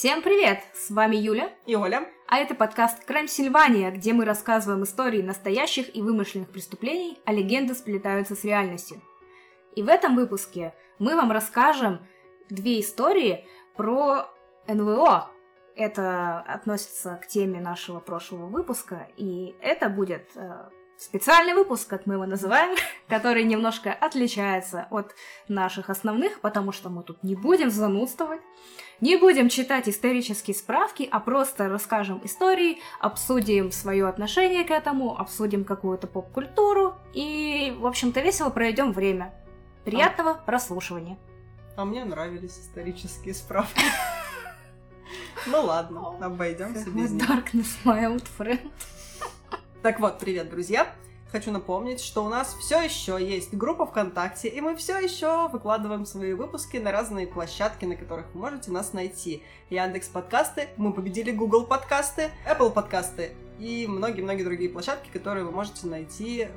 Всем 0.00 0.22
привет! 0.22 0.60
С 0.72 0.90
вами 0.90 1.16
Юля 1.16 1.52
и 1.66 1.74
Оля. 1.74 2.08
А 2.26 2.38
это 2.38 2.54
подкаст 2.54 3.04
«Крайм 3.04 3.28
Сильвания», 3.28 3.90
где 3.90 4.12
мы 4.12 4.24
рассказываем 4.24 4.84
истории 4.84 5.20
настоящих 5.20 5.94
и 5.94 6.00
вымышленных 6.00 6.48
преступлений, 6.48 7.18
а 7.26 7.32
легенды 7.32 7.74
сплетаются 7.74 8.34
с 8.34 8.44
реальностью. 8.44 9.02
И 9.76 9.82
в 9.82 9.88
этом 9.88 10.16
выпуске 10.16 10.74
мы 10.98 11.16
вам 11.16 11.32
расскажем 11.32 12.06
две 12.48 12.80
истории 12.80 13.44
про 13.76 14.30
НВО. 14.68 15.28
Это 15.76 16.38
относится 16.40 17.20
к 17.22 17.26
теме 17.26 17.60
нашего 17.60 18.00
прошлого 18.00 18.46
выпуска, 18.46 19.08
и 19.16 19.54
это 19.60 19.88
будет 19.88 20.30
э, 20.36 20.70
специальный 21.00 21.54
выпуск, 21.54 21.88
как 21.88 22.06
мы 22.06 22.14
его 22.14 22.26
называем, 22.26 22.76
который 23.08 23.42
немножко 23.42 23.92
отличается 23.92 24.86
от 24.90 25.14
наших 25.48 25.88
основных, 25.88 26.40
потому 26.40 26.72
что 26.72 26.90
мы 26.90 27.02
тут 27.02 27.22
не 27.22 27.34
будем 27.34 27.70
занудствовать, 27.70 28.40
не 29.00 29.16
будем 29.16 29.48
читать 29.48 29.88
исторические 29.88 30.54
справки, 30.54 31.08
а 31.10 31.20
просто 31.20 31.68
расскажем 31.68 32.20
истории, 32.24 32.78
обсудим 33.00 33.72
свое 33.72 34.06
отношение 34.06 34.62
к 34.64 34.70
этому, 34.70 35.18
обсудим 35.18 35.64
какую-то 35.64 36.06
поп-культуру 36.06 36.94
и, 37.14 37.74
в 37.78 37.86
общем-то, 37.86 38.20
весело 38.20 38.50
проведем 38.50 38.92
время. 38.92 39.32
Приятного 39.86 40.32
а... 40.32 40.34
прослушивания. 40.34 41.18
А 41.76 41.86
мне 41.86 42.04
нравились 42.04 42.58
исторические 42.58 43.34
справки. 43.34 43.82
Ну 45.46 45.62
ладно, 45.62 46.14
обойдемся 46.20 46.88
без 46.90 47.10
них. 47.10 47.26
Darkness, 47.26 47.78
my 47.84 48.04
old 48.04 48.28
friend. 48.38 48.70
Так 49.82 49.98
вот, 49.98 50.18
привет, 50.18 50.50
друзья! 50.50 50.92
Хочу 51.32 51.50
напомнить, 51.50 52.00
что 52.00 52.22
у 52.22 52.28
нас 52.28 52.54
все 52.60 52.82
еще 52.82 53.16
есть 53.18 53.54
группа 53.54 53.86
ВКонтакте, 53.86 54.48
и 54.48 54.60
мы 54.60 54.76
все 54.76 54.98
еще 54.98 55.48
выкладываем 55.48 56.04
свои 56.04 56.34
выпуски 56.34 56.76
на 56.76 56.92
разные 56.92 57.26
площадки, 57.26 57.86
на 57.86 57.96
которых 57.96 58.26
вы 58.34 58.40
можете 58.42 58.70
нас 58.72 58.92
найти. 58.92 59.42
Яндекс 59.70 60.08
подкасты, 60.08 60.68
мы 60.76 60.92
победили 60.92 61.30
Google 61.30 61.64
подкасты, 61.64 62.28
Apple 62.46 62.70
подкасты 62.70 63.32
и 63.58 63.86
многие-многие 63.88 64.44
другие 64.44 64.68
площадки, 64.68 65.08
которые 65.08 65.46
вы 65.46 65.50
можете 65.50 65.86
найти 65.86 66.48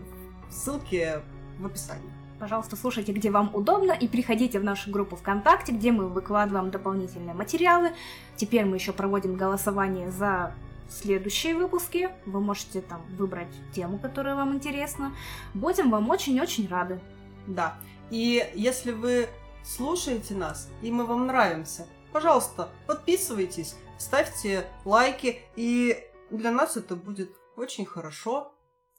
в 0.49 0.51
ссылке 0.51 1.21
в 1.59 1.65
описании. 1.65 2.11
Пожалуйста, 2.41 2.75
слушайте, 2.75 3.13
где 3.13 3.31
вам 3.31 3.55
удобно, 3.55 3.93
и 3.93 4.09
приходите 4.09 4.59
в 4.59 4.65
нашу 4.65 4.91
группу 4.91 5.15
ВКонтакте, 5.15 5.71
где 5.71 5.93
мы 5.93 6.09
выкладываем 6.09 6.71
дополнительные 6.71 7.33
материалы. 7.33 7.91
Теперь 8.35 8.65
мы 8.65 8.75
еще 8.75 8.91
проводим 8.91 9.35
голосование 9.35 10.11
за 10.11 10.53
следующие 10.89 11.55
выпуски. 11.55 12.09
Вы 12.25 12.39
можете 12.41 12.81
там 12.81 13.05
выбрать 13.15 13.53
тему, 13.73 13.99
которая 13.99 14.35
вам 14.35 14.53
интересна. 14.55 15.15
Будем 15.53 15.89
вам 15.89 16.09
очень-очень 16.09 16.67
рады. 16.67 16.99
Да. 17.47 17.75
И 18.09 18.49
если 18.53 18.91
вы 18.91 19.27
слушаете 19.65 20.35
нас, 20.35 20.69
и 20.81 20.91
мы 20.91 21.05
вам 21.05 21.27
нравимся, 21.27 21.87
пожалуйста, 22.11 22.69
подписывайтесь, 22.87 23.75
ставьте 23.97 24.65
лайки, 24.85 25.41
и 25.55 26.03
для 26.29 26.51
нас 26.51 26.77
это 26.77 26.95
будет 26.95 27.31
очень 27.55 27.85
хорошо. 27.85 28.53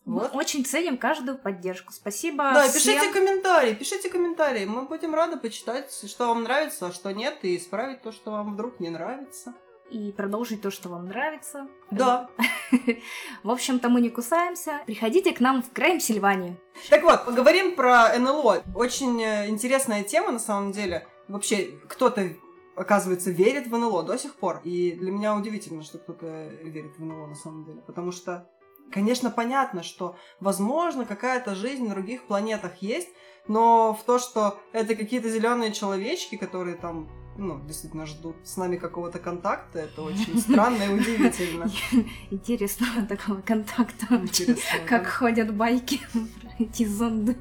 Вот. 0.05 0.35
Мы 0.35 0.39
очень 0.39 0.65
ценим 0.65 0.99
каждую 0.99 1.39
поддержку. 1.39 1.93
Спасибо. 1.93 2.53
Да, 2.53 2.69
всем. 2.69 2.75
пишите 2.75 3.13
комментарии, 3.13 3.73
пишите 3.75 4.11
комментарии. 4.11 4.67
Мы 4.67 4.83
будем 4.83 5.15
рады 5.15 5.39
почитать, 5.39 5.91
что 5.93 6.29
вам 6.29 6.43
нравится, 6.43 6.89
а 6.89 6.93
что 6.93 7.11
нет, 7.13 7.39
и 7.43 7.57
исправить 7.57 8.03
то, 8.03 8.13
что 8.13 8.31
вам 8.31 8.55
вдруг 8.55 8.81
не 8.81 8.91
нравится 8.91 9.55
и 9.91 10.13
продолжить 10.13 10.63
то, 10.63 10.71
что 10.71 10.89
вам 10.89 11.07
нравится. 11.07 11.69
Да. 11.91 12.29
В 13.43 13.51
общем-то, 13.51 13.89
мы 13.89 14.01
не 14.01 14.11
кусаемся. 14.11 14.81
Приходите 14.87 15.33
к 15.33 15.41
нам 15.41 15.63
в 15.63 15.73
Крайм 15.73 16.01
Сильванию. 16.01 16.57
Так 16.91 17.03
вот, 17.03 17.25
поговорим 17.25 17.77
про 17.77 18.19
НЛО. 18.19 18.63
Очень 18.75 19.23
э, 19.23 19.49
интересная 19.49 20.03
тема, 20.03 20.33
на 20.33 20.39
самом 20.39 20.73
деле. 20.73 21.07
Вообще, 21.29 21.71
кто-то 21.89 22.29
оказывается, 22.77 23.31
верит 23.31 23.67
в 23.67 23.77
НЛО 23.77 24.03
до 24.03 24.19
сих 24.19 24.35
пор. 24.35 24.61
И 24.65 24.93
для 24.93 25.11
меня 25.11 25.37
удивительно, 25.37 25.83
что 25.83 25.99
кто-то 25.99 26.49
верит 26.63 26.97
в 26.99 27.05
НЛО 27.05 27.27
на 27.29 27.35
самом 27.35 27.65
деле. 27.65 27.81
Потому 27.87 28.13
что, 28.13 28.49
конечно, 28.91 29.31
понятно, 29.31 29.83
что, 29.83 30.17
возможно, 30.41 31.05
какая-то 31.05 31.55
жизнь 31.55 31.87
на 31.87 31.95
других 31.95 32.25
планетах 32.25 32.77
есть, 32.83 33.09
но 33.47 33.95
в 33.95 34.03
то, 34.05 34.19
что 34.19 34.59
это 34.73 34.95
какие-то 34.95 35.29
зеленые 35.29 35.73
человечки, 35.73 36.37
которые 36.37 36.77
там 36.77 37.09
ну, 37.37 37.61
действительно 37.67 38.07
ждут 38.07 38.37
с 38.45 38.57
нами 38.57 38.77
какого-то 38.77 39.19
контакта. 39.19 39.81
Это 39.81 40.03
очень 40.03 40.39
странно 40.39 40.83
и 40.85 40.89
удивительно. 40.89 41.69
Интересного 42.31 43.07
такого 43.07 43.41
контакта. 43.41 44.23
Как 44.87 45.07
ходят 45.07 45.55
байки 45.55 46.01
про 46.13 46.51
эти 46.59 46.85
зонды. 46.85 47.37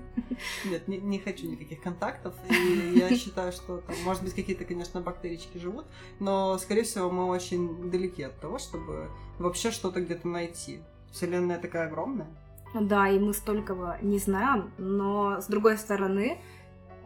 Нет, 0.66 0.88
не, 0.88 0.98
не 0.98 1.20
хочу 1.20 1.48
никаких 1.48 1.82
контактов. 1.82 2.34
И 2.50 2.94
я 3.00 3.16
считаю, 3.16 3.52
что 3.52 3.78
там, 3.78 3.96
может 4.04 4.24
быть, 4.24 4.34
какие-то, 4.34 4.66
конечно, 4.66 5.02
бактерички 5.02 5.58
живут, 5.58 5.86
но, 6.20 6.58
скорее 6.58 6.84
всего, 6.84 7.10
мы 7.10 7.26
очень 7.26 7.90
далеки 7.92 8.24
от 8.24 8.40
того, 8.40 8.58
чтобы 8.58 9.10
вообще 9.38 9.72
что-то 9.72 10.02
где-то 10.02 10.28
найти. 10.28 10.80
Вселенная 11.12 11.60
такая 11.60 11.88
огромная. 11.88 12.28
Да, 12.74 13.08
и 13.08 13.20
мы 13.20 13.36
столького 13.36 13.98
не 14.02 14.18
знаем, 14.18 14.72
но, 14.80 15.40
с 15.40 15.46
другой 15.46 15.78
стороны, 15.78 16.40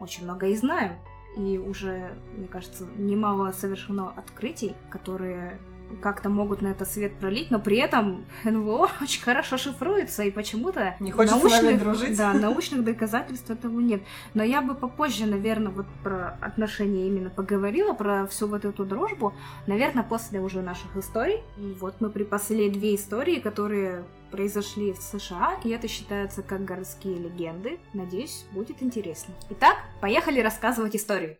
очень 0.00 0.24
много 0.24 0.46
и 0.46 0.56
знаем 0.56 0.96
и 1.38 1.56
уже, 1.56 2.10
мне 2.36 2.48
кажется, 2.48 2.86
немало 2.96 3.52
совершено 3.52 4.12
открытий, 4.16 4.74
которые 4.90 5.58
как-то 6.02 6.28
могут 6.28 6.60
на 6.60 6.68
это 6.68 6.84
свет 6.84 7.14
пролить, 7.14 7.50
но 7.50 7.58
при 7.58 7.78
этом 7.78 8.26
НВО 8.44 8.90
очень 9.00 9.22
хорошо 9.22 9.56
шифруется, 9.56 10.22
и 10.22 10.30
почему-то 10.30 10.96
не 11.00 11.12
хочется 11.12 11.38
научных, 11.38 11.80
дружить. 11.80 12.18
Да, 12.18 12.32
научных 12.34 12.84
доказательств 12.84 13.50
этому 13.50 13.80
нет. 13.80 14.02
Но 14.34 14.42
я 14.42 14.60
бы 14.60 14.74
попозже, 14.74 15.26
наверное, 15.26 15.72
вот 15.72 15.86
про 16.02 16.36
отношения 16.40 17.06
именно 17.06 17.30
поговорила, 17.30 17.94
про 17.94 18.26
всю 18.26 18.48
вот 18.48 18.64
эту 18.64 18.84
дружбу, 18.84 19.32
наверное, 19.66 20.02
после 20.02 20.40
уже 20.40 20.60
наших 20.60 20.96
историй. 20.96 21.40
И 21.56 21.76
вот 21.80 22.00
мы 22.00 22.10
припасли 22.10 22.68
две 22.68 22.94
истории, 22.94 23.40
которые 23.40 24.04
произошли 24.30 24.92
в 24.92 24.98
США, 24.98 25.60
и 25.64 25.70
это 25.70 25.88
считается 25.88 26.42
как 26.42 26.64
городские 26.64 27.16
легенды. 27.16 27.78
Надеюсь, 27.94 28.44
будет 28.52 28.82
интересно. 28.82 29.34
Итак, 29.50 29.76
поехали 30.00 30.40
рассказывать 30.40 30.96
историю. 30.96 31.38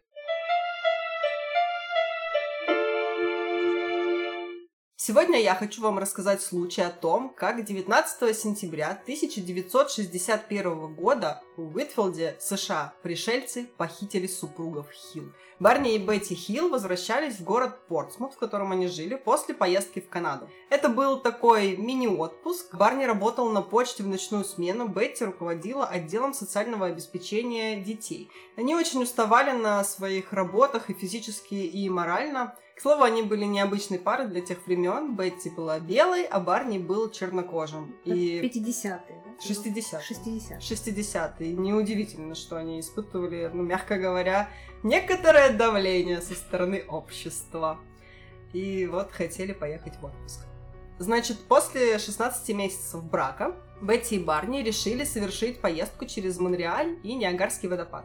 Сегодня 5.08 5.40
я 5.40 5.54
хочу 5.54 5.80
вам 5.80 5.98
рассказать 5.98 6.42
случай 6.42 6.82
о 6.82 6.90
том, 6.90 7.32
как 7.34 7.64
19 7.64 8.36
сентября 8.36 8.90
1961 8.90 10.94
года 10.94 11.42
в 11.56 11.74
Уитфилде, 11.74 12.36
США, 12.38 12.92
пришельцы 13.02 13.70
похитили 13.78 14.26
супругов 14.26 14.90
Хилл. 14.90 15.32
Барни 15.60 15.94
и 15.94 15.98
Бетти 15.98 16.34
Хилл 16.34 16.68
возвращались 16.68 17.36
в 17.36 17.44
город 17.44 17.86
Портсмут, 17.88 18.34
в 18.34 18.36
котором 18.36 18.70
они 18.70 18.86
жили, 18.86 19.14
после 19.14 19.54
поездки 19.54 20.00
в 20.00 20.10
Канаду. 20.10 20.50
Это 20.68 20.90
был 20.90 21.20
такой 21.20 21.78
мини-отпуск. 21.78 22.74
Барни 22.74 23.04
работал 23.04 23.50
на 23.50 23.62
почте 23.62 24.02
в 24.02 24.08
ночную 24.08 24.44
смену, 24.44 24.88
Бетти 24.88 25.24
руководила 25.24 25.86
отделом 25.86 26.34
социального 26.34 26.84
обеспечения 26.84 27.80
детей. 27.80 28.30
Они 28.56 28.76
очень 28.76 29.02
уставали 29.02 29.52
на 29.52 29.82
своих 29.84 30.34
работах 30.34 30.90
и 30.90 30.94
физически, 30.94 31.54
и 31.54 31.88
морально. 31.88 32.54
К 32.78 32.80
слову, 32.80 33.02
они 33.02 33.22
были 33.22 33.44
необычной 33.44 33.98
парой 33.98 34.28
для 34.28 34.40
тех 34.40 34.64
времен. 34.64 35.16
Бетти 35.16 35.50
была 35.50 35.80
белой, 35.80 36.22
а 36.26 36.38
Барни 36.38 36.78
был 36.78 37.10
чернокожим. 37.10 37.96
И... 38.04 38.40
50-е, 38.40 39.00
да? 39.24 39.42
60 39.44 40.00
60 40.00 40.62
60 40.62 41.40
Неудивительно, 41.40 42.36
что 42.36 42.56
они 42.56 42.78
испытывали, 42.78 43.50
ну, 43.52 43.64
мягко 43.64 43.98
говоря, 43.98 44.48
некоторое 44.84 45.50
давление 45.50 46.20
со 46.20 46.34
стороны 46.34 46.84
общества. 46.86 47.80
И 48.52 48.86
вот 48.86 49.10
хотели 49.10 49.52
поехать 49.52 49.94
в 50.00 50.04
отпуск. 50.04 50.46
Значит, 51.00 51.40
после 51.48 51.98
16 51.98 52.48
месяцев 52.54 53.02
брака 53.02 53.56
Бетти 53.82 54.14
и 54.14 54.22
Барни 54.22 54.62
решили 54.62 55.02
совершить 55.02 55.60
поездку 55.60 56.06
через 56.06 56.38
Монреаль 56.38 56.96
и 57.02 57.16
Ниагарский 57.16 57.68
водопад. 57.68 58.04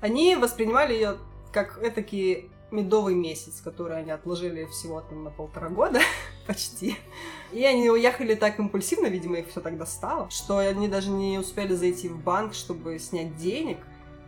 Они 0.00 0.36
воспринимали 0.36 0.94
ее 0.94 1.18
как 1.52 1.82
этакий 1.82 2.52
медовый 2.70 3.14
месяц, 3.14 3.60
который 3.62 3.98
они 3.98 4.10
отложили 4.10 4.64
всего 4.66 5.00
там 5.00 5.24
на 5.24 5.30
полтора 5.30 5.68
года 5.68 6.00
почти. 6.46 6.96
И 7.52 7.64
они 7.64 7.90
уехали 7.90 8.34
так 8.34 8.58
импульсивно, 8.58 9.06
видимо, 9.06 9.38
их 9.38 9.48
все 9.48 9.60
так 9.60 9.78
достало, 9.78 10.28
что 10.30 10.58
они 10.58 10.88
даже 10.88 11.10
не 11.10 11.38
успели 11.38 11.74
зайти 11.74 12.08
в 12.08 12.18
банк, 12.22 12.54
чтобы 12.54 12.98
снять 12.98 13.36
денег, 13.36 13.78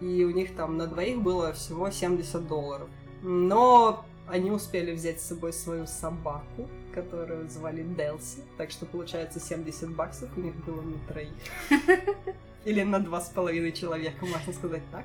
и 0.00 0.24
у 0.24 0.30
них 0.30 0.54
там 0.54 0.76
на 0.76 0.86
двоих 0.86 1.20
было 1.20 1.52
всего 1.52 1.90
70 1.90 2.46
долларов. 2.46 2.88
Но 3.22 4.04
они 4.26 4.50
успели 4.50 4.92
взять 4.92 5.20
с 5.20 5.26
собой 5.26 5.52
свою 5.52 5.86
собаку, 5.86 6.68
которую 6.94 7.48
звали 7.50 7.82
Делси, 7.82 8.42
так 8.56 8.70
что 8.70 8.86
получается 8.86 9.40
70 9.40 9.94
баксов 9.94 10.30
у 10.36 10.40
них 10.40 10.54
было 10.64 10.80
на 10.80 10.98
троих. 11.08 11.32
Или 12.64 12.82
на 12.82 13.00
два 13.00 13.20
с 13.20 13.28
половиной 13.30 13.72
человека, 13.72 14.24
можно 14.26 14.52
сказать 14.52 14.82
так. 14.92 15.04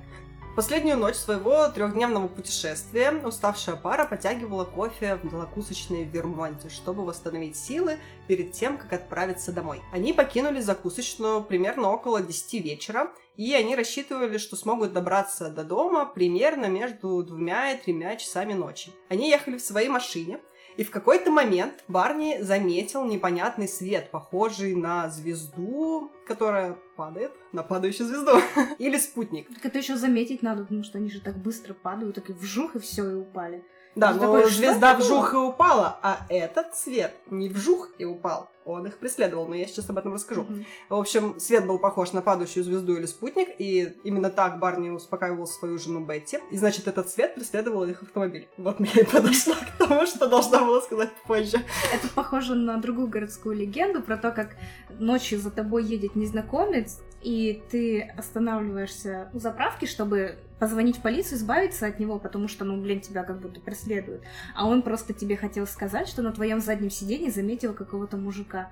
Последнюю 0.56 0.98
ночь 0.98 1.16
своего 1.16 1.68
трехдневного 1.68 2.30
путешествия 2.30 3.12
уставшая 3.12 3.76
пара 3.76 4.06
потягивала 4.06 4.64
кофе 4.64 5.20
в 5.22 5.30
закусочной 5.30 6.06
в 6.06 6.14
Вермонте, 6.14 6.70
чтобы 6.70 7.04
восстановить 7.04 7.58
силы 7.58 8.00
перед 8.30 8.54
тем, 8.54 8.78
как 8.78 8.94
отправиться 8.94 9.52
домой. 9.52 9.82
Они 9.92 10.14
покинули 10.14 10.62
закусочную 10.62 11.44
примерно 11.44 11.92
около 11.92 12.22
10 12.22 12.64
вечера, 12.64 13.12
и 13.36 13.54
они 13.54 13.76
рассчитывали, 13.76 14.38
что 14.38 14.56
смогут 14.56 14.94
добраться 14.94 15.50
до 15.50 15.66
дома 15.66 16.06
примерно 16.06 16.68
между 16.68 17.22
двумя 17.22 17.74
и 17.74 17.78
тремя 17.78 18.16
часами 18.16 18.54
ночи. 18.54 18.94
Они 19.10 19.30
ехали 19.30 19.58
в 19.58 19.62
своей 19.62 19.90
машине, 19.90 20.40
и 20.78 20.84
в 20.84 20.92
какой-то 20.92 21.32
момент 21.32 21.84
Барни 21.88 22.42
заметил 22.42 23.06
непонятный 23.06 23.68
свет, 23.68 24.12
похожий 24.12 24.76
на 24.76 25.10
звезду, 25.10 26.12
которая 26.28 26.78
падает, 26.96 27.32
на 27.54 27.64
падающую 27.64 28.08
звезду. 28.08 28.40
Или 28.78 28.98
спутник. 28.98 29.48
Так 29.54 29.66
это 29.66 29.78
еще 29.78 29.96
заметить 29.96 30.42
надо, 30.42 30.64
потому 30.64 30.84
что 30.84 30.98
они 30.98 31.10
же 31.10 31.22
так 31.22 31.38
быстро 31.38 31.74
падают, 31.74 32.16
так 32.16 32.30
и 32.30 32.34
вжух, 32.34 32.76
и 32.76 32.80
все, 32.80 33.10
и 33.10 33.14
упали. 33.16 33.64
Да, 33.96 34.14
но 34.14 34.20
такой, 34.20 34.50
звезда 34.50 34.96
вжух 34.96 35.34
и 35.34 35.38
упала, 35.38 35.98
а 36.02 36.26
этот 36.30 36.76
свет 36.76 37.14
не 37.30 37.50
вжух 37.50 37.90
и 37.98 38.06
упал. 38.06 38.50
Он 38.66 38.88
их 38.88 38.98
преследовал, 38.98 39.48
но 39.48 39.54
я 39.54 39.68
сейчас 39.68 39.90
об 39.92 40.00
этом 40.00 40.16
расскажу. 40.16 40.42
Мгм. 40.44 40.66
В 40.90 40.96
общем, 40.96 41.40
свет 41.40 41.68
был 41.68 41.78
похож 41.78 42.14
на 42.14 42.24
падающую 42.24 42.64
звезду 42.64 42.98
или 42.98 43.06
спутник, 43.06 43.50
и 43.60 43.96
именно 44.04 44.32
так 44.32 44.58
Барни 44.58 44.90
успокаивал 44.90 45.46
свою 45.46 45.78
жену 45.78 46.04
Бетти. 46.04 46.40
И 46.50 46.58
значит, 46.58 46.88
этот 46.88 47.10
свет 47.10 47.36
преследовал 47.36 47.84
их 47.84 48.02
автомобиль. 48.02 48.48
Вот 48.58 48.80
я 48.80 49.02
и 49.04 49.06
подошла 49.06 49.56
к 49.56 49.78
тому, 49.78 50.08
что 50.08 50.28
должна 50.28 50.62
была 50.66 50.82
сказать 50.82 51.12
позже. 51.28 51.58
Это 51.94 52.08
похоже 52.16 52.56
на 52.56 52.78
другую 52.78 53.08
городскую 53.08 53.56
легенду 53.56 54.02
про 54.02 54.18
то, 54.18 54.32
как 54.32 54.56
ночью 54.90 55.40
за 55.40 55.52
тобой 55.52 55.84
едет 55.84 56.16
незнакомец, 56.16 57.02
и 57.22 57.62
ты 57.70 58.02
останавливаешься 58.18 59.30
у 59.34 59.40
заправки, 59.40 59.86
чтобы 59.86 60.40
позвонить 60.60 60.98
в 60.98 61.02
полицию, 61.02 61.38
избавиться 61.38 61.86
от 61.86 62.00
него, 62.00 62.20
потому 62.20 62.48
что, 62.48 62.66
ну, 62.66 62.82
блин, 62.82 63.02
тебя 63.02 63.24
как 63.24 63.40
будто 63.40 63.60
преследуют. 63.60 64.24
А 64.56 64.68
он 64.68 64.82
просто 64.82 65.14
тебе 65.14 65.36
хотел 65.36 65.68
сказать, 65.68 66.08
что 66.08 66.22
на 66.22 66.32
твоем 66.32 66.62
заднем 66.62 66.90
сиденье 66.90 67.32
заметил 67.32 67.74
какого-то 67.74 68.18
мужика 68.18 68.72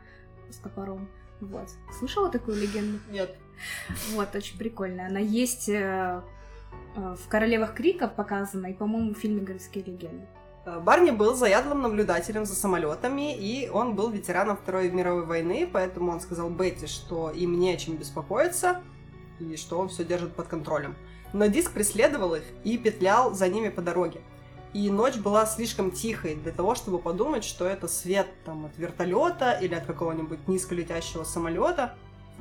с 0.49 0.57
топором. 0.57 1.09
Вот. 1.41 1.69
Слышала 1.97 2.29
такую 2.29 2.61
легенду? 2.61 2.99
Нет. 3.11 3.35
Вот, 4.11 4.33
очень 4.35 4.57
прикольная. 4.57 5.07
Она 5.07 5.19
есть 5.19 5.67
э, 5.67 6.21
э, 6.95 7.15
в 7.15 7.27
«Королевах 7.27 7.73
Крика» 7.73 8.07
показана, 8.07 8.67
и, 8.67 8.73
по-моему, 8.73 9.13
в 9.13 9.17
фильме 9.17 9.41
«Городские 9.41 9.83
легенды». 9.83 10.25
Э, 10.65 10.79
Барни 10.79 11.11
был 11.11 11.35
заядлым 11.35 11.81
наблюдателем 11.81 12.45
за 12.45 12.55
самолетами, 12.55 13.35
и 13.35 13.69
он 13.69 13.95
был 13.95 14.09
ветераном 14.09 14.57
Второй 14.57 14.89
мировой 14.89 15.25
войны, 15.25 15.69
поэтому 15.71 16.11
он 16.11 16.21
сказал 16.21 16.49
Бетти, 16.49 16.87
что 16.87 17.29
им 17.29 17.59
не 17.59 17.73
о 17.73 17.77
чем 17.77 17.97
беспокоиться, 17.97 18.81
и 19.39 19.57
что 19.57 19.79
он 19.79 19.89
все 19.89 20.05
держит 20.05 20.33
под 20.33 20.47
контролем. 20.47 20.95
Но 21.33 21.47
диск 21.47 21.71
преследовал 21.71 22.35
их 22.35 22.43
и 22.63 22.77
петлял 22.77 23.33
за 23.33 23.49
ними 23.49 23.69
по 23.69 23.81
дороге. 23.81 24.21
И 24.73 24.89
ночь 24.89 25.17
была 25.17 25.45
слишком 25.45 25.91
тихой 25.91 26.35
для 26.35 26.51
того, 26.51 26.73
чтобы 26.73 26.97
подумать, 26.97 27.43
что 27.43 27.65
это 27.65 27.87
свет 27.87 28.27
там, 28.45 28.65
от 28.65 28.77
вертолета 28.77 29.51
или 29.61 29.75
от 29.75 29.85
какого-нибудь 29.85 30.47
низколетящего 30.47 31.23
самолета. 31.23 31.95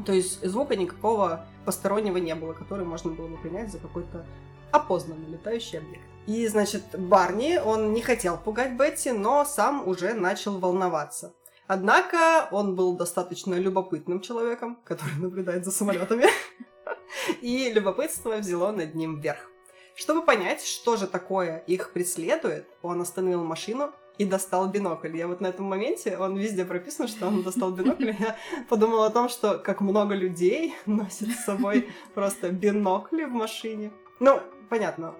То 0.06 0.12
есть 0.12 0.42
звука 0.42 0.76
никакого 0.76 1.44
постороннего 1.66 2.16
не 2.16 2.34
было, 2.34 2.54
который 2.54 2.86
можно 2.86 3.10
было 3.10 3.28
бы 3.28 3.36
принять 3.36 3.70
за 3.70 3.78
какой-то 3.78 4.24
опознанный 4.70 5.28
летающий 5.28 5.78
объект. 5.78 6.04
И, 6.26 6.46
значит, 6.46 6.82
Барни, 6.98 7.58
он 7.58 7.92
не 7.92 8.00
хотел 8.00 8.38
пугать 8.38 8.78
Бетти, 8.78 9.12
но 9.12 9.44
сам 9.44 9.86
уже 9.86 10.14
начал 10.14 10.58
волноваться. 10.58 11.34
Однако 11.66 12.48
он 12.50 12.74
был 12.74 12.96
достаточно 12.96 13.54
любопытным 13.54 14.20
человеком, 14.20 14.78
который 14.84 15.16
наблюдает 15.18 15.64
за 15.64 15.70
самолетами, 15.70 16.26
и 17.40 17.72
любопытство 17.72 18.36
взяло 18.36 18.72
над 18.72 18.94
ним 18.94 19.20
вверх. 19.20 19.50
Чтобы 19.94 20.24
понять, 20.24 20.64
что 20.64 20.96
же 20.96 21.06
такое 21.06 21.58
их 21.66 21.92
преследует, 21.92 22.66
он 22.82 23.00
остановил 23.00 23.44
машину 23.44 23.92
и 24.18 24.24
достал 24.24 24.68
бинокль. 24.68 25.16
Я 25.16 25.26
вот 25.26 25.40
на 25.40 25.48
этом 25.48 25.66
моменте, 25.66 26.16
он 26.18 26.36
везде 26.36 26.64
прописан, 26.64 27.08
что 27.08 27.26
он 27.26 27.42
достал 27.42 27.72
бинокль, 27.72 28.12
я 28.18 28.36
подумала 28.68 29.06
о 29.06 29.10
том, 29.10 29.28
что 29.28 29.58
как 29.58 29.80
много 29.80 30.14
людей 30.14 30.74
носит 30.86 31.30
с 31.30 31.44
собой 31.44 31.88
просто 32.14 32.50
бинокли 32.50 33.24
в 33.24 33.32
машине. 33.32 33.92
Ну, 34.20 34.40
понятно, 34.70 35.14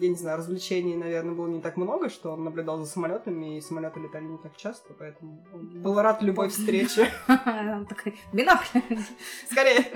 я 0.00 0.08
не 0.08 0.14
знаю, 0.14 0.38
развлечений, 0.38 0.96
наверное, 0.96 1.34
было 1.34 1.48
не 1.48 1.60
так 1.60 1.76
много, 1.76 2.08
что 2.08 2.32
он 2.32 2.44
наблюдал 2.44 2.78
за 2.78 2.86
самолетами, 2.86 3.56
и 3.56 3.60
самолеты 3.60 4.00
летали 4.00 4.24
не 4.24 4.38
так 4.38 4.56
часто, 4.56 4.94
поэтому 4.98 5.44
он 5.52 5.82
был 5.82 6.00
рад 6.00 6.22
любой 6.22 6.48
встрече. 6.48 7.08
Он 7.26 7.86
такой, 7.86 8.18
бинокль. 8.32 8.80
Скорее. 9.50 9.86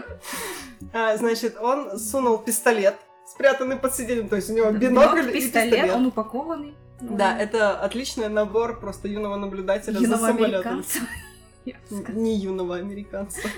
А, 0.92 1.16
Значит, 1.16 1.56
он 1.60 1.98
сунул 1.98 2.38
пистолет, 2.38 2.96
спрятанный 3.26 3.76
под 3.76 3.94
сиденьем, 3.94 4.28
то 4.28 4.36
есть 4.36 4.50
у 4.50 4.54
него 4.54 4.70
бинокль 4.70 5.30
и 5.30 5.32
пистолет, 5.32 5.94
он 5.94 6.06
упакованный. 6.06 6.74
Да, 7.00 7.38
это 7.38 7.78
отличный 7.78 8.28
набор 8.28 8.80
просто 8.80 9.08
юного 9.08 9.36
наблюдателя 9.36 9.98
за 9.98 10.16
самолетом. 10.16 10.84
Не 11.90 12.36
юного 12.36 12.76
американца. 12.76 13.40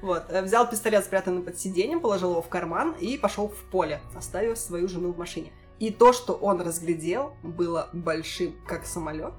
Вот, 0.00 0.26
э, 0.28 0.42
взял 0.42 0.70
пистолет, 0.70 1.04
спрятанный 1.04 1.42
под 1.42 1.58
сиденьем, 1.58 1.98
положил 1.98 2.30
его 2.30 2.40
в 2.40 2.48
карман 2.48 2.92
и 3.00 3.18
пошел 3.18 3.48
в 3.48 3.56
поле, 3.64 4.00
оставив 4.14 4.56
свою 4.56 4.86
жену 4.86 5.12
в 5.12 5.18
машине. 5.18 5.50
И 5.80 5.90
то, 5.90 6.12
что 6.12 6.34
он 6.34 6.60
разглядел, 6.60 7.32
было 7.42 7.88
большим, 7.92 8.54
как 8.64 8.86
самолет, 8.86 9.32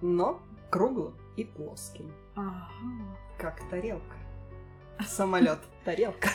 но 0.00 0.40
круглым 0.70 1.14
и 1.36 1.44
плоским, 1.44 2.10
Ага. 2.36 2.68
как 3.36 3.60
тарелка. 3.68 4.16
Самолет, 5.06 5.58
тарелка. 5.84 6.30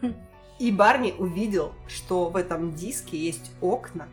И 0.60 0.70
Барни 0.72 1.12
увидел, 1.18 1.72
что 1.88 2.30
в 2.30 2.36
этом 2.36 2.74
диске 2.74 3.16
есть 3.16 3.50
окна, 3.60 4.08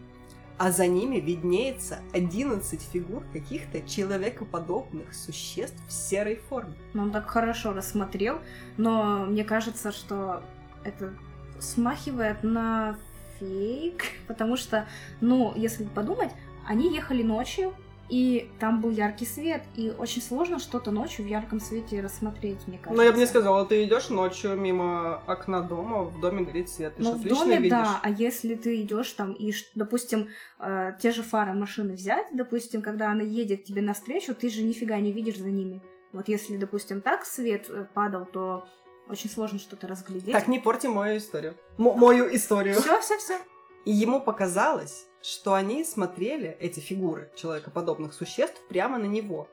а 0.57 0.72
за 0.72 0.88
ними 0.88 1.18
виднеется 1.18 2.00
11 2.13 2.81
фигур 2.81 3.24
каких-то 3.34 3.81
человекоподобных 3.81 5.13
существ 5.13 5.81
в 5.88 5.92
серой 5.92 6.38
форме. 6.50 6.75
Ну, 6.94 7.04
он 7.04 7.12
так 7.12 7.30
хорошо 7.30 7.74
рассмотрел, 7.74 8.40
но 8.78 9.25
мне 9.25 9.44
кажется, 9.44 9.92
что 9.92 10.44
это 10.84 11.13
смахивает 11.60 12.44
на 12.44 12.98
фейк, 13.40 14.04
потому 14.28 14.56
что, 14.56 14.88
ну, 15.19 15.54
если 15.56 15.84
подумать, 15.84 16.31
они 16.68 16.94
ехали 16.94 17.22
ночью, 17.22 17.74
и 18.10 18.50
там 18.60 18.81
был 18.81 18.92
яркий 18.92 19.25
свет, 19.25 19.63
и 19.75 19.90
очень 19.90 20.22
сложно 20.22 20.60
что-то 20.60 20.92
ночью 20.92 21.25
в 21.25 21.28
ярком 21.28 21.60
свете 21.60 22.02
рассмотреть, 22.02 22.60
мне 22.68 22.78
кажется. 22.78 22.92
Но 22.92 22.98
Ну, 22.98 23.02
я 23.04 23.12
бы 23.12 23.18
не 23.18 23.25
сказала, 23.25 23.66
ты 23.66 23.84
идешь 23.84 24.10
ночью 24.10 24.56
мимо 24.56 25.22
окна 25.25 25.62
дома, 25.62 26.04
в 26.04 26.19
доме 26.19 26.44
горит 26.46 26.69
свет, 26.69 26.96
ты 26.96 27.04
Ну, 27.04 27.13
в 27.13 27.24
доме, 27.24 27.57
видишь. 27.57 27.69
да, 27.72 28.00
а 28.04 28.10
если 28.10 28.56
ты 28.56 28.81
идешь 28.81 29.12
там 29.13 29.34
и, 29.34 29.54
допустим, 29.74 30.30
э, 30.60 30.94
те 31.02 31.12
же 31.12 31.24
фары 31.24 31.54
машины 31.54 31.94
взять, 31.94 32.28
допустим, 32.31 32.81
когда 32.81 33.10
она 33.12 33.24
едет 33.24 33.63
тебе 33.63 33.81
навстречу, 33.81 34.36
ты 34.36 34.50
же 34.50 34.62
нифига 34.63 34.98
не 35.00 35.12
видишь 35.12 35.38
за 35.38 35.50
ними. 35.50 35.81
Вот 36.13 36.28
если, 36.28 36.58
допустим, 36.58 37.01
так 37.01 37.25
свет 37.25 37.66
э, 37.69 37.86
падал, 37.94 38.25
то 38.25 38.68
очень 39.10 39.29
сложно 39.29 39.60
что-то 39.60 39.88
разглядеть. 39.88 40.32
Так, 40.34 40.48
не 40.48 40.60
порти 40.60 40.88
мою 40.88 41.18
историю. 41.18 41.56
М- 41.77 41.98
мою 41.98 42.34
историю. 42.36 42.75
все, 42.82 43.00
все, 43.01 43.18
все. 43.18 43.38
И 43.86 43.91
ему 43.91 44.20
показалось, 44.22 45.06
что 45.25 45.55
они 45.55 45.84
смотрели, 45.84 46.55
эти 46.60 46.79
фигуры 46.79 47.32
человекоподобных 47.36 48.13
существ, 48.13 48.62
прямо 48.70 49.00
на 49.00 49.05
него. 49.05 49.48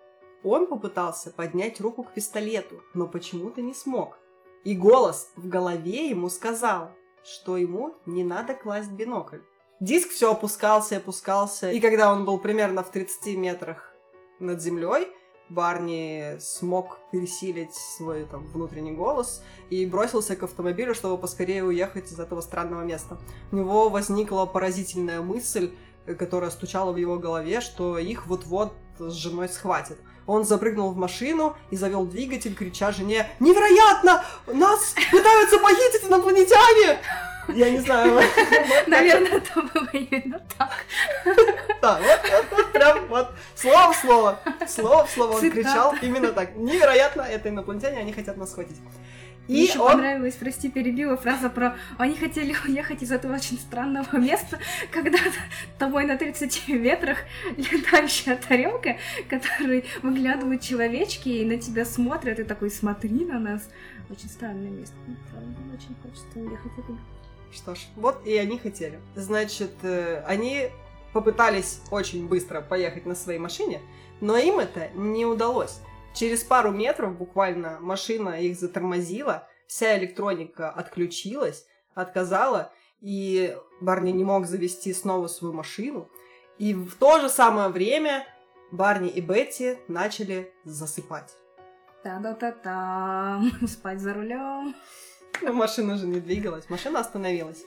Он 0.44 0.66
попытался 0.66 1.30
поднять 1.30 1.80
руку 1.80 2.02
к 2.02 2.12
пистолету, 2.12 2.82
но 2.92 3.06
почему-то 3.08 3.62
не 3.62 3.72
смог. 3.72 4.18
И 4.64 4.76
голос 4.76 5.30
в 5.34 5.48
голове 5.48 6.10
ему 6.10 6.28
сказал, 6.28 6.90
что 7.24 7.56
ему 7.56 7.94
не 8.04 8.22
надо 8.22 8.52
класть 8.54 8.90
бинокль. 8.90 9.38
Диск 9.80 10.10
все 10.10 10.32
опускался 10.32 10.96
и 10.96 10.98
опускался, 10.98 11.70
и 11.70 11.80
когда 11.80 12.12
он 12.12 12.26
был 12.26 12.38
примерно 12.38 12.82
в 12.82 12.90
30 12.90 13.36
метрах 13.38 13.94
над 14.40 14.60
землей, 14.60 15.08
Барни 15.52 16.38
смог 16.40 16.98
пересилить 17.10 17.74
свой 17.74 18.24
там, 18.24 18.44
внутренний 18.46 18.92
голос 18.92 19.42
и 19.70 19.84
бросился 19.86 20.34
к 20.36 20.42
автомобилю, 20.42 20.94
чтобы 20.94 21.18
поскорее 21.18 21.64
уехать 21.64 22.10
из 22.10 22.18
этого 22.18 22.40
странного 22.40 22.82
места. 22.82 23.18
У 23.50 23.56
него 23.56 23.88
возникла 23.88 24.46
поразительная 24.46 25.20
мысль, 25.20 25.72
э, 26.06 26.14
которая 26.14 26.50
стучала 26.50 26.92
в 26.92 26.96
его 26.96 27.18
голове, 27.18 27.60
что 27.60 27.98
их 27.98 28.26
вот-вот 28.26 28.72
с 28.98 29.12
женой 29.12 29.48
схватят. 29.48 29.98
Он 30.26 30.44
запрыгнул 30.44 30.90
в 30.90 30.96
машину 30.96 31.56
и 31.70 31.76
завел 31.76 32.04
двигатель, 32.04 32.54
крича 32.54 32.92
жене 32.92 33.28
«Невероятно! 33.40 34.24
Нас 34.46 34.94
пытаются 35.10 35.58
похитить 35.58 36.08
инопланетяне!» 36.08 36.98
Я 37.48 37.70
не 37.70 37.80
знаю. 37.80 38.22
Наверное, 38.86 39.38
это 39.38 39.62
было 39.62 39.88
именно 39.92 40.40
так. 40.56 40.70
Да, 41.80 42.00
вот, 42.00 42.44
вот, 42.52 42.72
прям 42.72 43.06
вот 43.08 43.30
слово 43.56 43.92
в 43.92 43.96
слово. 43.96 44.40
Слово 44.68 45.06
в 45.06 45.10
слово 45.10 45.32
он 45.32 45.50
кричал 45.50 45.94
именно 46.00 46.32
так. 46.32 46.54
Невероятно, 46.54 47.22
это 47.22 47.48
инопланетяне, 47.48 47.98
они 47.98 48.12
хотят 48.12 48.36
нас 48.36 48.50
схватить. 48.50 48.76
Мне 49.48 49.58
И 49.58 49.62
еще 49.64 49.80
он 49.80 49.92
понравилась, 49.92 50.34
прости, 50.34 50.68
перебила 50.70 51.16
фраза 51.16 51.50
про 51.50 51.76
«они 51.98 52.14
хотели 52.14 52.54
уехать 52.66 53.02
из 53.02 53.10
этого 53.10 53.34
очень 53.34 53.58
странного 53.58 54.16
места, 54.16 54.58
когда 54.92 55.18
тобой 55.78 56.04
на 56.04 56.16
30 56.16 56.68
метрах 56.68 57.18
летающая 57.56 58.36
тарелка, 58.36 58.96
которой 59.28 59.84
выглядывают 60.02 60.62
человечки 60.62 61.28
и 61.28 61.44
на 61.44 61.58
тебя 61.58 61.84
смотрят, 61.84 62.38
и 62.38 62.44
такой 62.44 62.70
«смотри 62.70 63.24
на 63.24 63.38
нас». 63.38 63.68
Очень 64.10 64.28
странное 64.28 64.70
место. 64.70 64.94
Правда, 65.30 65.48
очень 65.74 65.96
хочется 66.02 66.38
уехать 66.38 66.72
оттуда. 66.78 67.00
Что 67.52 67.74
ж, 67.74 67.78
вот 67.96 68.26
и 68.26 68.36
они 68.36 68.58
хотели. 68.58 68.98
Значит, 69.14 69.72
э, 69.82 70.22
они 70.26 70.70
попытались 71.12 71.80
очень 71.90 72.26
быстро 72.26 72.60
поехать 72.60 73.06
на 73.06 73.14
своей 73.14 73.38
машине, 73.38 73.80
но 74.20 74.36
им 74.36 74.58
это 74.58 74.88
не 74.94 75.26
удалось. 75.26 75.80
Через 76.14 76.44
пару 76.44 76.70
метров 76.72 77.16
буквально 77.16 77.78
машина 77.80 78.40
их 78.40 78.58
затормозила, 78.58 79.48
вся 79.66 79.98
электроника 79.98 80.70
отключилась, 80.70 81.66
отказала, 81.94 82.72
и 83.00 83.56
Барни 83.80 84.10
не 84.12 84.24
мог 84.24 84.46
завести 84.46 84.92
снова 84.92 85.26
свою 85.26 85.54
машину. 85.54 86.10
И 86.58 86.74
в 86.74 86.94
то 86.96 87.20
же 87.20 87.28
самое 87.28 87.68
время 87.68 88.26
Барни 88.70 89.08
и 89.08 89.20
Бетти 89.20 89.78
начали 89.88 90.52
засыпать. 90.64 91.34
Та-да-та-та, 92.02 93.42
спать 93.66 94.00
за 94.00 94.12
рулем. 94.12 94.74
Но 95.40 95.52
машина 95.52 95.96
же 95.96 96.06
не 96.06 96.20
двигалась, 96.20 96.68
машина 96.68 97.00
остановилась. 97.00 97.64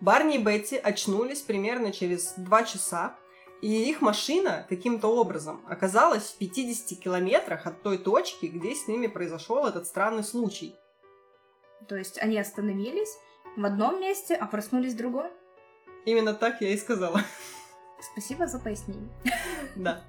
Барни 0.00 0.36
и 0.36 0.42
Бетти 0.42 0.76
очнулись 0.76 1.42
примерно 1.42 1.92
через 1.92 2.34
два 2.36 2.64
часа, 2.64 3.16
и 3.62 3.88
их 3.88 4.00
машина 4.00 4.66
каким-то 4.68 5.06
образом 5.06 5.64
оказалась 5.68 6.24
в 6.24 6.38
50 6.38 6.98
километрах 6.98 7.64
от 7.64 7.80
той 7.82 7.96
точки, 7.96 8.46
где 8.46 8.74
с 8.74 8.88
ними 8.88 9.06
произошел 9.06 9.66
этот 9.66 9.86
странный 9.86 10.24
случай. 10.24 10.74
То 11.88 11.96
есть 11.96 12.18
они 12.18 12.38
остановились 12.38 13.16
в 13.56 13.64
одном 13.64 14.00
месте, 14.00 14.34
а 14.34 14.46
проснулись 14.46 14.94
в 14.94 14.96
другом? 14.96 15.30
Именно 16.04 16.34
так 16.34 16.60
я 16.60 16.70
и 16.70 16.76
сказала. 16.76 17.20
Спасибо 18.12 18.48
за 18.48 18.58
пояснение. 18.58 19.08
Да. 19.76 20.02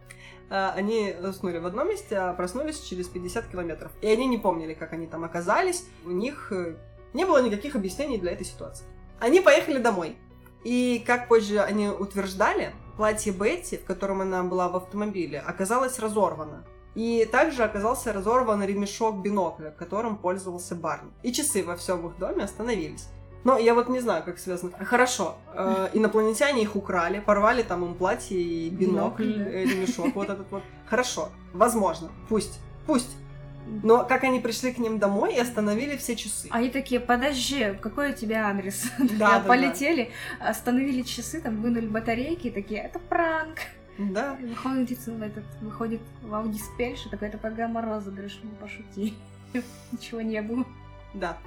А, 0.49 0.73
они 0.75 1.15
уснули 1.21 1.59
в 1.59 1.65
одном 1.67 1.89
месте, 1.89 2.17
а 2.17 2.33
проснулись 2.33 2.81
через 2.81 3.07
50 3.07 3.47
километров. 3.47 3.91
И 4.01 4.07
они 4.07 4.25
не 4.25 4.39
помнили, 4.39 4.73
как 4.73 4.93
они 4.93 5.05
там 5.05 5.23
оказались. 5.23 5.85
У 6.05 6.09
них 6.09 6.51
э, 6.51 6.75
не 7.13 7.25
было 7.25 7.41
никаких 7.41 7.75
объяснений 7.75 8.17
для 8.17 8.31
этой 8.31 8.45
ситуации. 8.45 8.85
Они 9.19 9.41
поехали 9.41 9.77
домой. 9.77 10.17
И, 10.63 11.03
как 11.05 11.27
позже 11.27 11.59
они 11.59 11.89
утверждали, 11.89 12.73
платье 12.93 13.31
Бетти, 13.31 13.77
в 13.77 13.85
котором 13.85 14.21
она 14.21 14.43
была 14.43 14.69
в 14.69 14.75
автомобиле, 14.75 15.39
оказалось 15.39 15.99
разорвано. 15.99 16.65
И 16.95 17.27
также 17.31 17.63
оказался 17.63 18.13
разорван 18.13 18.63
ремешок 18.63 19.21
бинокля, 19.21 19.71
которым 19.71 20.15
пользовался 20.15 20.75
Барни. 20.75 21.11
И 21.23 21.31
часы 21.31 21.63
во 21.63 21.75
всем 21.75 22.07
их 22.07 22.17
доме 22.17 22.43
остановились. 22.43 23.07
Но 23.43 23.57
я 23.57 23.73
вот 23.73 23.89
не 23.89 23.99
знаю, 23.99 24.23
как 24.23 24.39
связано. 24.39 24.71
Хорошо, 24.85 25.35
э, 25.53 25.89
инопланетяне 25.93 26.61
их 26.61 26.75
украли, 26.75 27.19
порвали 27.19 27.63
там 27.63 27.83
им 27.83 27.95
платье 27.95 28.39
и 28.39 28.69
бинокль, 28.69 29.23
Бинокль, 29.23 29.41
э, 29.41 29.63
ремешок 29.65 30.15
вот 30.15 30.29
этот 30.29 30.49
вот. 30.51 30.63
Хорошо, 30.87 31.29
возможно, 31.53 32.09
пусть, 32.29 32.59
пусть. 32.85 33.17
Но 33.65 34.05
как 34.05 34.23
они 34.23 34.39
пришли 34.39 34.73
к 34.73 34.77
ним 34.77 34.99
домой 34.99 35.35
и 35.35 35.39
остановили 35.39 35.97
все 35.97 36.15
часы. 36.15 36.47
Они 36.51 36.69
такие, 36.69 36.99
подожди, 36.99 37.73
какой 37.81 38.11
у 38.11 38.13
тебя 38.13 38.47
адрес? 38.47 38.85
Да, 39.17 39.39
да, 39.39 39.39
Полетели, 39.39 40.11
остановили 40.39 41.01
часы, 41.01 41.41
там 41.41 41.61
вынули 41.61 41.87
батарейки, 41.87 42.47
и 42.47 42.51
такие, 42.51 42.81
это 42.81 42.99
пранк. 42.99 43.59
Да. 43.97 44.37
Выходит 44.41 44.99
в 44.99 45.21
этот, 45.21 45.45
выходит 45.61 46.01
в 46.21 46.33
Ауди 46.33 46.59
Спельш, 46.59 47.05
и 47.05 47.09
такой, 47.09 47.27
это 47.27 47.37
программа 47.37 47.81
розыгрыш, 47.81 48.39
ну 48.43 48.49
пошути. 48.59 49.13
Ничего 49.91 50.21
не 50.21 50.41
было. 50.41 50.65
Да. 51.13 51.37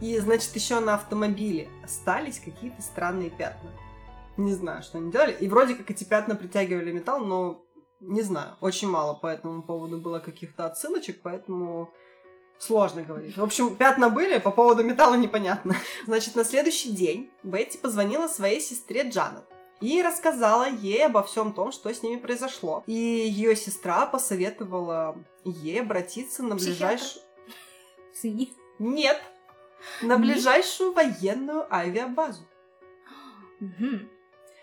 И, 0.00 0.18
значит, 0.18 0.54
еще 0.54 0.80
на 0.80 0.94
автомобиле 0.94 1.68
остались 1.82 2.40
какие-то 2.40 2.82
странные 2.82 3.30
пятна. 3.30 3.70
Не 4.36 4.52
знаю, 4.52 4.82
что 4.82 4.98
они 4.98 5.12
делали. 5.12 5.32
И 5.32 5.48
вроде 5.48 5.74
как 5.74 5.90
эти 5.90 6.04
пятна 6.04 6.34
притягивали 6.34 6.92
металл, 6.92 7.24
но 7.24 7.64
не 8.02 8.22
знаю. 8.22 8.56
Очень 8.60 8.88
мало 8.88 9.14
по 9.14 9.26
этому 9.26 9.62
поводу 9.62 9.98
было 9.98 10.18
каких-то 10.18 10.66
отсылочек, 10.66 11.22
поэтому 11.22 11.92
сложно 12.58 13.02
говорить. 13.02 13.36
В 13.36 13.42
общем, 13.42 13.76
пятна 13.76 14.10
были, 14.10 14.38
по 14.38 14.50
поводу 14.50 14.84
металла 14.84 15.14
непонятно. 15.14 15.76
Значит, 16.06 16.34
на 16.34 16.44
следующий 16.44 16.92
день 16.92 17.30
Бетти 17.42 17.78
позвонила 17.78 18.28
своей 18.28 18.60
сестре 18.60 19.08
Джанет 19.08 19.44
и 19.80 20.00
рассказала 20.02 20.68
ей 20.68 21.06
обо 21.06 21.22
всем 21.22 21.52
том, 21.52 21.72
что 21.72 21.92
с 21.92 22.02
ними 22.02 22.20
произошло. 22.20 22.84
И 22.86 22.92
ее 22.92 23.56
сестра 23.56 24.06
посоветовала 24.06 25.16
ей 25.44 25.80
обратиться 25.80 26.42
на 26.42 26.54
ближайшую... 26.54 27.24
Нет, 28.78 29.20
на 30.02 30.18
ближайшую 30.18 30.92
военную 30.92 31.72
авиабазу 31.72 32.46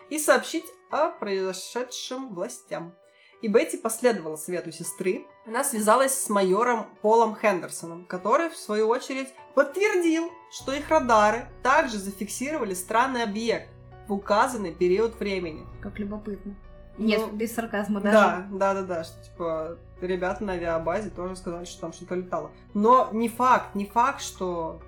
и 0.10 0.18
сообщить 0.18 0.66
о 0.90 1.10
произошедшем 1.10 2.34
властям. 2.34 2.96
И 3.42 3.48
Бетти 3.48 3.78
последовала 3.78 4.36
совету 4.36 4.72
сестры. 4.72 5.26
Она 5.48 5.64
связалась 5.64 6.14
с 6.14 6.30
майором 6.30 6.88
Полом 7.02 7.36
Хендерсоном, 7.36 8.06
который, 8.06 8.50
в 8.50 8.58
свою 8.58 8.88
очередь, 8.90 9.30
подтвердил, 9.56 10.30
что 10.52 10.74
их 10.74 10.90
радары 10.90 11.48
также 11.64 11.98
зафиксировали 11.98 12.74
странный 12.74 13.24
объект 13.24 13.70
в 14.08 14.14
указанный 14.14 14.74
период 14.74 15.18
времени. 15.20 15.66
Как 15.82 16.00
любопытно. 16.00 16.56
Ну, 16.98 17.06
Нет, 17.06 17.34
без 17.34 17.54
сарказма 17.56 18.02
даже. 18.02 18.18
Да, 18.18 18.48
да, 18.52 18.74
да, 18.74 18.82
да, 18.82 19.04
что 19.06 19.24
типа 19.24 19.78
ребята 20.02 20.44
на 20.44 20.54
авиабазе 20.54 21.10
тоже 21.10 21.38
сказали, 21.38 21.64
что 21.64 21.80
там 21.80 21.94
что-то 21.94 22.16
летало. 22.16 22.52
Но 22.74 23.10
не 23.14 23.30
факт, 23.30 23.74
не 23.74 23.86
факт, 23.86 24.22
что 24.22 24.82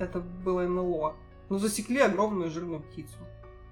это 0.00 0.18
было 0.18 0.62
НЛО. 0.62 1.14
Ну, 1.48 1.58
засекли 1.58 2.00
огромную 2.00 2.50
жирную 2.50 2.80
птицу. 2.80 3.16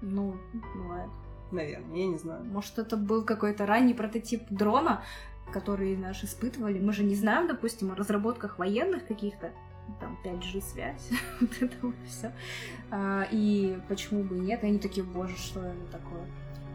Ну, 0.01 0.37
бывает. 0.75 1.09
Наверное, 1.51 1.97
я 1.97 2.05
не 2.07 2.17
знаю. 2.17 2.43
Может, 2.45 2.79
это 2.79 2.97
был 2.97 3.23
какой-то 3.23 3.65
ранний 3.65 3.93
прототип 3.93 4.43
дрона, 4.49 5.03
который 5.51 5.95
наш 5.95 6.23
испытывали. 6.23 6.79
Мы 6.79 6.93
же 6.93 7.03
не 7.03 7.15
знаем, 7.15 7.47
допустим, 7.47 7.91
о 7.91 7.95
разработках 7.95 8.59
военных 8.59 9.07
каких-то. 9.07 9.51
Там 10.01 10.17
5G 10.25 10.61
связь, 10.61 11.09
вот 11.39 11.49
это 11.61 11.75
вот 11.81 11.95
все. 12.05 12.33
И 13.31 13.79
почему 13.87 14.23
бы 14.23 14.35
и 14.35 14.39
нет? 14.41 14.63
И 14.63 14.67
они 14.67 14.79
такие, 14.79 15.05
боже, 15.05 15.37
что 15.37 15.61
это 15.61 15.91
такое? 15.91 16.25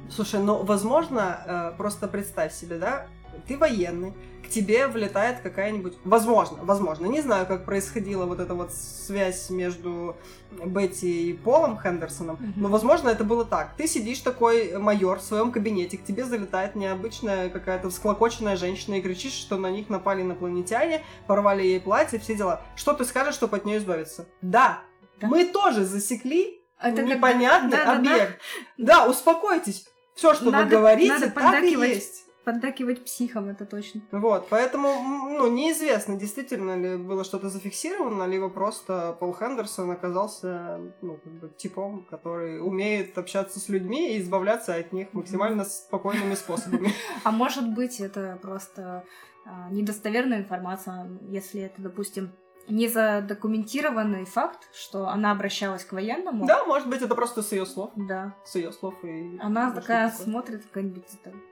Слушай, 0.09 0.41
ну, 0.43 0.62
возможно, 0.62 1.43
э, 1.47 1.76
просто 1.76 2.09
представь 2.09 2.52
себе, 2.52 2.79
да, 2.79 3.07
ты 3.47 3.57
военный, 3.57 4.12
к 4.45 4.49
тебе 4.49 4.87
влетает 4.89 5.41
какая-нибудь... 5.41 5.95
Возможно, 6.05 6.59
возможно. 6.62 7.07
Не 7.07 7.21
знаю, 7.23 7.47
как 7.47 7.65
происходила 7.65 8.27
вот 8.27 8.41
эта 8.41 8.55
вот 8.55 8.73
связь 8.73 9.49
между 9.51 10.17
Бетти 10.65 11.31
и 11.31 11.33
Полом 11.33 11.79
Хендерсоном, 11.79 12.39
но, 12.57 12.69
возможно, 12.69 13.09
это 13.09 13.25
было 13.25 13.45
так. 13.45 13.75
Ты 13.77 13.87
сидишь 13.87 14.19
такой 14.19 14.77
майор 14.79 15.19
в 15.21 15.23
своем 15.23 15.53
кабинете, 15.53 15.97
к 15.97 16.05
тебе 16.05 16.25
залетает 16.25 16.75
необычная 16.75 17.49
какая-то 17.49 17.89
всклокоченная 17.91 18.57
женщина 18.57 18.97
и 18.97 19.01
кричишь, 19.01 19.33
что 19.33 19.57
на 19.57 19.71
них 19.71 19.89
напали 19.89 20.23
инопланетяне, 20.23 21.03
порвали 21.27 21.62
ей 21.62 21.81
платье, 21.81 22.19
все 22.19 22.35
дела. 22.35 22.62
Что 22.77 22.93
ты 22.95 23.05
скажешь, 23.05 23.35
чтобы 23.35 23.57
от 23.57 23.65
нее 23.65 23.79
избавиться? 23.79 24.27
Да, 24.43 24.81
Да. 25.21 25.29
мы 25.29 25.45
тоже 25.47 25.85
засекли 25.85 26.61
Это 26.83 26.97
как- 26.97 27.07
непонятный 27.07 27.71
да-да-да. 27.71 27.97
объект. 27.97 28.41
Да, 28.77 29.07
успокойтесь. 29.07 29.89
Все, 30.15 30.35
что 30.35 30.51
Надо- 30.51 30.65
вы 30.65 30.71
говорите, 30.71 31.12
надо 31.15 31.31
так 31.31 31.62
и 31.62 31.71
есть. 31.71 32.27
Поддакивать 32.45 33.05
психам, 33.05 33.49
это 33.49 33.65
точно. 33.65 34.01
Вот, 34.11 34.49
поэтому, 34.49 34.89
ну, 35.29 35.47
неизвестно, 35.49 36.17
действительно 36.17 36.77
ли 36.77 36.97
было 36.97 37.25
что-то 37.25 37.49
зафиксировано, 37.49 38.25
либо 38.25 38.49
просто 38.49 39.17
Пол 39.21 39.33
Хендерсон 39.33 39.91
оказался, 39.91 40.81
ну, 41.03 41.19
как 41.23 41.33
бы, 41.33 41.49
типом, 41.57 42.05
который 42.11 42.61
умеет 42.61 43.17
общаться 43.17 43.61
с 43.61 43.69
людьми 43.69 44.15
и 44.15 44.21
избавляться 44.21 44.75
от 44.75 44.93
них 44.93 45.13
максимально 45.13 45.65
спокойными 45.65 46.35
способами. 46.35 46.93
А 47.25 47.31
может 47.31 47.75
быть, 47.75 48.01
это 48.01 48.39
просто 48.43 49.05
а, 49.45 49.69
недостоверная 49.71 50.39
информация, 50.39 51.11
если 51.29 51.63
это, 51.63 51.81
допустим, 51.83 52.31
не 52.69 52.89
задокументированный 52.89 54.25
факт, 54.25 54.69
что 54.73 55.09
она 55.09 55.33
обращалась 55.33 55.85
к 55.85 55.93
военному. 55.93 56.47
Да, 56.47 56.65
может 56.65 56.89
быть, 56.89 57.03
это 57.03 57.15
просто 57.15 57.43
с 57.43 57.53
ее 57.53 57.67
слов. 57.67 57.91
Да. 57.97 58.35
С 58.45 58.55
ее 58.55 58.73
слов 58.73 58.95
и... 59.03 59.39
Она 59.41 59.73
такая 59.73 60.11
такое. 60.11 60.25
смотрит 60.25 60.65
какое-нибудь 60.65 61.05
это, 61.13 61.35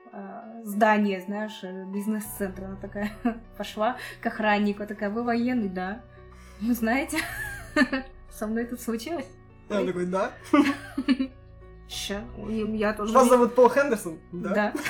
здание, 0.63 1.21
знаешь, 1.21 1.59
э, 1.63 1.85
бизнес-центр. 1.85 2.65
Она 2.65 2.75
такая 2.75 3.11
пошла 3.57 3.97
к 4.21 4.25
охраннику, 4.25 4.85
такая, 4.85 5.09
вы 5.09 5.23
военный, 5.23 5.69
да? 5.69 6.01
Вы 6.59 6.73
знаете, 6.73 7.19
со 8.29 8.47
мной 8.47 8.63
это 8.63 8.77
случилось? 8.77 9.27
Он 9.69 9.87
такой, 9.87 10.05
да? 10.05 10.31
Ща, 11.87 12.21
я 12.47 12.93
тоже... 12.93 13.13
Вас 13.13 13.29
зовут 13.29 13.55
Пол 13.55 13.69
Хендерсон? 13.69 14.19
Да. 14.31 14.73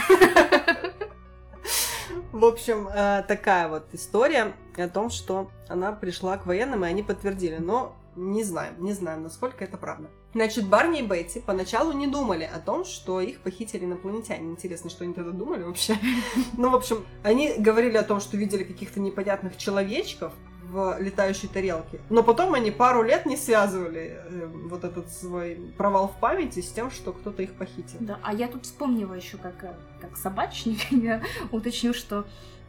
В 2.31 2.45
общем, 2.45 2.87
э, 2.87 3.23
такая 3.27 3.67
вот 3.67 3.87
история 3.93 4.53
о 4.77 4.87
том, 4.87 5.09
что 5.09 5.51
она 5.67 5.91
пришла 5.91 6.37
к 6.37 6.45
военным, 6.45 6.85
и 6.85 6.87
они 6.87 7.03
подтвердили. 7.03 7.57
Но 7.57 7.95
не 8.15 8.43
знаем, 8.43 8.75
не 8.79 8.93
знаем, 8.93 9.23
насколько 9.23 9.63
это 9.63 9.77
правда. 9.77 10.09
Значит, 10.33 10.67
Барни 10.67 10.99
и 10.99 11.03
Бетти 11.03 11.39
поначалу 11.39 11.91
не 11.91 12.07
думали 12.07 12.43
о 12.43 12.59
том, 12.59 12.85
что 12.85 13.19
их 13.21 13.41
похитили 13.41 13.85
инопланетяне. 13.85 14.51
Интересно, 14.51 14.89
что 14.89 15.03
они 15.03 15.13
тогда 15.13 15.31
думали 15.31 15.63
вообще. 15.63 15.95
Ну, 16.57 16.69
в 16.69 16.75
общем, 16.75 17.05
они 17.23 17.53
говорили 17.57 17.97
о 17.97 18.03
том, 18.03 18.19
что 18.19 18.37
видели 18.37 18.63
каких-то 18.63 18.99
непонятных 18.99 19.57
человечков 19.57 20.33
в 20.71 20.97
летающей 20.99 21.49
тарелке. 21.49 21.99
Но 22.09 22.23
потом 22.23 22.53
они 22.53 22.71
пару 22.71 23.03
лет 23.03 23.25
не 23.25 23.35
связывали 23.35 24.21
э, 24.23 24.47
вот 24.69 24.83
этот 24.85 25.11
свой 25.11 25.73
провал 25.77 26.07
в 26.07 26.19
памяти 26.19 26.61
с 26.61 26.71
тем, 26.71 26.91
что 26.91 27.11
кто-то 27.11 27.43
их 27.43 27.55
похитил. 27.55 27.97
Да, 27.99 28.19
а 28.23 28.33
я 28.33 28.47
тут 28.47 28.63
вспомнила 28.63 29.13
еще 29.13 29.37
как, 29.37 29.63
э, 29.63 29.75
как 29.99 30.15
собачник, 30.15 30.79
я 30.91 31.21
уточню, 31.51 31.93
что 31.93 32.25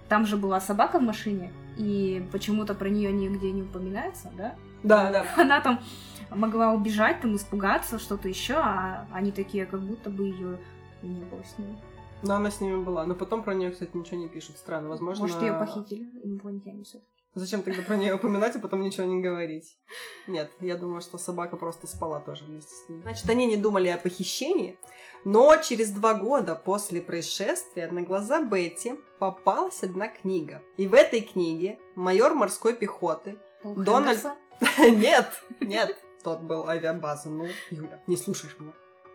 там 0.09 0.27
же 0.27 0.37
была 0.37 0.61
собака 0.61 0.99
в 0.99 1.03
машине, 1.03 1.53
и 1.77 2.27
почему-то 2.33 2.75
про 2.75 2.89
нее 2.89 3.13
нигде 3.13 3.53
не 3.53 3.63
упоминается, 3.63 4.31
да? 4.37 4.57
Да, 4.83 5.11
да. 5.11 5.27
Она 5.37 5.61
там 5.61 5.81
могла 6.31 6.73
убежать, 6.73 7.21
там, 7.21 7.37
испугаться, 7.37 7.99
что-то 7.99 8.29
еще, 8.29 8.55
а 8.55 9.07
они 9.13 9.33
такие, 9.33 9.67
как 9.67 9.81
будто 9.81 10.11
бы 10.11 10.25
ее 10.25 10.59
не 11.03 11.25
было 11.25 11.43
с 11.45 11.59
ними. 11.59 11.79
Но 12.23 12.37
она 12.37 12.51
с 12.51 12.61
ними 12.61 12.83
была. 12.83 13.05
Но 13.05 13.15
потом 13.15 13.43
про 13.43 13.53
нее, 13.53 13.73
кстати, 13.73 13.97
ничего 13.97 14.17
не 14.17 14.29
пишут. 14.29 14.57
Странно. 14.57 14.89
Возможно... 14.89 15.25
Может, 15.25 15.43
ее 15.43 15.53
похитили 15.55 16.09
инопланетяне 16.23 16.85
все 16.85 17.01
Зачем 17.35 17.63
тогда 17.63 17.83
про 17.83 17.97
нее 17.97 18.15
упоминать, 18.15 18.55
а 18.57 18.59
потом 18.59 18.83
ничего 18.83 19.07
не 19.07 19.23
говорить? 19.23 19.79
Нет, 20.27 20.51
я 20.61 20.77
думаю, 20.77 21.01
что 21.01 21.17
собака 21.17 21.57
просто 21.57 21.87
спала 21.87 22.21
тоже 22.21 22.45
вместе 22.45 22.75
с 22.75 22.89
ним. 22.91 23.01
Значит, 23.03 23.29
они 23.31 23.47
не 23.47 23.57
думали 23.57 23.89
о 23.89 23.97
похищении, 23.97 24.79
но 25.25 25.57
через 25.57 25.93
два 25.93 26.13
года 26.13 26.55
после 26.55 27.01
происшествия 27.01 27.91
на 27.91 28.03
глаза 28.03 28.43
Бетти 28.43 29.01
попалась 29.19 29.83
одна 29.83 30.09
книга. 30.09 30.61
И 30.77 30.87
в 30.87 30.93
этой 30.93 31.23
книге 31.23 31.79
майор 31.95 32.35
морской 32.35 32.75
пехоты 32.75 33.39
Пол 33.63 33.77
Дональд... 33.77 34.19
Хендерса? 34.19 34.37
Нет, 34.79 35.43
нет, 35.61 35.97
тот 36.23 36.41
был 36.41 36.69
авиабаза. 36.69 37.29
Ну, 37.29 37.49
Юля, 37.71 38.01
не 38.07 38.17
слушаешь 38.17 38.57
меня. 38.59 38.73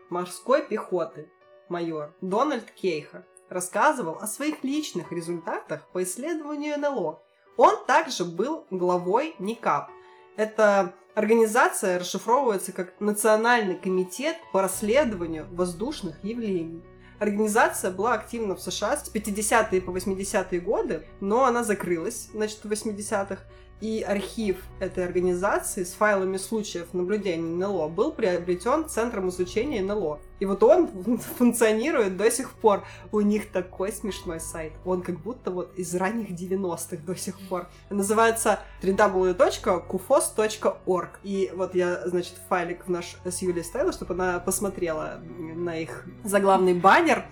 Морской 0.09 0.65
пехоты 0.65 1.29
майор 1.69 2.13
Дональд 2.21 2.69
Кейха 2.71 3.25
рассказывал 3.49 4.17
о 4.19 4.27
своих 4.27 4.63
личных 4.63 5.11
результатах 5.11 5.87
по 5.93 6.03
исследованию 6.03 6.77
НЛО. 6.77 7.21
Он 7.55 7.85
также 7.85 8.25
был 8.25 8.65
главой 8.69 9.35
НИКАП. 9.39 9.89
Эта 10.35 10.93
организация 11.15 11.99
расшифровывается 11.99 12.71
как 12.71 12.99
Национальный 12.99 13.75
комитет 13.75 14.37
по 14.51 14.61
расследованию 14.61 15.47
воздушных 15.51 16.23
явлений. 16.23 16.83
Организация 17.19 17.89
была 17.89 18.13
активна 18.13 18.55
в 18.55 18.61
США 18.61 18.97
с 18.97 19.11
50-е 19.11 19.81
по 19.81 19.89
80-е 19.89 20.59
годы, 20.59 21.07
но 21.19 21.45
она 21.45 21.63
закрылась, 21.63 22.29
значит, 22.31 22.63
в 22.63 22.71
80-х. 22.71 23.39
И 23.79 24.01
архив 24.01 24.63
этой 24.79 25.05
организации 25.05 25.83
с 25.83 25.93
файлами 25.93 26.37
случаев 26.37 26.93
наблюдений 26.93 27.55
НЛО 27.55 27.89
был 27.89 28.11
приобретен 28.11 28.89
Центром 28.89 29.29
изучения 29.29 29.83
НЛО. 29.83 30.19
И 30.39 30.45
вот 30.45 30.63
он 30.63 30.87
функционирует 31.37 32.15
до 32.17 32.31
сих 32.31 32.51
пор. 32.51 32.83
У 33.11 33.19
них 33.21 33.51
такой 33.51 33.91
смешной 33.91 34.39
сайт. 34.39 34.73
Он 34.85 35.01
как 35.01 35.19
будто 35.19 35.49
вот 35.51 35.77
из 35.77 35.93
ранних 35.95 36.31
90-х 36.31 37.03
до 37.05 37.15
сих 37.15 37.39
пор. 37.47 37.67
Называется 37.89 38.59
www.kufos.org. 38.81 41.09
И 41.23 41.51
вот 41.55 41.75
я, 41.75 42.07
значит, 42.07 42.35
файлик 42.49 42.85
в 42.85 42.89
наш 42.89 43.15
с 43.25 43.41
Юлей 43.41 43.63
ставила, 43.63 43.91
чтобы 43.91 44.13
она 44.13 44.39
посмотрела 44.39 45.19
на 45.37 45.77
их 45.77 46.05
заглавный 46.23 46.73
баннер. 46.73 47.25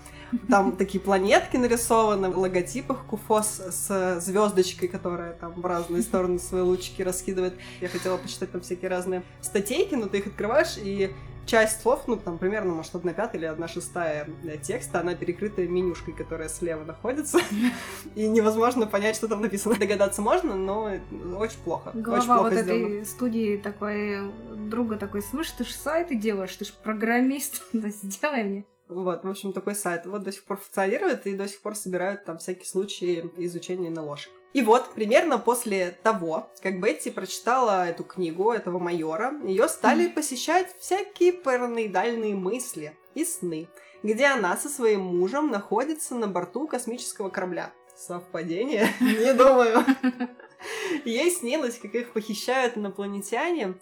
Там 0.50 0.72
такие 0.78 1.00
планетки 1.00 1.58
нарисованы, 1.58 2.30
в 2.30 2.38
логотипах 2.38 3.06
Куфос 3.06 3.62
с 3.70 4.20
звездочкой, 4.20 4.88
которая 4.88 5.34
там 5.34 5.54
в 5.54 5.66
разные 5.66 6.02
стороны 6.02 6.40
свои 6.40 6.62
лучики 6.62 7.02
раскидывает. 7.02 7.56
Я 7.82 7.90
хотела 7.90 8.18
почитать 8.18 8.52
там 8.52 8.62
всякие 8.62 8.90
разные 8.90 9.24
статейки, 9.42 9.96
но 9.96 10.08
ты 10.08 10.20
их 10.20 10.28
открываешь, 10.28 10.78
и 10.78 11.14
часть 11.46 11.82
слов, 11.82 12.04
ну, 12.08 12.18
там, 12.18 12.38
примерно, 12.38 12.74
может, 12.74 12.96
одна 12.96 13.14
пятая 13.14 13.40
или 13.40 13.46
одна 13.46 13.68
шестая 13.68 14.28
э, 14.44 14.58
текста, 14.58 15.00
она 15.00 15.16
перекрыта 15.16 15.62
менюшкой, 15.62 16.14
которая 16.14 16.50
слева 16.50 16.84
находится, 16.84 17.40
и 18.16 18.28
невозможно 18.28 18.88
понять, 18.88 19.16
что 19.16 19.28
там 19.28 19.42
написано. 19.42 19.76
Догадаться 19.76 20.22
можно, 20.22 20.56
но 20.56 20.92
очень 21.38 21.60
плохо. 21.64 21.92
Глава 21.94 22.18
очень 22.20 22.28
плохо 22.28 22.44
вот 22.44 22.54
сделано. 22.54 22.86
этой 22.86 23.06
студии 23.06 23.58
такой, 23.58 24.32
друга 24.56 24.98
такой, 24.98 25.22
слышь, 25.22 25.52
ты 25.52 25.64
же 25.64 25.74
сайты 25.74 26.16
делаешь, 26.16 26.56
ты 26.56 26.66
же 26.66 26.74
программист, 26.84 27.64
да 27.74 27.90
сделай 27.90 28.44
мне. 28.44 28.66
Вот, 28.88 29.24
в 29.24 29.30
общем, 29.30 29.52
такой 29.52 29.74
сайт. 29.76 30.06
Вот 30.06 30.24
до 30.24 30.32
сих 30.32 30.44
пор 30.44 30.58
функционирует, 30.58 31.26
и 31.26 31.36
до 31.36 31.48
сих 31.48 31.62
пор 31.62 31.76
собирают 31.76 32.24
там 32.26 32.38
всякие 32.38 32.66
случаи 32.66 33.32
изучения 33.38 33.90
НЛОшек. 33.90 34.32
И 34.56 34.62
вот, 34.62 34.94
примерно 34.94 35.38
после 35.38 35.92
того, 36.02 36.50
как 36.62 36.80
Бетти 36.80 37.12
прочитала 37.12 37.90
эту 37.90 38.06
книгу 38.06 38.54
этого 38.54 38.80
майора, 38.80 39.34
ее 39.44 39.68
стали 39.68 40.08
посещать 40.08 40.74
всякие 40.80 41.34
параноидальные 41.34 42.36
мысли 42.36 42.96
и 43.16 43.26
сны, 43.26 43.68
где 44.02 44.28
она 44.28 44.56
со 44.56 44.70
своим 44.70 45.02
мужем 45.02 45.52
находится 45.52 46.16
на 46.16 46.30
борту 46.30 46.70
космического 46.70 47.28
корабля. 47.28 47.74
Совпадение? 47.98 48.88
Не 49.02 49.34
думаю. 49.34 49.84
Ей 51.04 51.32
снилось, 51.32 51.78
как 51.78 51.94
их 51.94 52.14
похищают 52.14 52.78
инопланетяне, 52.78 53.74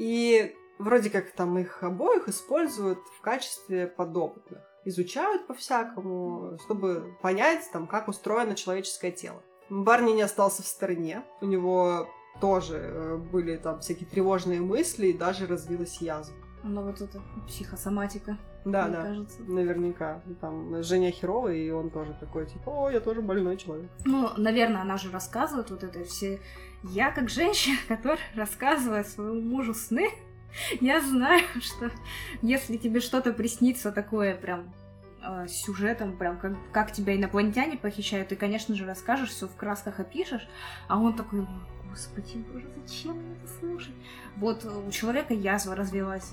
и 0.00 0.56
вроде 0.80 1.08
как 1.08 1.30
там 1.30 1.56
их 1.56 1.84
обоих 1.84 2.26
используют 2.26 2.98
в 3.16 3.20
качестве 3.20 3.86
подопытных. 3.86 4.60
Изучают 4.84 5.46
по-всякому, 5.46 6.58
чтобы 6.64 7.16
понять, 7.22 7.70
там, 7.72 7.86
как 7.86 8.08
устроено 8.08 8.56
человеческое 8.56 9.12
тело. 9.12 9.40
Барни 9.70 10.12
не 10.12 10.22
остался 10.22 10.62
в 10.62 10.66
стороне. 10.66 11.22
У 11.40 11.46
него 11.46 12.08
тоже 12.40 12.76
э, 12.76 13.16
были 13.16 13.56
там 13.56 13.80
всякие 13.80 14.08
тревожные 14.08 14.60
мысли, 14.60 15.08
и 15.08 15.12
даже 15.12 15.46
развилась 15.46 15.98
язва. 16.00 16.34
Ну 16.62 16.82
вот 16.82 17.00
это 17.00 17.22
психосоматика, 17.46 18.38
Да, 18.64 18.86
мне 18.86 18.96
да, 18.96 19.02
кажется. 19.02 19.42
наверняка. 19.42 20.22
Там 20.40 20.82
Женя 20.82 21.10
херовый, 21.12 21.60
и 21.66 21.70
он 21.70 21.90
тоже 21.90 22.16
такой, 22.18 22.46
типа, 22.46 22.70
о, 22.70 22.90
я 22.90 23.00
тоже 23.00 23.22
больной 23.22 23.56
человек. 23.56 23.90
Ну, 24.04 24.30
наверное, 24.36 24.82
она 24.82 24.96
же 24.96 25.10
рассказывает 25.10 25.70
вот 25.70 25.84
это 25.84 26.02
все. 26.04 26.40
Я 26.82 27.10
как 27.12 27.28
женщина, 27.28 27.76
которая 27.88 28.18
рассказывает 28.34 29.06
своему 29.08 29.40
мужу 29.40 29.74
сны, 29.74 30.08
я 30.80 31.00
знаю, 31.00 31.42
что 31.60 31.90
если 32.42 32.76
тебе 32.76 33.00
что-то 33.00 33.32
приснится 33.32 33.92
такое 33.92 34.34
прям 34.34 34.72
э, 35.26 35.48
сюжетом, 35.48 36.16
прям 36.16 36.38
как, 36.38 36.52
как 36.72 36.92
тебя 36.92 37.16
инопланетяне 37.16 37.76
похищают, 37.76 38.28
ты, 38.28 38.36
конечно 38.36 38.74
же, 38.74 38.86
расскажешь, 38.86 39.30
все 39.30 39.46
в 39.46 39.56
красках 39.56 40.00
опишешь, 40.00 40.48
а 40.88 40.98
он 40.98 41.14
такой, 41.14 41.42
«О, 41.42 41.48
господи, 41.90 42.44
боже, 42.52 42.66
зачем 42.76 43.16
мне 43.16 43.36
это 43.36 43.52
слушать? 43.58 43.94
Вот 44.36 44.64
э, 44.64 44.68
у 44.68 44.90
человека 44.90 45.34
язва 45.34 45.74
развилась. 45.74 46.32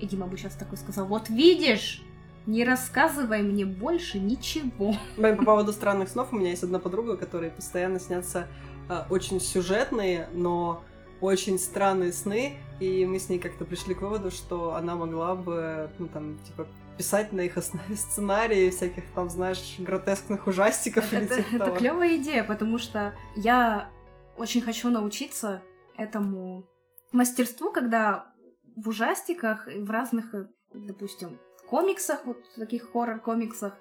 И 0.00 0.06
Дима 0.06 0.26
бы 0.26 0.36
сейчас 0.36 0.54
такой 0.54 0.78
сказал, 0.78 1.06
вот 1.06 1.28
видишь, 1.28 2.02
не 2.46 2.64
рассказывай 2.64 3.42
мне 3.42 3.66
больше 3.66 4.18
ничего. 4.18 4.94
По 5.16 5.34
поводу 5.36 5.72
странных 5.72 6.08
снов, 6.08 6.32
у 6.32 6.36
меня 6.36 6.50
есть 6.50 6.62
одна 6.62 6.78
подруга, 6.78 7.16
которой 7.16 7.50
постоянно 7.50 8.00
снятся 8.00 8.46
э, 8.88 9.04
очень 9.10 9.40
сюжетные, 9.40 10.28
но 10.32 10.82
очень 11.20 11.58
странные 11.58 12.12
сны, 12.12 12.56
и 12.78 13.04
мы 13.04 13.18
с 13.18 13.28
ней 13.28 13.38
как-то 13.38 13.64
пришли 13.64 13.94
к 13.94 14.00
выводу, 14.00 14.30
что 14.30 14.74
она 14.74 14.94
могла 14.94 15.34
бы, 15.34 15.90
ну 15.98 16.08
там, 16.08 16.38
типа, 16.46 16.66
писать 17.00 17.32
на 17.32 17.40
их 17.40 17.56
основе 17.56 17.96
сценарии 17.96 18.68
всяких 18.68 19.04
там, 19.14 19.30
знаешь, 19.30 19.76
гротескных 19.78 20.46
ужастиков 20.46 21.10
или 21.14 21.24
Это, 21.24 21.36
типа 21.36 21.56
это 21.56 21.64
того. 21.64 21.76
клевая 21.78 22.16
идея, 22.18 22.44
потому 22.44 22.76
что 22.76 23.14
я 23.36 23.90
очень 24.36 24.60
хочу 24.60 24.90
научиться 24.90 25.62
этому 25.96 26.68
мастерству, 27.10 27.72
когда 27.72 28.26
в 28.76 28.86
ужастиках 28.90 29.66
и 29.66 29.80
в 29.80 29.90
разных, 29.90 30.34
э, 30.34 30.46
допустим, 30.74 31.38
комиксах, 31.70 32.26
вот 32.26 32.44
таких 32.56 32.90
хоррор-комиксах, 32.90 33.78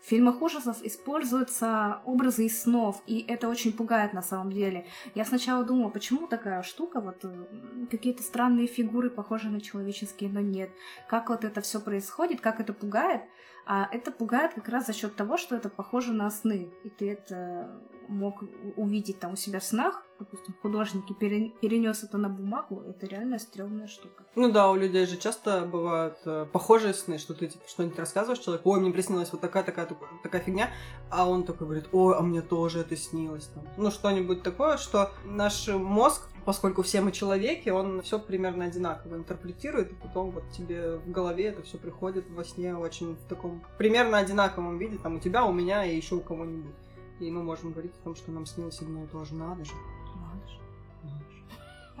в 0.00 0.08
фильмах 0.08 0.42
ужасов 0.42 0.82
используются 0.82 2.00
образы 2.04 2.46
из 2.46 2.62
снов, 2.62 3.02
и 3.06 3.24
это 3.28 3.48
очень 3.48 3.72
пугает 3.72 4.12
на 4.12 4.22
самом 4.22 4.52
деле. 4.52 4.86
Я 5.14 5.24
сначала 5.24 5.64
думала, 5.64 5.90
почему 5.90 6.26
такая 6.26 6.62
штука, 6.62 7.00
вот 7.00 7.24
э, 7.24 7.86
какие-то 7.90 8.22
странные 8.22 8.66
фигуры, 8.66 9.10
похожие 9.10 9.52
на 9.52 9.60
человеческие, 9.60 10.30
но 10.30 10.40
нет. 10.40 10.70
Как 11.08 11.28
вот 11.28 11.44
это 11.44 11.60
все 11.60 11.80
происходит, 11.80 12.40
как 12.40 12.60
это 12.60 12.72
пугает, 12.72 13.22
а 13.66 13.88
это 13.92 14.10
пугает 14.10 14.54
как 14.54 14.68
раз 14.68 14.86
за 14.86 14.92
счет 14.92 15.14
того, 15.16 15.36
что 15.36 15.56
это 15.56 15.68
похоже 15.68 16.12
на 16.12 16.30
сны. 16.30 16.70
И 16.84 16.90
ты 16.90 17.10
это 17.12 17.70
мог 18.08 18.42
увидеть 18.76 19.20
там 19.20 19.32
у 19.32 19.36
себя 19.36 19.60
в 19.60 19.64
снах, 19.64 20.02
допустим, 20.18 20.54
художники 20.62 21.12
перенес 21.12 22.04
это 22.04 22.18
на 22.18 22.28
бумагу, 22.28 22.82
это 22.82 23.06
реально 23.06 23.38
стрёмная 23.38 23.86
штука. 23.86 24.24
Ну 24.34 24.50
да, 24.52 24.70
у 24.70 24.76
людей 24.76 25.06
же 25.06 25.16
часто 25.16 25.62
бывают 25.62 26.18
э, 26.24 26.46
похожие 26.52 26.94
сны, 26.94 27.18
что 27.18 27.34
ты 27.34 27.48
типа, 27.48 27.64
что-нибудь 27.68 27.98
рассказываешь 27.98 28.38
человеку, 28.38 28.70
ой, 28.70 28.80
мне 28.80 28.90
приснилась 28.90 29.32
вот 29.32 29.40
такая, 29.40 29.64
такая, 29.64 29.88
такая 30.22 30.42
фигня, 30.42 30.70
а 31.10 31.28
он 31.28 31.44
такой 31.44 31.66
говорит, 31.66 31.88
ой, 31.92 32.16
а 32.16 32.22
мне 32.22 32.42
тоже 32.42 32.80
это 32.80 32.96
снилось. 32.96 33.46
Там. 33.46 33.64
Ну, 33.76 33.90
что-нибудь 33.90 34.42
такое, 34.42 34.76
что 34.76 35.10
наш 35.24 35.68
мозг, 35.68 36.28
поскольку 36.44 36.82
все 36.82 37.00
мы 37.00 37.12
человеки, 37.12 37.68
он 37.68 38.02
все 38.02 38.18
примерно 38.18 38.64
одинаково 38.64 39.16
интерпретирует, 39.16 39.92
и 39.92 39.94
потом 39.94 40.30
вот 40.30 40.44
тебе 40.50 40.96
в 40.96 41.10
голове 41.10 41.46
это 41.46 41.62
все 41.62 41.78
приходит 41.78 42.28
во 42.30 42.44
сне 42.44 42.76
очень 42.76 43.16
в 43.16 43.28
таком 43.28 43.62
примерно 43.78 44.18
одинаковом 44.18 44.78
виде, 44.78 44.98
там 44.98 45.16
у 45.16 45.18
тебя, 45.20 45.44
у 45.44 45.52
меня 45.52 45.84
и 45.84 45.96
еще 45.96 46.16
у 46.16 46.20
кого-нибудь. 46.20 46.74
И 47.20 47.30
мы 47.30 47.42
можем 47.42 47.72
говорить 47.72 47.92
о 48.00 48.04
том, 48.04 48.16
что 48.16 48.32
нам 48.32 48.46
снилось 48.46 48.80
одно 48.80 49.04
и 49.04 49.06
то 49.06 49.24
же. 49.24 49.34
Надо 49.34 49.64
же. 49.64 49.72
Надо 50.16 50.48
же. 50.48 50.58
надо 51.04 51.30
же. 51.30 51.42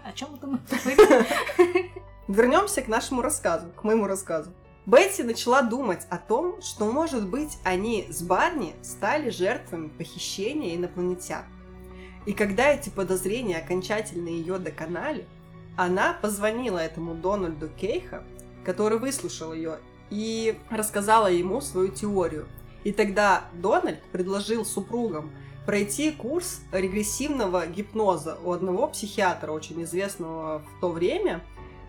О 0.04 0.12
чем 0.12 0.34
это 0.34 0.46
мы? 0.46 0.60
Вернемся 2.28 2.82
к 2.82 2.88
нашему 2.88 3.22
рассказу, 3.22 3.68
к 3.76 3.84
моему 3.84 4.06
рассказу. 4.06 4.52
Бетти 4.84 5.22
начала 5.22 5.62
думать 5.62 6.04
о 6.10 6.18
том, 6.18 6.60
что, 6.60 6.90
может 6.90 7.28
быть, 7.28 7.56
они 7.62 8.08
с 8.10 8.20
Барни 8.20 8.74
стали 8.82 9.30
жертвами 9.30 9.88
похищения 9.88 10.74
инопланетян. 10.74 11.44
И 12.26 12.32
когда 12.32 12.68
эти 12.68 12.88
подозрения 12.88 13.58
окончательно 13.58 14.28
ее 14.28 14.58
доконали, 14.58 15.26
она 15.76 16.16
позвонила 16.20 16.78
этому 16.78 17.14
Дональду 17.14 17.68
Кейха, 17.68 18.22
который 18.64 18.98
выслушал 18.98 19.52
ее 19.52 19.78
и 20.10 20.58
рассказала 20.70 21.28
ему 21.28 21.60
свою 21.60 21.88
теорию. 21.88 22.46
И 22.84 22.92
тогда 22.92 23.44
Дональд 23.54 24.02
предложил 24.12 24.64
супругам 24.64 25.32
пройти 25.66 26.10
курс 26.12 26.60
регрессивного 26.72 27.66
гипноза 27.66 28.36
у 28.44 28.52
одного 28.52 28.88
психиатра, 28.88 29.52
очень 29.52 29.82
известного 29.82 30.58
в 30.58 30.80
то 30.80 30.90
время, 30.90 31.42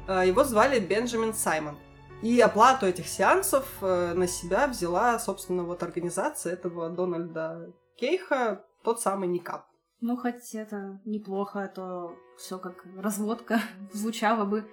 Э, 0.07 0.23
его 0.25 0.43
звали 0.43 0.79
Бенджамин 0.79 1.33
Саймон. 1.33 1.77
И 2.21 2.39
оплату 2.39 2.85
этих 2.85 3.07
сеансов 3.07 3.65
э, 3.81 4.13
на 4.13 4.27
себя 4.27 4.67
взяла, 4.67 5.19
собственно, 5.19 5.63
вот 5.63 5.83
организация 5.83 6.53
этого 6.53 6.89
Дональда 6.89 7.73
Кейха, 7.97 8.63
тот 8.83 9.01
самый 9.01 9.27
Никап. 9.27 9.65
Ну, 10.05 10.17
хоть 10.17 10.53
это 10.53 10.99
неплохо, 11.05 11.63
а 11.63 11.67
то 11.69 12.13
все 12.35 12.59
как 12.59 12.83
разводка 12.97 13.61
звучало 13.93 14.43
бы. 14.43 14.69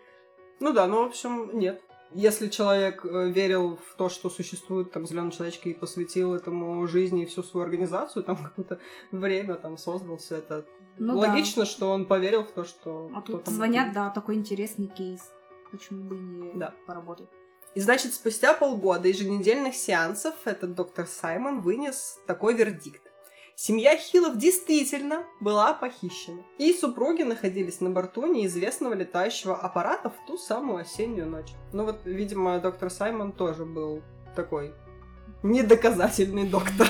Ну 0.59 0.73
да, 0.73 0.89
ну, 0.89 1.05
в 1.05 1.07
общем, 1.07 1.57
нет. 1.57 1.81
Если 2.13 2.49
человек 2.49 3.05
э, 3.05 3.31
верил 3.31 3.77
в 3.77 3.95
то, 3.95 4.09
что 4.09 4.29
существует 4.29 4.91
там 4.91 5.07
зеленый 5.07 5.31
человечек 5.31 5.67
и 5.67 5.73
посвятил 5.73 6.35
этому 6.35 6.85
жизни 6.89 7.23
и 7.23 7.27
всю 7.27 7.45
свою 7.45 7.65
организацию, 7.65 8.25
там 8.25 8.39
какое-то 8.43 8.81
время 9.13 9.55
там 9.55 9.79
создал 9.79 10.17
все 10.17 10.39
это, 10.39 10.67
ну, 10.99 11.17
логично, 11.17 11.63
да. 11.63 11.67
что 11.67 11.91
он 11.91 12.07
поверил 12.07 12.43
в 12.43 12.51
то, 12.51 12.65
что... 12.65 13.09
А 13.15 13.21
тут 13.21 13.47
звонят, 13.47 13.93
да, 13.93 14.11
такой 14.11 14.35
интересный 14.35 14.89
кейс. 14.89 15.31
Почему 15.71 16.09
бы 16.09 16.17
не 16.17 16.59
да. 16.59 16.75
поработать? 16.89 17.29
И 17.77 17.81
значит, 17.81 18.15
спустя 18.15 18.53
полгода 18.53 19.07
еженедельных 19.07 19.77
сеансов 19.77 20.35
этот 20.45 20.75
доктор 20.75 21.07
Саймон 21.07 21.61
вынес 21.61 22.19
такой 22.27 22.55
вердикт. 22.55 23.10
Семья 23.63 23.95
Хиллов 23.95 24.39
действительно 24.39 25.25
была 25.39 25.75
похищена. 25.75 26.41
И 26.57 26.73
супруги 26.73 27.25
находились 27.25 27.83
на 27.83 27.91
борту 27.91 28.25
неизвестного 28.25 28.95
летающего 28.95 29.55
аппарата 29.55 30.09
в 30.09 30.15
ту 30.27 30.39
самую 30.39 30.79
осеннюю 30.79 31.29
ночь. 31.29 31.53
Ну 31.75 31.85
вот, 31.85 32.01
видимо, 32.07 32.59
доктор 32.59 32.89
Саймон 32.89 33.33
тоже 33.33 33.67
был 33.67 34.01
такой 34.35 34.73
недоказательный 35.43 36.49
доктор. 36.49 36.89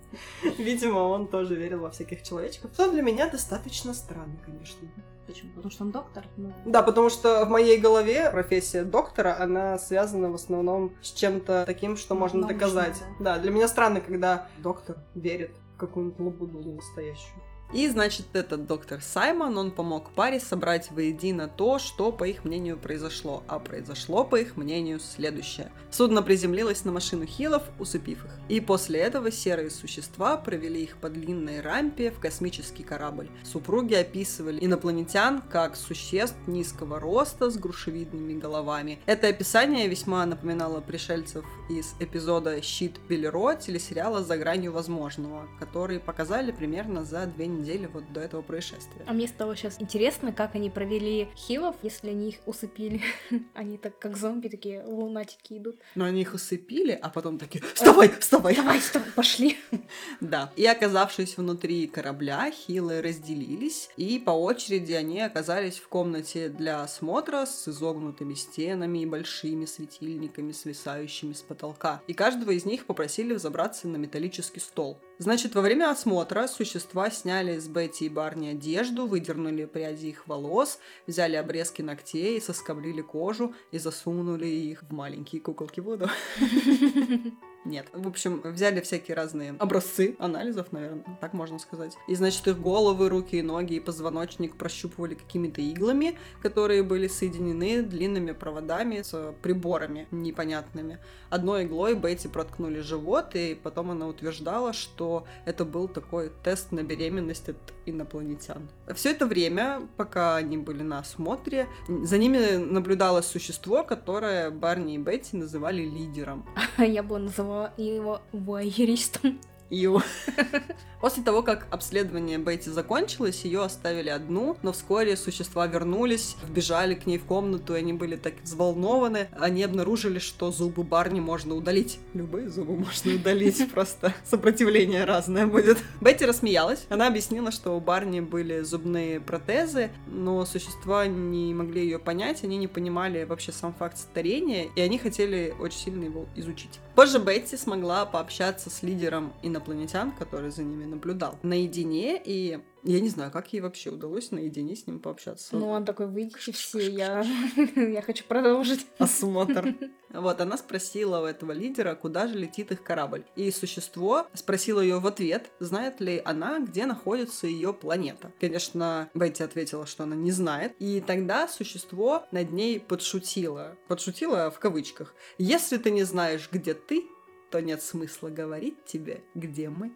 Видимо, 0.56 1.00
он 1.00 1.28
тоже 1.28 1.54
верил 1.54 1.80
во 1.80 1.90
всяких 1.90 2.22
человечков. 2.22 2.72
Что 2.72 2.90
для 2.90 3.02
меня 3.02 3.28
достаточно 3.28 3.92
странно, 3.92 4.38
конечно. 4.42 4.88
Почему? 5.26 5.50
Потому 5.50 5.70
что 5.70 5.84
он 5.84 5.90
доктор? 5.90 6.24
Ну... 6.38 6.54
Да, 6.64 6.82
потому 6.82 7.10
что 7.10 7.44
в 7.44 7.50
моей 7.50 7.78
голове 7.78 8.30
профессия 8.30 8.84
доктора, 8.84 9.38
она 9.38 9.78
связана 9.78 10.30
в 10.30 10.34
основном 10.36 10.94
с 11.02 11.12
чем-то 11.12 11.64
таким, 11.66 11.98
что 11.98 12.14
можно 12.14 12.40
Научно, 12.40 12.58
доказать. 12.58 13.02
Да. 13.18 13.36
да, 13.36 13.38
для 13.42 13.50
меня 13.50 13.68
странно, 13.68 14.00
когда 14.00 14.48
доктор 14.62 14.96
верит 15.14 15.50
какую-нибудь 15.76 16.20
лабуду 16.20 16.72
настоящую. 16.72 17.42
И, 17.72 17.88
значит, 17.88 18.26
этот 18.32 18.66
доктор 18.66 19.02
Саймон, 19.02 19.58
он 19.58 19.70
помог 19.72 20.10
паре 20.10 20.38
собрать 20.38 20.90
воедино 20.92 21.48
то, 21.48 21.78
что, 21.78 22.12
по 22.12 22.24
их 22.24 22.44
мнению, 22.44 22.78
произошло. 22.78 23.42
А 23.48 23.58
произошло, 23.58 24.24
по 24.24 24.36
их 24.36 24.56
мнению, 24.56 25.00
следующее. 25.00 25.72
Судно 25.90 26.22
приземлилось 26.22 26.84
на 26.84 26.92
машину 26.92 27.26
Хилов, 27.26 27.64
усыпив 27.78 28.24
их. 28.24 28.30
И 28.48 28.60
после 28.60 29.00
этого 29.00 29.32
серые 29.32 29.70
существа 29.70 30.36
провели 30.36 30.84
их 30.84 30.96
по 30.98 31.10
длинной 31.10 31.60
рампе 31.60 32.12
в 32.12 32.20
космический 32.20 32.84
корабль. 32.84 33.28
Супруги 33.42 33.94
описывали 33.94 34.64
инопланетян 34.64 35.42
как 35.42 35.74
существ 35.74 36.36
низкого 36.46 37.00
роста 37.00 37.50
с 37.50 37.58
грушевидными 37.58 38.38
головами. 38.38 39.00
Это 39.06 39.26
описание 39.26 39.88
весьма 39.88 40.24
напоминало 40.24 40.80
пришельцев 40.80 41.44
из 41.68 41.94
эпизода 41.98 42.62
«Щит 42.62 43.00
Белеро» 43.08 43.56
телесериала 43.56 44.22
«За 44.22 44.36
гранью 44.36 44.72
возможного», 44.72 45.48
который 45.58 45.98
показали 45.98 46.52
примерно 46.52 47.04
за 47.04 47.26
две 47.26 47.46
недели 47.46 47.55
вот 47.92 48.12
до 48.12 48.20
этого 48.20 48.42
происшествия. 48.42 49.02
А 49.06 49.12
мне 49.12 49.28
стало 49.28 49.56
сейчас 49.56 49.80
интересно, 49.80 50.32
как 50.32 50.54
они 50.54 50.70
провели 50.70 51.28
хилов, 51.36 51.76
если 51.82 52.10
они 52.10 52.30
их 52.30 52.36
усыпили. 52.46 53.02
они 53.54 53.78
так 53.78 53.98
как 53.98 54.16
зомби 54.16 54.48
такие 54.48 54.82
лунатики 54.84 55.58
идут. 55.58 55.76
Но 55.94 56.04
они 56.04 56.22
их 56.22 56.34
усыпили, 56.34 56.98
а 57.00 57.08
потом 57.10 57.38
такие 57.38 57.64
«Вставай, 57.74 58.08
вставай!» 58.08 58.54
«Давай, 58.54 58.78
вставай, 58.80 59.10
пошли!» 59.14 59.56
Да. 60.20 60.52
И 60.56 60.66
оказавшись 60.66 61.36
внутри 61.36 61.86
корабля, 61.86 62.50
хилы 62.50 63.02
разделились, 63.02 63.90
и 63.96 64.18
по 64.18 64.30
очереди 64.30 64.92
они 64.92 65.20
оказались 65.20 65.78
в 65.78 65.88
комнате 65.88 66.48
для 66.48 66.82
осмотра 66.82 67.46
с 67.46 67.68
изогнутыми 67.68 68.34
стенами 68.34 69.00
и 69.00 69.06
большими 69.06 69.64
светильниками, 69.64 70.52
свисающими 70.52 71.32
с 71.32 71.42
потолка. 71.42 72.02
И 72.06 72.14
каждого 72.14 72.50
из 72.50 72.64
них 72.64 72.86
попросили 72.86 73.34
взобраться 73.34 73.88
на 73.88 73.96
металлический 73.96 74.60
стол. 74.60 74.98
Значит, 75.18 75.54
во 75.54 75.62
время 75.62 75.90
осмотра 75.90 76.46
существа 76.46 77.10
сняли 77.10 77.58
с 77.58 77.68
Бетти 77.68 78.06
и 78.06 78.08
Барни 78.10 78.48
одежду, 78.48 79.06
выдернули 79.06 79.64
пряди 79.64 80.06
их 80.06 80.26
волос, 80.28 80.78
взяли 81.06 81.36
обрезки 81.36 81.80
ногтей, 81.80 82.40
соскоблили 82.40 83.00
кожу 83.00 83.54
и 83.70 83.78
засунули 83.78 84.46
их 84.46 84.82
в 84.82 84.92
маленькие 84.92 85.40
куколки 85.40 85.80
воду. 85.80 86.10
Нет. 87.66 87.88
В 87.92 88.06
общем, 88.06 88.40
взяли 88.44 88.80
всякие 88.80 89.16
разные 89.16 89.56
образцы 89.58 90.14
анализов, 90.20 90.70
наверное, 90.70 91.04
так 91.20 91.32
можно 91.32 91.58
сказать. 91.58 91.96
И, 92.06 92.14
значит, 92.14 92.46
их 92.46 92.60
головы, 92.60 93.08
руки 93.08 93.36
и 93.36 93.42
ноги 93.42 93.74
и 93.74 93.80
позвоночник 93.80 94.56
прощупывали 94.56 95.14
какими-то 95.14 95.60
иглами, 95.60 96.16
которые 96.42 96.84
были 96.84 97.08
соединены 97.08 97.82
длинными 97.82 98.32
проводами 98.32 99.02
с 99.02 99.34
приборами 99.42 100.06
непонятными. 100.12 100.98
Одной 101.28 101.64
иглой 101.64 101.94
Бетти 101.94 102.28
проткнули 102.28 102.80
живот, 102.80 103.34
и 103.34 103.58
потом 103.60 103.90
она 103.90 104.06
утверждала, 104.06 104.72
что 104.72 105.26
это 105.44 105.64
был 105.64 105.88
такой 105.88 106.30
тест 106.44 106.70
на 106.70 106.84
беременность 106.84 107.48
от 107.48 107.56
инопланетян. 107.84 108.68
Все 108.94 109.10
это 109.10 109.26
время, 109.26 109.82
пока 109.96 110.36
они 110.36 110.56
были 110.56 110.82
на 110.82 111.00
осмотре, 111.00 111.66
за 111.88 112.18
ними 112.18 112.56
наблюдалось 112.56 113.26
существо, 113.26 113.82
которое 113.82 114.50
Барни 114.50 114.94
и 114.94 114.98
Бетти 114.98 115.36
называли 115.36 115.82
лидером. 115.82 116.46
Я 116.78 117.02
бы 117.02 117.18
называла 117.18 117.55
его 117.76 118.20
воеристом. 118.32 119.38
Ю. 119.70 120.00
После 121.00 121.22
того, 121.22 121.42
как 121.42 121.66
обследование 121.70 122.38
Бетти 122.38 122.70
закончилось, 122.70 123.44
ее 123.44 123.62
оставили 123.62 124.08
одну, 124.08 124.56
но 124.62 124.72
вскоре 124.72 125.16
существа 125.16 125.66
вернулись, 125.66 126.36
вбежали 126.42 126.94
к 126.94 127.06
ней 127.06 127.18
в 127.18 127.24
комнату, 127.24 127.74
и 127.74 127.78
они 127.78 127.92
были 127.92 128.16
так 128.16 128.34
взволнованы. 128.42 129.28
Они 129.38 129.62
обнаружили, 129.62 130.18
что 130.18 130.50
зубы 130.50 130.84
Барни 130.84 131.20
можно 131.20 131.54
удалить. 131.54 131.98
Любые 132.14 132.48
зубы 132.48 132.76
можно 132.76 133.14
удалить, 133.14 133.70
просто 133.72 134.14
сопротивление 134.24 135.04
разное 135.04 135.46
будет. 135.46 135.78
Бетти 136.00 136.24
рассмеялась. 136.24 136.86
Она 136.88 137.08
объяснила, 137.08 137.50
что 137.50 137.76
у 137.76 137.80
Барни 137.80 138.20
были 138.20 138.62
зубные 138.62 139.20
протезы, 139.20 139.90
но 140.06 140.44
существа 140.46 141.06
не 141.06 141.52
могли 141.54 141.82
ее 141.82 141.98
понять, 141.98 142.42
они 142.44 142.56
не 142.56 142.68
понимали 142.68 143.24
вообще 143.24 143.52
сам 143.52 143.74
факт 143.74 143.98
старения, 143.98 144.68
и 144.74 144.80
они 144.80 144.98
хотели 144.98 145.54
очень 145.60 145.78
сильно 145.78 146.04
его 146.04 146.26
изучить. 146.36 146.80
Позже 146.96 147.18
Бетти 147.18 147.58
смогла 147.58 148.06
пообщаться 148.06 148.70
с 148.70 148.82
лидером 148.82 149.34
инопланетян, 149.42 150.12
который 150.12 150.50
за 150.50 150.62
ними 150.62 150.86
наблюдал, 150.86 151.38
наедине, 151.42 152.18
и 152.24 152.58
я 152.86 153.00
не 153.00 153.08
знаю, 153.08 153.30
как 153.30 153.52
ей 153.52 153.60
вообще 153.60 153.90
удалось 153.90 154.30
наедине 154.30 154.76
с 154.76 154.86
ним 154.86 155.00
пообщаться. 155.00 155.56
Ну, 155.56 155.68
он 155.68 155.84
такой, 155.84 156.06
выйдите 156.06 156.52
все, 156.52 156.88
я, 156.90 157.24
я 157.76 158.02
хочу 158.02 158.24
продолжить. 158.24 158.86
Осмотр. 158.98 159.74
Вот, 160.16 160.40
она 160.40 160.56
спросила 160.56 161.20
у 161.20 161.24
этого 161.24 161.52
лидера, 161.52 161.94
куда 161.94 162.26
же 162.26 162.38
летит 162.38 162.72
их 162.72 162.82
корабль. 162.82 163.24
И 163.34 163.50
существо 163.50 164.26
спросило 164.32 164.80
ее 164.80 164.98
в 164.98 165.06
ответ, 165.06 165.50
знает 165.58 166.00
ли 166.00 166.22
она, 166.24 166.60
где 166.60 166.86
находится 166.86 167.46
ее 167.46 167.74
планета. 167.74 168.32
Конечно, 168.40 169.10
Бетти 169.12 169.42
ответила, 169.42 169.84
что 169.84 170.04
она 170.04 170.16
не 170.16 170.30
знает. 170.30 170.74
И 170.78 171.02
тогда 171.06 171.48
существо 171.48 172.24
над 172.30 172.50
ней 172.50 172.80
подшутило. 172.80 173.76
Подшутило 173.88 174.50
в 174.50 174.58
кавычках. 174.58 175.14
Если 175.36 175.76
ты 175.76 175.90
не 175.90 176.04
знаешь, 176.04 176.48
где 176.50 176.72
ты, 176.72 177.04
то 177.50 177.60
нет 177.60 177.82
смысла 177.82 178.28
говорить 178.28 178.84
тебе, 178.86 179.22
где 179.34 179.68
мы. 179.68 179.92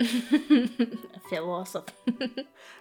Философ. 1.30 1.84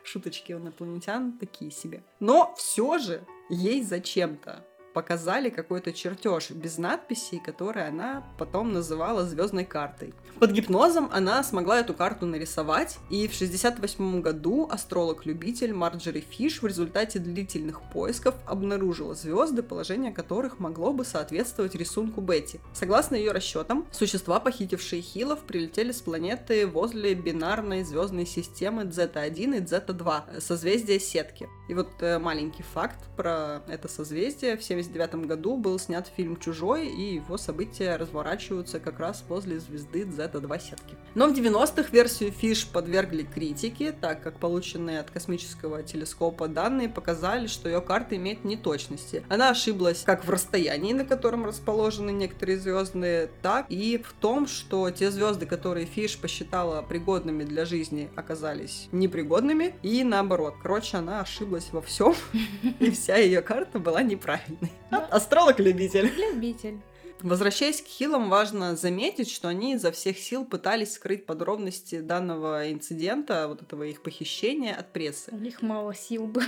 Шуточки 0.04 0.54
у 0.54 0.60
инопланетян 0.60 1.34
такие 1.38 1.72
себе. 1.72 2.04
Но 2.20 2.54
все 2.58 2.98
же 2.98 3.26
ей 3.50 3.84
зачем-то 3.84 4.66
показали 4.94 5.50
какой-то 5.50 5.94
чертеж 5.94 6.52
без 6.52 6.78
надписей, 6.78 7.40
который 7.40 7.88
она 7.88 8.24
потом 8.38 8.74
называла 8.74 9.26
звездной 9.26 9.66
картой. 9.66 10.14
Под 10.40 10.52
гипнозом 10.52 11.10
она 11.12 11.44
смогла 11.44 11.80
эту 11.80 11.94
карту 11.94 12.26
нарисовать, 12.26 12.98
и 13.10 13.28
в 13.28 13.34
68 13.34 14.22
году 14.22 14.68
астролог-любитель 14.72 15.74
Марджери 15.74 16.22
Фиш 16.22 16.62
в 16.62 16.68
результате 16.68 17.20
длительных 17.20 17.82
поисков 17.82 18.36
обнаружила 18.46 19.16
звезды, 19.16 19.64
положение 19.64 20.12
которых 20.12 20.60
могло 20.60 20.94
бы 20.94 21.06
соответствовать 21.06 21.76
рисунку 21.76 22.22
Бетти. 22.22 22.60
Согласно 22.74 23.16
ее 23.16 23.32
расчетам, 23.32 23.86
существа, 23.92 24.40
похитившие 24.40 25.02
Хилов, 25.02 25.40
прилетели 25.40 25.92
с 25.92 26.02
планеты 26.02 26.68
возле 26.68 27.14
бинарной 27.14 27.84
звездной 27.84 28.26
системы 28.26 28.84
Z1 28.84 29.58
и 29.58 29.62
Z2, 29.62 30.40
созвездия 30.42 31.00
Сетки. 31.00 31.50
И 31.68 31.74
вот 31.74 31.90
э, 32.02 32.18
маленький 32.20 32.64
факт 32.64 33.00
про 33.16 33.62
это 33.68 33.88
созвездие. 33.88 34.58
В 34.58 34.64
1979 34.80 35.28
году 35.28 35.58
был 35.58 35.80
снят 35.80 36.08
фильм 36.16 36.38
«Чужой», 36.38 36.88
и 36.88 37.16
его 37.16 37.38
события 37.38 37.96
разворачиваются 37.96 38.80
как 38.80 39.00
раз 39.00 39.24
возле 39.28 39.60
звезды 39.60 40.04
Z2 40.04 40.62
сетки. 40.62 40.96
Но 41.16 41.28
в 41.28 41.34
90-х 41.34 41.90
версию 41.92 42.32
Фиш 42.32 42.68
подвергли 42.68 43.24
критике, 43.24 43.92
так 43.92 44.22
как 44.24 44.40
полученные 44.40 45.00
от 45.00 45.10
космического 45.12 45.84
телескопа 45.84 46.48
данные 46.48 46.90
показали, 46.90 47.48
что 47.48 47.70
ее 47.70 47.82
карта 47.82 48.16
имеет 48.16 48.44
неточности. 48.44 49.24
Она 49.30 49.50
ошиблась 49.50 50.04
как 50.06 50.26
в 50.26 50.30
расстоянии, 50.30 50.94
на 50.94 51.06
котором 51.06 51.46
расположены 51.46 52.12
некоторые 52.12 52.60
звезды, 52.60 53.30
так 53.42 53.66
и 53.70 53.98
в 53.98 54.14
том, 54.14 54.48
что 54.48 54.90
те 54.92 55.12
звезды, 55.12 55.46
которые 55.46 55.86
Фиш 55.86 56.18
посчитала 56.18 56.82
пригодными 56.82 57.44
для 57.44 57.66
жизни, 57.66 58.10
оказались 58.16 58.88
непригодными, 58.92 59.76
и 59.84 60.04
наоборот. 60.04 60.56
Короче, 60.62 60.98
она 60.98 61.22
ошиблась 61.22 61.70
во 61.72 61.82
всем, 61.82 62.16
и 62.80 62.92
вся 62.92 63.18
ее 63.18 63.42
карта 63.42 63.80
была 63.80 64.04
неправильной. 64.04 64.69
Астролог-любитель. 65.12 66.12
Любитель. 66.18 66.80
Возвращаясь 67.22 67.82
к 67.82 67.86
хилам, 67.86 68.30
важно 68.30 68.78
заметить, 68.78 69.30
что 69.30 69.50
они 69.50 69.74
изо 69.74 69.92
всех 69.92 70.18
сил 70.18 70.46
пытались 70.46 70.94
скрыть 70.94 71.26
подробности 71.26 72.00
данного 72.00 72.72
инцидента, 72.72 73.48
вот 73.50 73.62
этого 73.62 73.84
их 73.84 74.02
похищения 74.02 74.74
от 74.74 74.94
прессы. 74.94 75.30
У 75.32 75.38
них 75.38 75.62
мало 75.62 75.94
сил 75.94 76.28
было. 76.28 76.46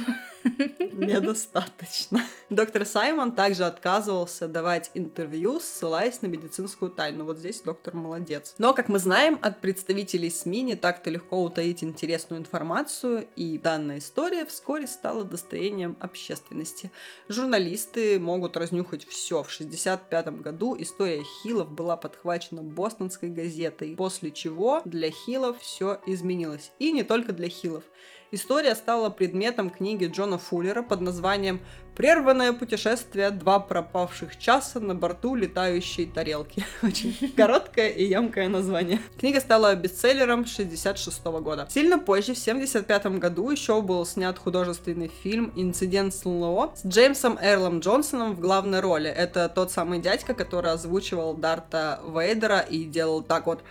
Недостаточно. 0.93 2.23
Доктор 2.49 2.85
Саймон 2.85 3.33
также 3.33 3.65
отказывался 3.65 4.47
давать 4.47 4.91
интервью, 4.93 5.59
ссылаясь 5.59 6.21
на 6.21 6.27
медицинскую 6.27 6.89
тайну. 6.89 7.25
Вот 7.25 7.37
здесь 7.37 7.61
доктор 7.61 7.93
молодец. 7.93 8.55
Но, 8.57 8.73
как 8.73 8.87
мы 8.87 8.99
знаем, 8.99 9.39
от 9.41 9.59
представителей 9.59 10.29
СМИ 10.29 10.61
не 10.61 10.75
так-то 10.75 11.09
легко 11.09 11.43
утаить 11.43 11.83
интересную 11.83 12.39
информацию, 12.39 13.27
и 13.35 13.57
данная 13.57 13.97
история 13.97 14.45
вскоре 14.45 14.87
стала 14.87 15.25
достоянием 15.25 15.97
общественности. 15.99 16.91
Журналисты 17.27 18.19
могут 18.19 18.55
разнюхать 18.55 19.05
все. 19.05 19.43
В 19.43 19.51
65 19.51 20.41
году 20.41 20.60
году 20.61 20.75
история 20.79 21.23
Хилов 21.23 21.71
была 21.71 21.97
подхвачена 21.97 22.61
бостонской 22.61 23.29
газетой, 23.29 23.95
после 23.95 24.29
чего 24.29 24.81
для 24.85 25.09
Хилов 25.09 25.59
все 25.59 25.99
изменилось. 26.05 26.71
И 26.77 26.91
не 26.91 27.01
только 27.03 27.33
для 27.33 27.49
Хилов. 27.49 27.83
История 28.33 28.75
стала 28.75 29.09
предметом 29.09 29.69
книги 29.69 30.05
Джона 30.05 30.37
Фуллера 30.37 30.83
под 30.83 31.01
названием 31.01 31.59
«Прерванное 31.97 32.53
путешествие. 32.53 33.29
Два 33.29 33.59
пропавших 33.59 34.39
часа 34.39 34.79
на 34.79 34.95
борту 34.95 35.35
летающей 35.35 36.05
тарелки». 36.05 36.63
Очень 36.81 37.33
короткое 37.35 37.89
и 37.89 38.05
емкое 38.05 38.47
название. 38.47 39.01
Книга 39.19 39.41
стала 39.41 39.75
бестселлером 39.75 40.45
66 40.45 41.25
года. 41.25 41.67
Сильно 41.69 41.99
позже, 41.99 42.33
в 42.33 42.37
75 42.37 43.19
году, 43.19 43.49
еще 43.49 43.81
был 43.81 44.05
снят 44.05 44.39
художественный 44.39 45.11
фильм 45.23 45.51
«Инцидент 45.57 46.15
с 46.15 46.23
ЛО» 46.23 46.71
с 46.73 46.85
Джеймсом 46.85 47.37
Эрлом 47.41 47.79
Джонсоном 47.79 48.35
в 48.35 48.39
главной 48.39 48.79
роли. 48.79 49.09
Это 49.09 49.49
тот 49.49 49.71
самый 49.73 49.99
дядька, 49.99 50.33
который 50.33 50.71
озвучивал 50.71 51.33
Дарта 51.33 51.99
Вейдера 52.07 52.59
и 52.59 52.85
делал 52.85 53.23
так 53.23 53.45
вот... 53.45 53.61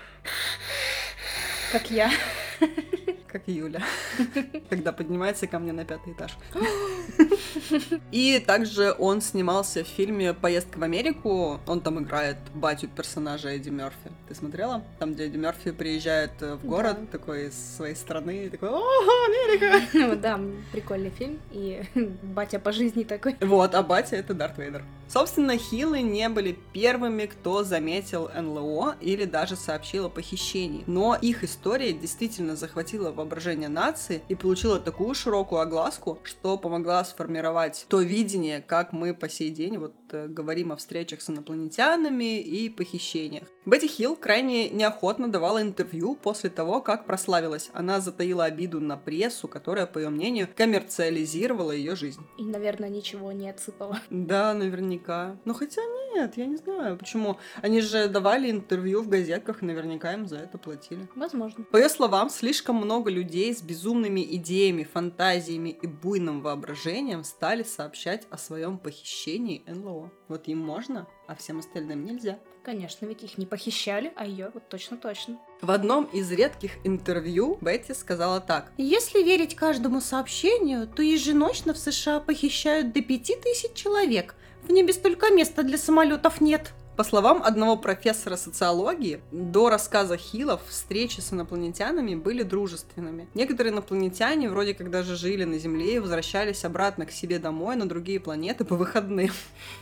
Как 1.73 1.91
я 1.91 2.11
как 3.31 3.43
Юля, 3.47 3.83
когда 4.71 4.93
поднимается 4.93 5.47
ко 5.47 5.59
мне 5.59 5.73
на 5.73 5.85
пятый 5.85 6.13
этаж. 6.13 6.37
И 8.13 8.43
также 8.47 8.95
он 8.99 9.21
снимался 9.21 9.85
в 9.85 9.87
фильме 9.87 10.35
«Поездка 10.35 10.79
в 10.79 10.83
Америку». 10.83 11.61
Он 11.67 11.81
там 11.81 12.03
играет 12.03 12.39
батю 12.55 12.89
персонажа 12.89 13.51
Эдди 13.51 13.71
Мерфи. 13.71 14.11
Ты 14.29 14.35
смотрела? 14.35 14.83
Там, 14.99 15.15
где 15.15 15.27
Эдди 15.27 15.37
Мерфи 15.37 15.71
приезжает 15.71 16.33
э, 16.41 16.55
в 16.55 16.67
город 16.67 16.99
да. 17.01 17.07
такой 17.19 17.49
из 17.49 17.77
своей 17.77 17.95
страны, 17.95 18.47
и 18.47 18.49
такой 18.49 18.69
«О, 18.71 18.81
Америка!» 18.81 19.81
Ну 19.95 20.17
да, 20.17 20.41
прикольный 20.73 21.11
фильм, 21.11 21.39
и 21.53 21.83
батя 22.23 22.59
по 22.59 22.73
жизни 22.73 23.05
такой. 23.05 23.37
Вот, 23.41 23.75
а 23.75 23.83
батя— 23.83 24.17
это 24.17 24.35
Дарт 24.35 24.59
Вейдер. 24.59 24.83
Собственно, 25.13 25.59
Хилы 25.59 26.03
не 26.03 26.29
были 26.29 26.57
первыми, 26.73 27.27
кто 27.27 27.65
заметил 27.65 28.31
НЛО 28.33 28.95
или 29.01 29.25
даже 29.25 29.57
сообщил 29.57 30.07
о 30.07 30.09
похищении. 30.09 30.85
Но 30.87 31.19
их 31.21 31.43
история 31.43 31.93
действительно 31.93 32.55
захватила 32.55 33.11
воображение 33.21 33.69
нации 33.69 34.23
и 34.29 34.35
получила 34.35 34.81
такую 34.81 35.15
широкую 35.15 35.61
огласку, 35.61 36.19
что 36.25 36.59
помогла 36.59 37.05
сформировать 37.05 37.87
то 37.89 38.01
видение, 38.01 38.61
как 38.61 38.93
мы 38.93 39.15
по 39.15 39.29
сей 39.29 39.51
день 39.51 39.79
вот 39.79 39.95
говорим 40.13 40.73
о 40.73 40.77
встречах 40.77 41.21
с 41.21 41.31
инопланетянами 41.31 42.41
и 42.41 42.69
похищениях. 42.69 43.49
Бетти 43.67 43.89
Хилл 43.89 44.17
крайне 44.17 44.69
неохотно 44.71 45.31
давала 45.31 45.63
интервью 45.63 46.15
после 46.15 46.51
того, 46.51 46.81
как 46.81 47.07
прославилась. 47.07 47.71
Она 47.73 48.01
затаила 48.01 48.45
обиду 48.45 48.81
на 48.81 48.97
прессу, 48.97 49.49
которая, 49.49 49.87
по 49.87 49.99
ее 49.99 50.09
мнению, 50.09 50.49
коммерциализировала 50.55 51.73
ее 51.73 51.95
жизнь. 51.97 52.23
И, 52.39 52.45
наверное, 52.45 52.89
ничего 52.89 53.33
не 53.33 53.49
отсыпала. 53.49 54.01
Да, 54.11 54.55
наверняка. 54.55 55.37
Ну, 55.45 55.55
хотя 55.55 55.83
нет, 56.15 56.37
я 56.37 56.47
не 56.47 56.57
знаю, 56.57 56.97
почему. 56.97 57.39
Они 57.63 57.81
же 57.81 58.09
давали 58.09 58.51
интервью 58.51 59.03
в 59.03 59.09
газетках, 59.09 59.63
наверняка 59.63 60.13
им 60.15 60.27
за 60.27 60.37
это 60.39 60.59
платили. 60.59 61.09
Возможно. 61.15 61.65
По 61.65 61.77
ее 61.77 61.89
словам, 61.89 62.31
слишком 62.31 62.77
много 62.77 63.11
людей 63.11 63.55
с 63.55 63.63
безумными 63.63 64.21
идеями, 64.37 64.85
фантазиями 64.85 65.71
и 65.71 65.87
буйным 65.87 66.41
воображением 66.43 67.25
стали 67.25 67.63
сообщать 67.63 68.27
о 68.31 68.39
своем 68.39 68.79
похищении 68.79 69.63
НЛО. 69.67 70.00
Вот 70.29 70.49
им 70.49 70.59
можно, 70.59 71.07
а 71.27 71.35
всем 71.35 71.59
остальным 71.59 72.05
нельзя. 72.05 72.39
Конечно, 72.63 73.07
ведь 73.07 73.23
их 73.23 73.39
не 73.39 73.47
похищали, 73.47 74.13
а 74.17 74.27
ее 74.27 74.51
вот 74.53 74.69
точно-точно. 74.69 75.39
В 75.63 75.71
одном 75.71 76.05
из 76.05 76.31
редких 76.31 76.73
интервью 76.85 77.59
Бетти 77.61 77.95
сказала 77.95 78.41
так. 78.41 78.73
Если 78.77 79.23
верить 79.23 79.57
каждому 79.57 80.01
сообщению, 80.01 80.87
то 80.87 81.03
еженочно 81.03 81.73
в 81.73 81.79
США 81.79 82.21
похищают 82.21 82.93
до 82.93 83.01
пяти 83.01 83.37
тысяч 83.37 83.73
человек. 83.73 84.35
В 84.63 84.71
небе 84.71 84.93
столько 84.93 85.31
места 85.31 85.63
для 85.63 85.79
самолетов 85.79 86.41
нет. 86.41 86.73
По 87.01 87.05
словам 87.05 87.43
одного 87.43 87.79
профессора 87.79 88.37
социологии, 88.37 89.23
до 89.33 89.71
рассказа 89.71 90.19
Хилов 90.19 90.61
встречи 90.69 91.21
с 91.21 91.33
инопланетянами 91.33 92.15
были 92.15 92.43
дружественными. 92.43 93.27
Некоторые 93.33 93.73
инопланетяне 93.73 94.51
вроде 94.51 94.75
как 94.75 94.91
даже 94.91 95.17
жили 95.17 95.45
на 95.45 95.59
Земле 95.59 95.95
и 95.95 95.99
возвращались 95.99 96.63
обратно 96.63 97.07
к 97.07 97.11
себе 97.11 97.39
домой 97.39 97.77
на 97.77 97.89
другие 97.89 98.21
планеты 98.21 98.67
по 98.67 98.77
выходным. 98.77 99.31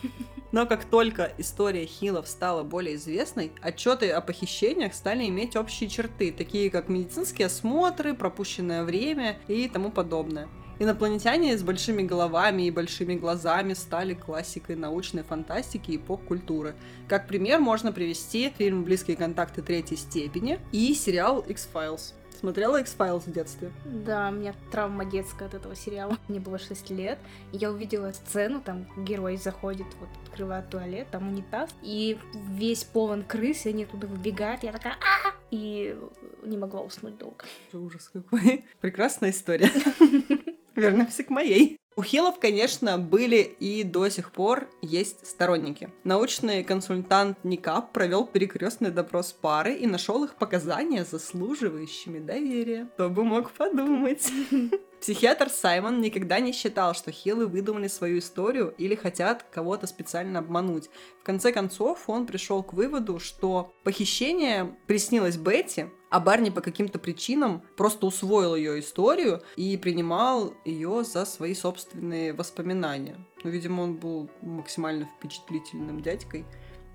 Но 0.53 0.65
как 0.65 0.85
только 0.85 1.33
история 1.39 1.87
Хилов 1.87 2.29
стала 2.29 2.63
более 2.63 2.95
известной, 2.95 3.51
отчеты 3.63 4.11
о 4.11 4.21
похищениях 4.21 4.95
стали 4.95 5.27
иметь 5.27 5.57
общие 5.57 5.91
черты, 5.91 6.31
такие 6.31 6.71
как 6.71 6.89
медицинские 6.89 7.47
осмотры, 7.47 8.15
пропущенное 8.15 8.85
время 8.85 9.41
и 9.49 9.69
тому 9.69 9.91
подобное. 9.91 10.47
Инопланетяне 10.81 11.59
с 11.59 11.63
большими 11.63 12.03
головами 12.03 12.63
и 12.63 12.71
большими 12.71 13.15
глазами 13.15 13.75
стали 13.75 14.15
классикой 14.15 14.77
научной 14.77 15.25
фантастики 15.25 15.91
и 15.91 15.99
поп-культуры. 15.99 16.75
Как 17.09 17.27
пример 17.27 17.59
можно 17.59 17.91
привести 17.91 18.51
фильм 18.57 18.85
«Близкие 18.85 19.17
контакты 19.17 19.63
третьей 19.63 19.97
степени» 19.97 20.61
и 20.71 20.95
сериал 20.95 21.41
X-Files. 21.41 22.15
Смотрела 22.39 22.81
X-Files 22.81 23.25
в 23.27 23.33
детстве? 23.33 23.73
Да, 23.85 24.29
у 24.29 24.33
меня 24.33 24.55
травма 24.71 25.05
детская 25.05 25.47
от 25.47 25.55
этого 25.55 25.75
сериала. 25.75 26.17
Мне 26.29 26.39
было 26.39 26.61
6 26.61 26.91
лет, 26.91 27.19
и 27.51 27.57
я 27.57 27.73
увидела 27.73 28.13
сцену, 28.13 28.61
там 28.61 28.87
герой 29.05 29.37
заходит, 29.37 29.87
вот 29.99 30.09
открывает 30.29 30.71
туалет, 30.71 31.09
там 31.11 31.29
унитаз, 31.29 31.71
и 31.83 32.17
весь 32.53 32.85
полон 32.85 33.25
крыс, 33.25 33.67
и 33.67 33.71
они 33.71 33.87
туда 33.87 34.07
выбегают, 34.07 34.63
я 34.63 34.71
такая 34.71 34.95
а 34.95 35.35
и 35.51 35.99
не 36.45 36.57
могла 36.57 36.83
уснуть 36.83 37.19
долго. 37.19 37.45
Ужас 37.73 38.11
какой. 38.13 38.65
Прекрасная 38.81 39.31
история. 39.31 39.71
Вернемся 40.79 41.25
к 41.25 41.31
моей. 41.31 41.77
У 41.97 42.03
Хилов, 42.05 42.39
конечно, 42.39 42.97
были 42.97 43.39
и 43.39 43.83
до 43.83 44.09
сих 44.09 44.31
пор 44.31 44.69
есть 44.81 45.27
сторонники. 45.27 45.91
Научный 46.05 46.63
консультант 46.63 47.43
Никап 47.43 47.93
провел 47.93 48.25
перекрестный 48.25 48.93
допрос 48.93 49.33
пары 49.33 49.75
и 49.75 49.89
нашел 49.89 50.23
их 50.23 50.37
показания 50.37 51.05
заслуживающими 51.05 52.21
доверия. 52.21 52.89
Кто 52.95 53.11
бы 53.11 53.25
мог 53.25 53.51
подумать. 53.51 54.31
Психиатр 55.01 55.51
Саймон 55.51 56.01
никогда 56.01 56.39
не 56.39 56.53
считал, 56.53 56.95
что 56.95 57.11
Хиллы 57.11 57.49
выдумали 57.49 57.89
свою 57.89 58.21
историю 58.21 58.73
или 58.79 58.95
хотят 58.95 59.45
кого-то 59.51 59.89
специально 59.89 60.39
обмануть. 60.39 60.91
В 61.21 61.25
конце 61.25 61.51
концов, 61.51 62.09
он 62.09 62.27
пришел 62.27 62.63
к 62.63 62.75
выводу, 62.75 63.19
что 63.19 63.75
похищение 63.83 64.77
приснилось 64.87 65.37
Бетти, 65.37 65.87
а 66.11 66.21
Барни 66.21 66.51
по 66.51 66.61
каким-то 66.61 66.99
причинам 66.99 67.63
просто 67.77 68.07
усвоил 68.07 68.55
ее 68.55 68.81
историю 68.81 69.43
и 69.57 69.77
принимал 69.77 70.55
ее 70.65 71.05
за 71.05 71.25
свои 71.25 71.55
собственные 71.55 72.33
воспоминания. 72.33 73.17
Ну, 73.45 73.51
видимо, 73.51 73.83
он 73.83 73.97
был 73.97 74.31
максимально 74.43 75.07
впечатлительным 75.07 76.01
дядькой, 76.03 76.45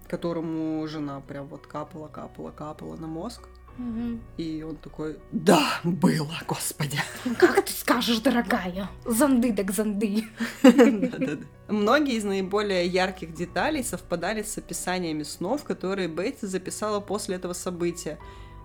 которому 0.07 0.85
жена 0.87 1.21
прям 1.21 1.47
вот 1.47 1.67
капала, 1.67 2.07
капала, 2.07 2.51
капала 2.51 2.95
на 2.95 3.07
мозг. 3.07 3.47
Угу. 3.77 4.19
И 4.37 4.61
он 4.61 4.75
такой, 4.77 5.17
да, 5.31 5.79
было, 5.83 6.35
господи. 6.47 6.99
Как 7.39 7.65
ты 7.65 7.71
скажешь, 7.71 8.19
дорогая? 8.19 8.89
Занды 9.05 9.51
так 9.55 9.71
занды. 9.71 10.25
Многие 11.67 12.15
из 12.15 12.23
наиболее 12.23 12.85
ярких 12.85 13.33
деталей 13.33 13.83
совпадали 13.83 14.43
с 14.43 14.57
описаниями 14.57 15.23
снов, 15.23 15.63
которые 15.63 16.07
Бетти 16.07 16.45
записала 16.45 16.99
после 16.99 17.37
этого 17.37 17.53
события. 17.53 18.19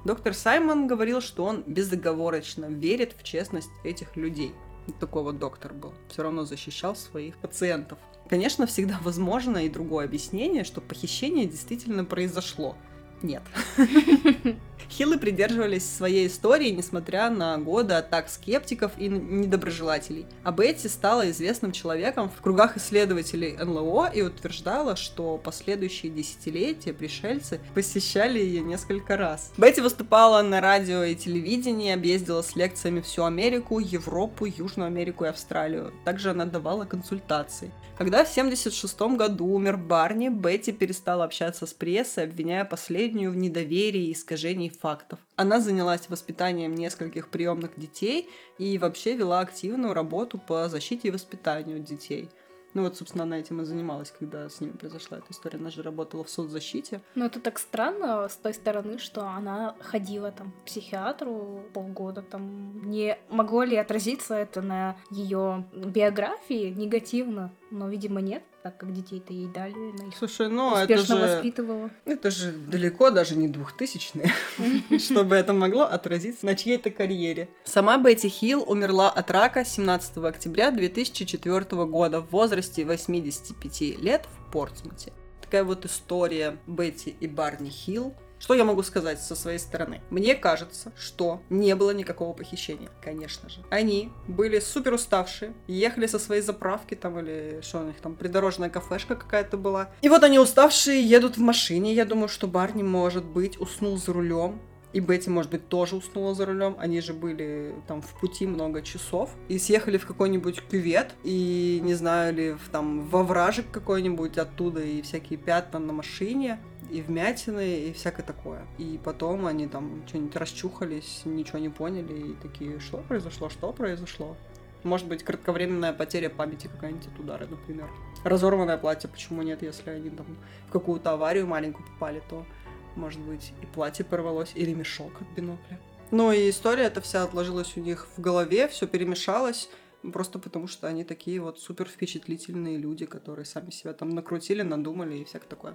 Доктор 0.04 0.32
Саймон 0.32 0.86
говорил, 0.86 1.20
что 1.20 1.44
он 1.44 1.64
безоговорочно 1.66 2.66
верит 2.66 3.14
в 3.18 3.24
честность 3.24 3.70
этих 3.84 4.16
людей. 4.16 4.52
такой 5.00 5.22
вот 5.22 5.38
доктор 5.38 5.74
был. 5.74 5.92
Все 6.08 6.22
равно 6.22 6.44
защищал 6.44 6.94
своих 6.94 7.36
пациентов. 7.36 7.98
Конечно, 8.28 8.66
всегда 8.66 8.98
возможно 9.02 9.58
и 9.58 9.68
другое 9.68 10.04
объяснение, 10.04 10.64
что 10.64 10.80
похищение 10.80 11.46
действительно 11.46 12.04
произошло. 12.04 12.76
Нет. 13.22 13.42
Хиллы 14.90 15.18
придерживались 15.18 15.88
своей 15.88 16.26
истории, 16.26 16.70
несмотря 16.70 17.28
на 17.28 17.58
годы 17.58 17.94
атак 17.94 18.28
скептиков 18.28 18.92
и 18.96 19.08
недоброжелателей. 19.08 20.26
А 20.44 20.50
Бетти 20.50 20.88
стала 20.88 21.30
известным 21.30 21.72
человеком 21.72 22.30
в 22.30 22.40
кругах 22.40 22.78
исследователей 22.78 23.56
НЛО 23.56 24.10
и 24.14 24.22
утверждала, 24.22 24.96
что 24.96 25.36
последующие 25.36 26.10
десятилетия 26.10 26.94
пришельцы 26.94 27.60
посещали 27.74 28.38
ее 28.38 28.62
несколько 28.62 29.16
раз. 29.16 29.52
Бетти 29.58 29.82
выступала 29.82 30.42
на 30.42 30.60
радио 30.60 31.04
и 31.04 31.14
телевидении, 31.14 31.92
объездила 31.92 32.40
с 32.40 32.56
лекциями 32.56 33.00
всю 33.00 33.24
Америку, 33.24 33.78
Европу, 33.78 34.46
Южную 34.46 34.86
Америку 34.86 35.24
и 35.24 35.28
Австралию. 35.28 35.92
Также 36.04 36.30
она 36.30 36.46
давала 36.46 36.86
консультации. 36.86 37.70
Когда 37.98 38.24
в 38.24 38.30
1976 38.30 39.16
году 39.16 39.46
умер 39.46 39.76
Барни, 39.76 40.28
Бетти 40.28 40.72
перестала 40.72 41.24
общаться 41.24 41.66
с 41.66 41.74
прессой, 41.74 42.24
обвиняя 42.24 42.64
последнюю 43.08 43.32
в 43.32 43.36
недоверии 43.36 44.08
и 44.08 44.12
искажении 44.12 44.68
фактов. 44.68 45.18
Она 45.36 45.60
занялась 45.60 46.10
воспитанием 46.10 46.74
нескольких 46.74 47.28
приемных 47.28 47.70
детей 47.78 48.28
и 48.58 48.76
вообще 48.76 49.16
вела 49.16 49.40
активную 49.40 49.94
работу 49.94 50.38
по 50.38 50.68
защите 50.68 51.08
и 51.08 51.10
воспитанию 51.10 51.78
детей. 51.78 52.28
Ну 52.74 52.82
вот, 52.82 52.96
собственно, 52.96 53.24
она 53.24 53.38
этим 53.38 53.62
и 53.62 53.64
занималась, 53.64 54.10
когда 54.10 54.48
с 54.48 54.60
ними 54.60 54.72
произошла 54.72 55.18
эта 55.18 55.28
история. 55.30 55.58
Она 55.58 55.70
же 55.70 55.82
работала 55.82 56.22
в 56.22 56.28
соцзащите. 56.28 57.00
Ну 57.14 57.24
это 57.24 57.40
так 57.40 57.58
странно 57.58 58.28
с 58.28 58.36
той 58.36 58.52
стороны, 58.52 58.98
что 58.98 59.22
она 59.22 59.74
ходила 59.80 60.30
там 60.30 60.52
к 60.52 60.66
психиатру 60.66 61.64
полгода. 61.72 62.20
Там 62.20 62.90
не 62.90 63.16
могло 63.30 63.62
ли 63.62 63.76
отразиться 63.76 64.34
это 64.34 64.60
на 64.60 64.96
ее 65.10 65.64
биографии 65.72 66.74
негативно? 66.76 67.52
Но, 67.70 67.88
видимо, 67.88 68.20
нет 68.20 68.42
так 68.68 68.76
как 68.76 68.92
детей-то 68.92 69.32
ей 69.32 69.48
дали, 69.48 69.72
она 69.72 70.08
их 70.08 70.16
Слушай, 70.16 70.48
ну 70.48 70.72
успешно 70.72 71.14
это 71.14 71.26
же... 71.26 71.34
воспитывала. 71.36 71.90
Это 72.04 72.30
же 72.30 72.52
далеко 72.52 73.10
даже 73.10 73.34
не 73.36 73.48
двухтысячные, 73.48 74.30
чтобы 74.98 75.36
это 75.36 75.54
могло 75.54 75.84
отразиться 75.84 76.44
на 76.44 76.54
чьей-то 76.54 76.90
карьере. 76.90 77.48
Сама 77.64 77.96
Бетти 77.96 78.28
Хилл 78.28 78.64
умерла 78.66 79.10
от 79.10 79.30
рака 79.30 79.64
17 79.64 80.18
октября 80.18 80.70
2004 80.70 81.64
года 81.86 82.20
в 82.20 82.30
возрасте 82.30 82.84
85 82.84 83.80
лет 84.02 84.26
в 84.26 84.52
Портсмуте. 84.52 85.12
Такая 85.40 85.64
вот 85.64 85.86
история 85.86 86.58
Бетти 86.66 87.16
и 87.20 87.26
Барни 87.26 87.70
Хилл. 87.70 88.14
Что 88.48 88.54
я 88.54 88.64
могу 88.64 88.82
сказать 88.82 89.20
со 89.20 89.36
своей 89.36 89.58
стороны? 89.58 90.00
Мне 90.08 90.34
кажется, 90.34 90.90
что 90.96 91.42
не 91.50 91.74
было 91.74 91.90
никакого 91.90 92.32
похищения, 92.32 92.88
конечно 93.04 93.50
же. 93.50 93.60
Они 93.68 94.10
были 94.26 94.58
супер 94.58 94.94
уставшие, 94.94 95.52
ехали 95.66 96.06
со 96.06 96.18
своей 96.18 96.40
заправки 96.40 96.94
там 96.94 97.18
или 97.18 97.60
что 97.60 97.80
у 97.80 97.84
них 97.84 97.96
там, 98.00 98.14
придорожная 98.14 98.70
кафешка 98.70 99.16
какая-то 99.16 99.58
была. 99.58 99.90
И 100.00 100.08
вот 100.08 100.22
они 100.24 100.38
уставшие 100.38 101.02
едут 101.02 101.36
в 101.36 101.42
машине. 101.42 101.92
Я 101.92 102.06
думаю, 102.06 102.28
что 102.28 102.46
Барни, 102.46 102.82
может 102.82 103.26
быть, 103.26 103.60
уснул 103.60 103.98
за 103.98 104.14
рулем. 104.14 104.58
И 104.94 105.00
Бетти, 105.00 105.28
может 105.28 105.50
быть, 105.50 105.68
тоже 105.68 105.96
уснула 105.96 106.34
за 106.34 106.46
рулем. 106.46 106.74
Они 106.78 107.02
же 107.02 107.12
были 107.12 107.74
там 107.86 108.00
в 108.00 108.18
пути 108.18 108.46
много 108.46 108.80
часов. 108.80 109.28
И 109.48 109.58
съехали 109.58 109.98
в 109.98 110.06
какой-нибудь 110.06 110.62
кювет. 110.62 111.14
И 111.22 111.80
не 111.82 111.92
знаю 111.92 112.34
ли, 112.34 112.52
в, 112.52 112.70
там 112.70 113.06
во 113.10 113.22
вражек 113.24 113.66
какой-нибудь 113.70 114.38
оттуда. 114.38 114.80
И 114.80 115.02
всякие 115.02 115.38
пятна 115.38 115.78
на 115.78 115.92
машине 115.92 116.58
и 116.90 117.02
вмятины, 117.02 117.88
и 117.88 117.92
всякое 117.92 118.22
такое. 118.22 118.66
И 118.78 119.00
потом 119.02 119.46
они 119.46 119.66
там 119.68 120.02
что-нибудь 120.06 120.36
расчухались, 120.36 121.22
ничего 121.24 121.58
не 121.58 121.68
поняли, 121.68 122.32
и 122.32 122.34
такие, 122.34 122.80
что 122.80 122.98
произошло, 122.98 123.48
что 123.48 123.72
произошло. 123.72 124.36
Может 124.84 125.08
быть, 125.08 125.24
кратковременная 125.24 125.92
потеря 125.92 126.30
памяти 126.30 126.68
какая-нибудь 126.68 127.08
от 127.08 127.18
удара, 127.18 127.46
например. 127.46 127.88
Разорванное 128.24 128.78
платье, 128.78 129.10
почему 129.10 129.42
нет, 129.42 129.62
если 129.62 129.90
они 129.90 130.10
там 130.10 130.26
в 130.68 130.72
какую-то 130.72 131.12
аварию 131.12 131.46
маленькую 131.46 131.86
попали, 131.86 132.22
то, 132.28 132.46
может 132.94 133.20
быть, 133.20 133.52
и 133.60 133.66
платье 133.66 134.04
порвалось, 134.04 134.52
или 134.54 134.72
мешок 134.72 135.12
от 135.20 135.28
бинокля. 135.36 135.78
Ну 136.10 136.32
и 136.32 136.48
история 136.48 136.84
эта 136.84 137.00
вся 137.00 137.22
отложилась 137.24 137.76
у 137.76 137.80
них 137.80 138.06
в 138.16 138.20
голове, 138.20 138.68
все 138.68 138.86
перемешалось, 138.86 139.68
просто 140.12 140.38
потому 140.38 140.66
что 140.66 140.86
они 140.86 141.04
такие 141.04 141.40
вот 141.40 141.60
супер 141.60 141.86
впечатлительные 141.86 142.78
люди, 142.78 143.04
которые 143.04 143.44
сами 143.44 143.70
себя 143.70 143.92
там 143.92 144.10
накрутили, 144.10 144.62
надумали 144.62 145.18
и 145.18 145.24
всякое 145.24 145.48
такое. 145.48 145.74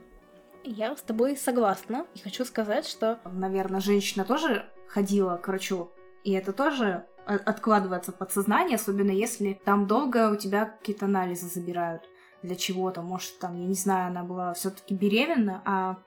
Я 0.63 0.95
с 0.95 1.01
тобой 1.01 1.35
согласна. 1.35 2.05
И 2.15 2.19
хочу 2.19 2.45
сказать, 2.45 2.87
что, 2.87 3.19
наверное, 3.25 3.81
женщина 3.81 4.25
тоже 4.25 4.65
ходила 4.87 5.37
к 5.37 5.47
врачу. 5.47 5.91
И 6.23 6.31
это 6.31 6.53
тоже 6.53 7.05
откладывается 7.25 8.11
в 8.11 8.15
подсознание, 8.15 8.75
особенно 8.75 9.11
если 9.11 9.59
там 9.65 9.87
долго 9.87 10.31
у 10.31 10.35
тебя 10.35 10.65
какие-то 10.65 11.05
анализы 11.05 11.47
забирают 11.47 12.03
для 12.41 12.55
чего-то. 12.55 13.01
Может, 13.01 13.39
там, 13.39 13.59
я 13.59 13.65
не 13.65 13.75
знаю, 13.75 14.07
она 14.07 14.23
была 14.23 14.53
все-таки 14.53 14.93
беременна, 14.93 15.61
а 15.65 15.97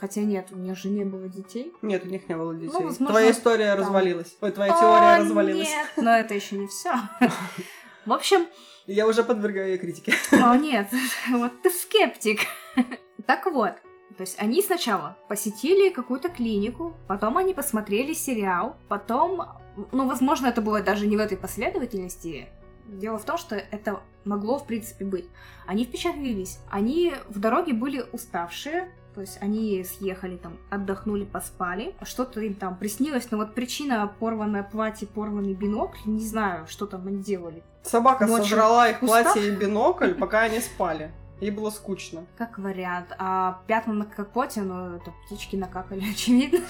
Хотя 0.00 0.22
нет, 0.22 0.48
у 0.50 0.56
нее 0.56 0.74
же 0.74 0.88
не 0.88 1.04
было 1.04 1.28
детей. 1.28 1.74
Нет, 1.82 2.06
у 2.06 2.08
них 2.08 2.26
не 2.26 2.34
было 2.34 2.54
детей. 2.54 2.72
Ну, 2.72 2.84
возможно, 2.84 3.08
твоя 3.08 3.30
история 3.32 3.74
там... 3.74 3.80
развалилась. 3.80 4.34
Ой, 4.40 4.50
твоя 4.50 4.72
О, 4.72 4.80
теория 4.80 5.22
развалилась. 5.22 5.68
Нет, 5.68 5.88
но 5.96 6.16
это 6.16 6.32
еще 6.32 6.56
не 6.56 6.66
все. 6.68 6.94
В 8.06 8.12
общем. 8.14 8.46
Я 8.86 9.06
уже 9.06 9.22
подвергаю 9.22 9.68
ей 9.68 9.78
критике. 9.78 10.14
О, 10.32 10.56
нет, 10.56 10.88
вот 11.30 11.60
ты 11.60 11.68
скептик. 11.68 12.40
Так 13.26 13.44
вот, 13.44 13.74
то 14.20 14.24
есть 14.24 14.36
они 14.38 14.60
сначала 14.60 15.16
посетили 15.28 15.88
какую-то 15.88 16.28
клинику, 16.28 16.94
потом 17.06 17.38
они 17.38 17.54
посмотрели 17.54 18.12
сериал, 18.12 18.76
потом, 18.86 19.46
ну, 19.92 20.06
возможно, 20.06 20.48
это 20.48 20.60
было 20.60 20.82
даже 20.82 21.06
не 21.06 21.16
в 21.16 21.20
этой 21.20 21.38
последовательности. 21.38 22.50
Дело 22.84 23.16
в 23.16 23.24
том, 23.24 23.38
что 23.38 23.56
это 23.56 24.02
могло, 24.26 24.58
в 24.58 24.66
принципе, 24.66 25.06
быть. 25.06 25.26
Они 25.66 25.86
впечатлились. 25.86 26.58
Они 26.70 27.14
в 27.30 27.40
дороге 27.40 27.72
были 27.72 28.04
уставшие, 28.12 28.92
то 29.14 29.22
есть 29.22 29.38
они 29.40 29.82
съехали 29.84 30.36
там, 30.36 30.58
отдохнули, 30.68 31.24
поспали. 31.24 31.94
Что-то 32.02 32.42
им 32.42 32.52
там 32.52 32.76
приснилось, 32.76 33.30
но 33.30 33.38
вот 33.38 33.54
причина 33.54 34.12
порванное 34.20 34.64
платье, 34.64 35.08
порванный 35.08 35.54
бинокль, 35.54 36.00
не 36.04 36.26
знаю, 36.26 36.66
что 36.66 36.84
там 36.84 37.06
они 37.06 37.22
делали. 37.22 37.62
Собака 37.84 38.26
Ночью 38.26 38.44
сожрала 38.44 38.90
их 38.90 39.00
платье 39.00 39.48
и 39.48 39.50
бинокль, 39.50 40.12
пока 40.12 40.42
они 40.42 40.60
спали. 40.60 41.10
Ей 41.40 41.50
было 41.50 41.70
скучно. 41.70 42.26
Как 42.36 42.58
вариант. 42.58 43.14
А 43.18 43.62
пятна 43.66 43.94
на 43.94 44.04
капоте, 44.04 44.62
ну, 44.62 44.96
это 44.96 45.12
птички 45.24 45.56
накакали, 45.56 46.04
очевидно. 46.12 46.60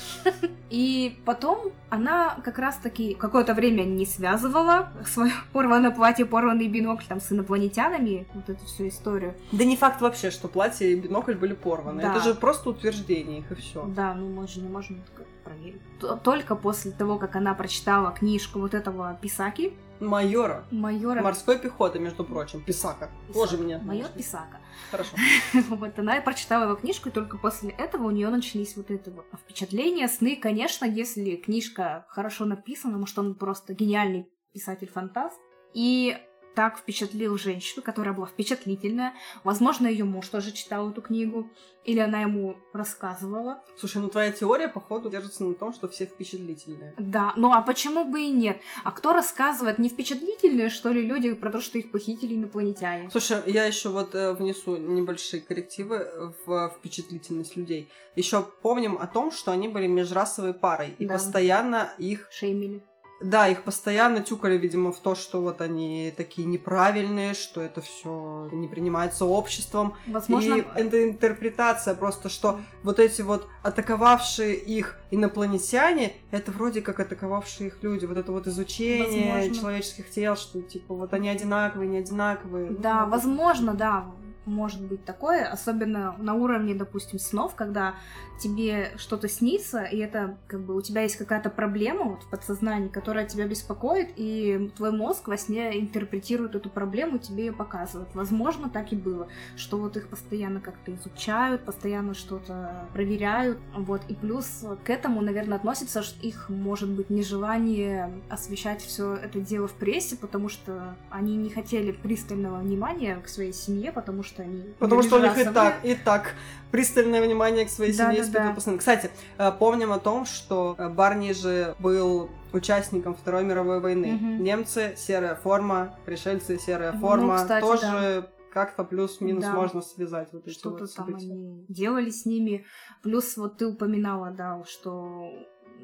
И 0.70 1.20
потом 1.24 1.72
она 1.88 2.38
как 2.44 2.58
раз-таки 2.58 3.14
какое-то 3.14 3.54
время 3.54 3.82
не 3.82 4.06
связывала 4.06 4.90
свое 5.06 5.32
порванное 5.52 5.90
платье, 5.90 6.24
порванный 6.24 6.68
бинокль 6.68 7.04
там 7.08 7.20
с 7.20 7.32
инопланетянами, 7.32 8.26
вот 8.34 8.48
эту 8.48 8.64
всю 8.66 8.88
историю. 8.88 9.34
Да 9.52 9.64
не 9.64 9.76
факт 9.76 10.00
вообще, 10.00 10.30
что 10.30 10.48
платье 10.48 10.92
и 10.92 10.94
бинокль 10.94 11.34
были 11.34 11.54
порваны. 11.54 12.02
Да. 12.02 12.14
Это 12.14 12.20
же 12.20 12.34
просто 12.34 12.70
утверждение 12.70 13.40
их 13.40 13.50
и 13.50 13.54
все. 13.56 13.84
Да, 13.86 14.14
ну 14.14 14.28
мы 14.28 14.46
же 14.46 14.60
не 14.60 14.68
можем 14.68 15.02
проверить. 15.50 15.80
Только 16.22 16.54
после 16.56 16.92
того, 16.92 17.18
как 17.18 17.36
она 17.36 17.54
прочитала 17.54 18.12
книжку 18.12 18.60
вот 18.60 18.74
этого 18.74 19.18
Писаки, 19.20 19.72
Майора. 20.00 20.64
Майора. 20.70 21.20
Морской 21.20 21.58
пехоты, 21.58 21.98
между 21.98 22.24
прочим. 22.24 22.62
Писака. 22.62 23.10
Писака. 23.28 23.34
Тоже 23.34 23.62
мне. 23.62 23.78
Майор 23.78 24.08
Писака. 24.08 24.58
Хорошо. 24.90 25.14
вот 25.68 25.98
она 25.98 26.18
прочитала 26.22 26.64
его 26.64 26.74
книжку, 26.74 27.10
и 27.10 27.12
только 27.12 27.36
после 27.36 27.70
этого 27.70 28.06
у 28.06 28.10
нее 28.10 28.30
начались 28.30 28.76
вот 28.76 28.90
это 28.90 29.10
вот 29.10 29.26
впечатления, 29.38 30.08
сны. 30.08 30.36
Конечно, 30.36 30.86
если 30.86 31.36
книжка 31.36 32.06
хорошо 32.08 32.46
написана, 32.46 32.96
может, 32.96 33.18
он 33.18 33.34
просто 33.34 33.74
гениальный 33.74 34.26
писатель-фантаст. 34.54 35.38
И 35.74 36.16
так 36.54 36.78
впечатлил 36.78 37.38
женщину, 37.38 37.82
которая 37.82 38.14
была 38.14 38.26
впечатлительная. 38.26 39.14
Возможно, 39.44 39.86
ее 39.86 40.04
муж 40.04 40.28
тоже 40.28 40.52
читал 40.52 40.90
эту 40.90 41.02
книгу, 41.02 41.50
или 41.84 41.98
она 41.98 42.20
ему 42.20 42.56
рассказывала. 42.72 43.62
Слушай, 43.76 44.02
ну 44.02 44.08
твоя 44.08 44.30
теория, 44.32 44.68
походу, 44.68 45.10
держится 45.10 45.44
на 45.44 45.54
том, 45.54 45.72
что 45.72 45.88
все 45.88 46.06
впечатлительные. 46.06 46.94
Да, 46.98 47.32
ну 47.36 47.52
а 47.52 47.62
почему 47.62 48.04
бы 48.04 48.20
и 48.20 48.30
нет? 48.30 48.60
А 48.84 48.92
кто 48.92 49.12
рассказывает, 49.12 49.78
не 49.78 49.88
впечатлительные, 49.88 50.68
что 50.68 50.90
ли, 50.90 51.02
люди 51.02 51.32
про 51.32 51.50
то, 51.50 51.60
что 51.60 51.78
их 51.78 51.90
похитили 51.90 52.34
инопланетяне? 52.34 53.10
Слушай, 53.10 53.42
я 53.46 53.64
еще 53.64 53.88
вот 53.88 54.14
э, 54.14 54.32
внесу 54.34 54.76
небольшие 54.76 55.40
коррективы 55.40 56.34
в 56.44 56.74
впечатлительность 56.78 57.56
людей. 57.56 57.90
Еще 58.16 58.44
помним 58.62 58.98
о 58.98 59.06
том, 59.06 59.32
что 59.32 59.52
они 59.52 59.68
были 59.68 59.86
межрасовой 59.86 60.54
парой, 60.54 60.94
и 60.98 61.06
да. 61.06 61.14
постоянно 61.14 61.92
их... 61.98 62.28
Шеймили. 62.30 62.82
Да, 63.20 63.48
их 63.48 63.64
постоянно 63.64 64.20
тюкали, 64.20 64.56
видимо, 64.56 64.92
в 64.92 64.98
то, 64.98 65.14
что 65.14 65.40
вот 65.42 65.60
они 65.60 66.12
такие 66.16 66.46
неправильные, 66.46 67.34
что 67.34 67.60
это 67.60 67.80
все 67.82 68.48
не 68.52 68.66
принимается 68.66 69.26
обществом. 69.26 69.94
Возможно. 70.06 70.54
И 70.54 70.64
это 70.74 71.04
интерпретация 71.08 71.94
просто, 71.94 72.28
что 72.28 72.60
вот 72.82 72.98
эти 72.98 73.20
вот 73.22 73.46
атаковавшие 73.62 74.54
их 74.54 74.98
инопланетяне, 75.10 76.14
это 76.30 76.50
вроде 76.50 76.80
как 76.80 77.00
атаковавшие 77.00 77.68
их 77.68 77.82
люди. 77.82 78.06
Вот 78.06 78.16
это 78.16 78.32
вот 78.32 78.46
изучение 78.46 79.34
возможно. 79.34 79.54
человеческих 79.60 80.10
тел, 80.10 80.36
что 80.36 80.62
типа 80.62 80.94
вот 80.94 81.12
они 81.12 81.28
одинаковые, 81.28 81.88
не 81.88 81.98
одинаковые. 81.98 82.70
Да, 82.70 83.04
возможно, 83.04 83.74
да. 83.74 84.06
Может 84.44 84.82
быть 84.82 85.04
такое, 85.04 85.46
особенно 85.46 86.14
на 86.18 86.34
уровне, 86.34 86.74
допустим, 86.74 87.18
снов, 87.18 87.54
когда 87.54 87.94
тебе 88.40 88.92
что-то 88.96 89.28
снится, 89.28 89.82
и 89.82 89.98
это 89.98 90.38
как 90.46 90.62
бы 90.62 90.74
у 90.74 90.80
тебя 90.80 91.02
есть 91.02 91.16
какая-то 91.16 91.50
проблема 91.50 92.04
вот 92.04 92.22
в 92.22 92.30
подсознании, 92.30 92.88
которая 92.88 93.26
тебя 93.26 93.46
беспокоит, 93.46 94.10
и 94.16 94.70
твой 94.76 94.92
мозг 94.92 95.28
во 95.28 95.36
сне 95.36 95.78
интерпретирует 95.78 96.54
эту 96.54 96.70
проблему, 96.70 97.18
тебе 97.18 97.46
ее 97.46 97.52
показывает. 97.52 98.08
Возможно, 98.14 98.70
так 98.70 98.92
и 98.92 98.96
было, 98.96 99.28
что 99.56 99.76
вот 99.76 99.96
их 99.96 100.08
постоянно 100.08 100.60
как-то 100.60 100.94
изучают, 100.94 101.64
постоянно 101.64 102.14
что-то 102.14 102.86
проверяют, 102.92 103.58
вот, 103.76 104.02
и 104.08 104.14
плюс 104.14 104.64
к 104.84 104.90
этому, 104.90 105.20
наверное, 105.20 105.58
относится 105.58 106.02
их, 106.22 106.48
может 106.48 106.88
быть, 106.88 107.10
нежелание 107.10 108.10
освещать 108.30 108.80
все 108.82 109.14
это 109.14 109.40
дело 109.40 109.68
в 109.68 109.74
прессе, 109.74 110.16
потому 110.16 110.48
что 110.48 110.96
они 111.10 111.36
не 111.36 111.50
хотели 111.50 111.92
пристального 111.92 112.58
внимания 112.60 113.16
к 113.16 113.28
своей 113.28 113.52
семье, 113.52 113.92
потому 113.92 114.22
что 114.22 114.29
они... 114.38 114.74
Потому 114.78 115.02
что 115.02 115.16
у 115.16 115.20
них 115.20 115.36
и 115.38 115.44
так, 115.44 115.84
и 115.84 115.94
так 115.94 116.34
пристальное 116.70 117.20
внимание 117.22 117.64
к 117.64 117.70
своей 117.70 117.92
Да, 117.96 118.04
семье 118.04 118.18
да, 118.18 118.22
испытывают 118.22 118.50
да. 118.50 118.54
постоянно. 118.54 118.78
Кстати, 118.78 119.10
э, 119.38 119.52
помним 119.58 119.92
о 119.92 119.98
том, 119.98 120.24
что 120.24 120.76
э, 120.78 120.88
Барни 120.88 121.32
же 121.32 121.74
был 121.80 122.30
участником 122.52 123.14
Второй 123.14 123.44
мировой 123.44 123.80
войны. 123.80 124.12
Мгм. 124.12 124.42
Немцы, 124.42 124.94
серая 124.96 125.34
форма, 125.34 125.98
пришельцы, 126.04 126.58
серая 126.58 126.92
Ну, 126.92 127.00
форма. 127.00 127.36
кстати, 127.36 127.64
Тоже 127.64 128.30
как-то 128.52 128.84
плюс-минус 128.84 129.44
Да. 129.44 129.52
можно 129.52 129.80
связать 129.80 130.28
вот 130.32 130.46
эти 130.46 130.54
что-то 130.54 130.84
вот 130.84 130.94
там 130.94 131.06
события. 131.06 131.30
они 131.32 131.64
делали 131.68 132.10
с 132.10 132.26
ними. 132.26 132.64
Плюс 133.02 133.36
вот 133.36 133.58
ты 133.58 133.66
упоминала, 133.66 134.30
да, 134.30 134.62
что 134.66 135.30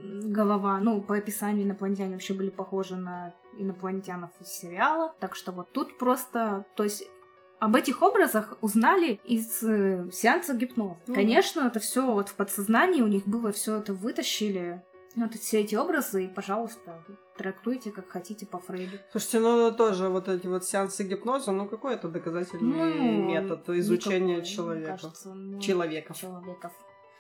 голова, 0.02 0.78
ну, 0.78 1.00
по 1.00 1.16
описанию 1.16 1.64
инопланетяне 1.64 2.12
вообще 2.12 2.34
были 2.34 2.50
похожи 2.50 2.96
на 2.96 3.32
инопланетянов 3.58 4.30
из 4.40 4.48
сериала. 4.48 5.14
Так 5.20 5.34
что 5.34 5.52
вот 5.52 5.72
тут 5.72 5.96
просто, 5.98 6.64
то 6.76 6.82
есть 6.84 7.04
об 7.58 7.74
этих 7.76 8.02
образах 8.02 8.56
узнали 8.60 9.20
из 9.24 9.62
э, 9.62 10.08
сеанса 10.12 10.54
гипноза. 10.54 10.96
Ну. 11.06 11.14
Конечно, 11.14 11.60
это 11.62 11.80
все 11.80 12.04
вот 12.10 12.28
в 12.28 12.34
подсознании 12.34 13.02
у 13.02 13.06
них 13.06 13.26
было, 13.26 13.52
все 13.52 13.76
это 13.76 13.94
вытащили. 13.94 14.82
Вот 15.14 15.34
все 15.34 15.60
эти 15.60 15.74
образы, 15.74 16.24
и, 16.24 16.28
пожалуйста, 16.28 17.02
трактуйте 17.38 17.90
как 17.90 18.10
хотите 18.10 18.44
по 18.44 18.58
Фрейду. 18.58 18.98
Слушайте, 19.12 19.40
ну 19.40 19.72
тоже 19.72 20.10
вот 20.10 20.28
эти 20.28 20.46
вот 20.46 20.64
сеансы 20.64 21.04
гипноза, 21.04 21.52
ну 21.52 21.66
какой 21.66 21.94
это 21.94 22.08
доказательный 22.08 22.76
Ну, 22.76 23.24
метод 23.24 23.66
изучения 23.70 24.36
никакой, 24.36 24.44
человека? 24.50 24.90
кажется, 24.90 25.32
ну, 25.32 25.58
Человеков. 25.58 26.18
человеков. 26.18 26.72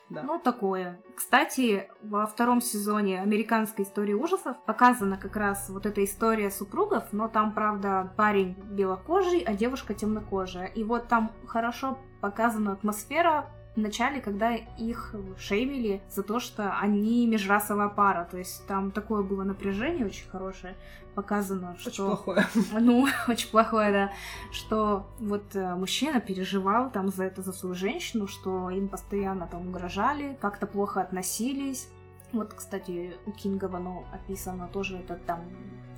Да. 0.08 0.22
Ну, 0.22 0.38
такое. 0.38 1.00
Кстати, 1.16 1.88
во 2.02 2.26
втором 2.26 2.60
сезоне 2.60 3.20
американской 3.20 3.84
истории 3.84 4.12
ужасов 4.14 4.56
показана 4.64 5.16
как 5.16 5.34
раз 5.36 5.68
вот 5.68 5.84
эта 5.84 6.04
история 6.04 6.50
супругов, 6.50 7.12
но 7.12 7.26
там, 7.28 7.52
правда, 7.52 8.12
парень 8.16 8.54
белокожий, 8.54 9.40
а 9.40 9.54
девушка 9.54 9.94
темнокожая. 9.94 10.66
И 10.66 10.84
вот 10.84 11.08
там 11.08 11.32
хорошо 11.46 11.98
показана 12.20 12.72
атмосфера 12.72 13.50
в 13.76 13.78
начале, 13.78 14.20
когда 14.20 14.54
их 14.54 15.14
шеймили 15.38 16.02
за 16.08 16.22
то, 16.22 16.40
что 16.40 16.72
они 16.80 17.26
межрасовая 17.26 17.88
пара. 17.88 18.26
То 18.30 18.38
есть 18.38 18.66
там 18.66 18.90
такое 18.90 19.22
было 19.22 19.44
напряжение 19.44 20.06
очень 20.06 20.28
хорошее 20.28 20.74
показано, 21.14 21.76
что... 21.78 21.88
Очень 21.88 22.04
плохое. 22.04 22.46
Ну, 22.80 23.06
очень 23.28 23.50
плохое, 23.50 23.92
да. 23.92 24.12
Что 24.52 25.06
вот 25.18 25.56
э, 25.56 25.74
мужчина 25.74 26.20
переживал 26.20 26.90
там 26.90 27.08
за 27.08 27.24
это, 27.24 27.42
за 27.42 27.52
свою 27.52 27.74
женщину, 27.74 28.26
что 28.26 28.70
им 28.70 28.88
постоянно 28.88 29.46
там 29.46 29.68
угрожали, 29.68 30.36
как-то 30.40 30.66
плохо 30.66 31.00
относились. 31.00 31.88
Вот, 32.32 32.52
кстати, 32.52 33.14
у 33.24 33.32
Кинга 33.32 33.66
Вано 33.66 34.04
описано 34.12 34.68
тоже 34.68 34.98
это 34.98 35.16
там, 35.26 35.40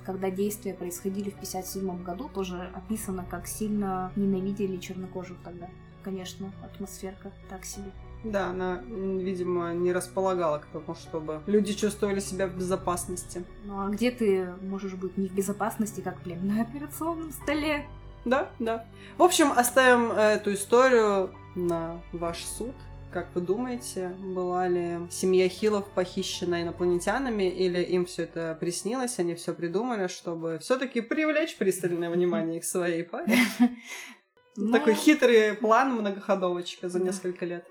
когда 0.05 0.31
действия 0.31 0.73
происходили 0.73 1.31
в 1.31 1.35
57 1.35 2.03
году, 2.03 2.29
тоже 2.29 2.71
описано, 2.73 3.25
как 3.29 3.45
сильно 3.45 4.11
ненавидели 4.15 4.77
чернокожих 4.77 5.37
тогда. 5.43 5.67
Конечно, 6.09 6.51
атмосферка 6.63 7.31
так 7.51 7.63
себе. 7.65 7.91
Да, 8.23 8.47
она, 8.47 8.81
видимо, 8.87 9.73
не 9.73 9.93
располагала 9.93 10.57
к 10.57 10.65
тому, 10.65 10.95
чтобы 10.95 11.41
люди 11.45 11.73
чувствовали 11.73 12.19
себя 12.19 12.47
в 12.47 12.57
безопасности. 12.57 13.45
Ну 13.65 13.79
а 13.79 13.89
где 13.89 14.09
ты 14.09 14.47
можешь 14.63 14.95
быть 14.95 15.17
не 15.17 15.27
в 15.27 15.33
безопасности, 15.33 16.01
как, 16.01 16.19
блин, 16.23 16.47
на 16.47 16.63
операционном 16.63 17.31
столе? 17.31 17.85
Да, 18.25 18.49
да. 18.57 18.87
В 19.19 19.23
общем, 19.23 19.51
оставим 19.51 20.11
э, 20.11 20.33
эту 20.33 20.53
историю 20.53 21.29
на 21.53 22.01
ваш 22.11 22.43
суд. 22.43 22.73
Как 23.13 23.27
вы 23.35 23.41
думаете, 23.41 24.09
была 24.09 24.67
ли 24.67 24.97
семья 25.11 25.47
Хиллов 25.47 25.87
похищена 25.89 26.63
инопланетянами, 26.63 27.43
или 27.43 27.81
им 27.81 28.07
все 28.07 28.23
это 28.23 28.57
приснилось, 28.59 29.19
они 29.19 29.35
все 29.35 29.53
придумали, 29.53 30.07
чтобы 30.07 30.57
все-таки 30.59 31.01
привлечь 31.01 31.55
пристальное 31.55 32.09
внимание 32.09 32.59
к 32.61 32.63
своей 32.63 33.03
паре? 33.03 33.37
Ну, 34.59 34.73
Такой 34.73 34.93
хитрый 34.93 35.53
план 35.53 35.93
многоходовочка 35.93 36.89
за 36.89 36.99
Да. 36.99 37.05
несколько 37.05 37.45
лет. 37.45 37.65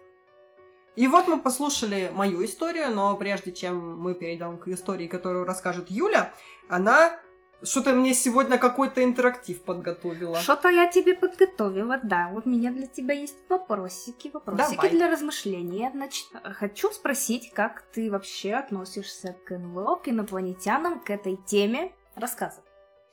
И 0.97 1.07
вот 1.07 1.29
мы 1.29 1.39
послушали 1.39 2.11
мою 2.13 2.45
историю, 2.45 2.91
но 2.91 3.17
прежде 3.17 3.53
чем 3.53 4.01
мы 4.01 4.15
перейдем 4.15 4.59
к 4.59 4.67
истории, 4.69 5.07
которую 5.07 5.45
расскажет 5.45 5.91
Юля, 5.91 6.33
она 6.69 7.21
что-то 7.63 7.93
мне 7.93 8.15
сегодня 8.15 8.57
какой-то 8.59 9.03
интерактив 9.05 9.61
подготовила. 9.63 10.39
Что-то 10.39 10.69
я 10.69 10.87
тебе 10.87 11.15
подготовила, 11.15 12.01
да. 12.03 12.31
Вот 12.33 12.47
у 12.47 12.51
меня 12.51 12.73
для 12.73 12.87
тебя 12.87 13.15
есть 13.15 13.37
вопросики, 13.49 14.31
вопросики 14.33 14.77
Давай. 14.77 14.91
для 14.91 15.11
размышления. 15.11 15.91
Значит, 15.93 16.27
хочу 16.55 16.91
спросить, 16.91 17.53
как 17.53 17.83
ты 17.93 18.11
вообще 18.11 18.55
относишься 18.55 19.37
к 19.45 19.57
НЛО, 19.57 19.97
к 19.97 20.09
инопланетянам, 20.09 21.01
к 21.01 21.11
этой 21.11 21.37
теме. 21.37 21.93
Рассказывай. 22.15 22.68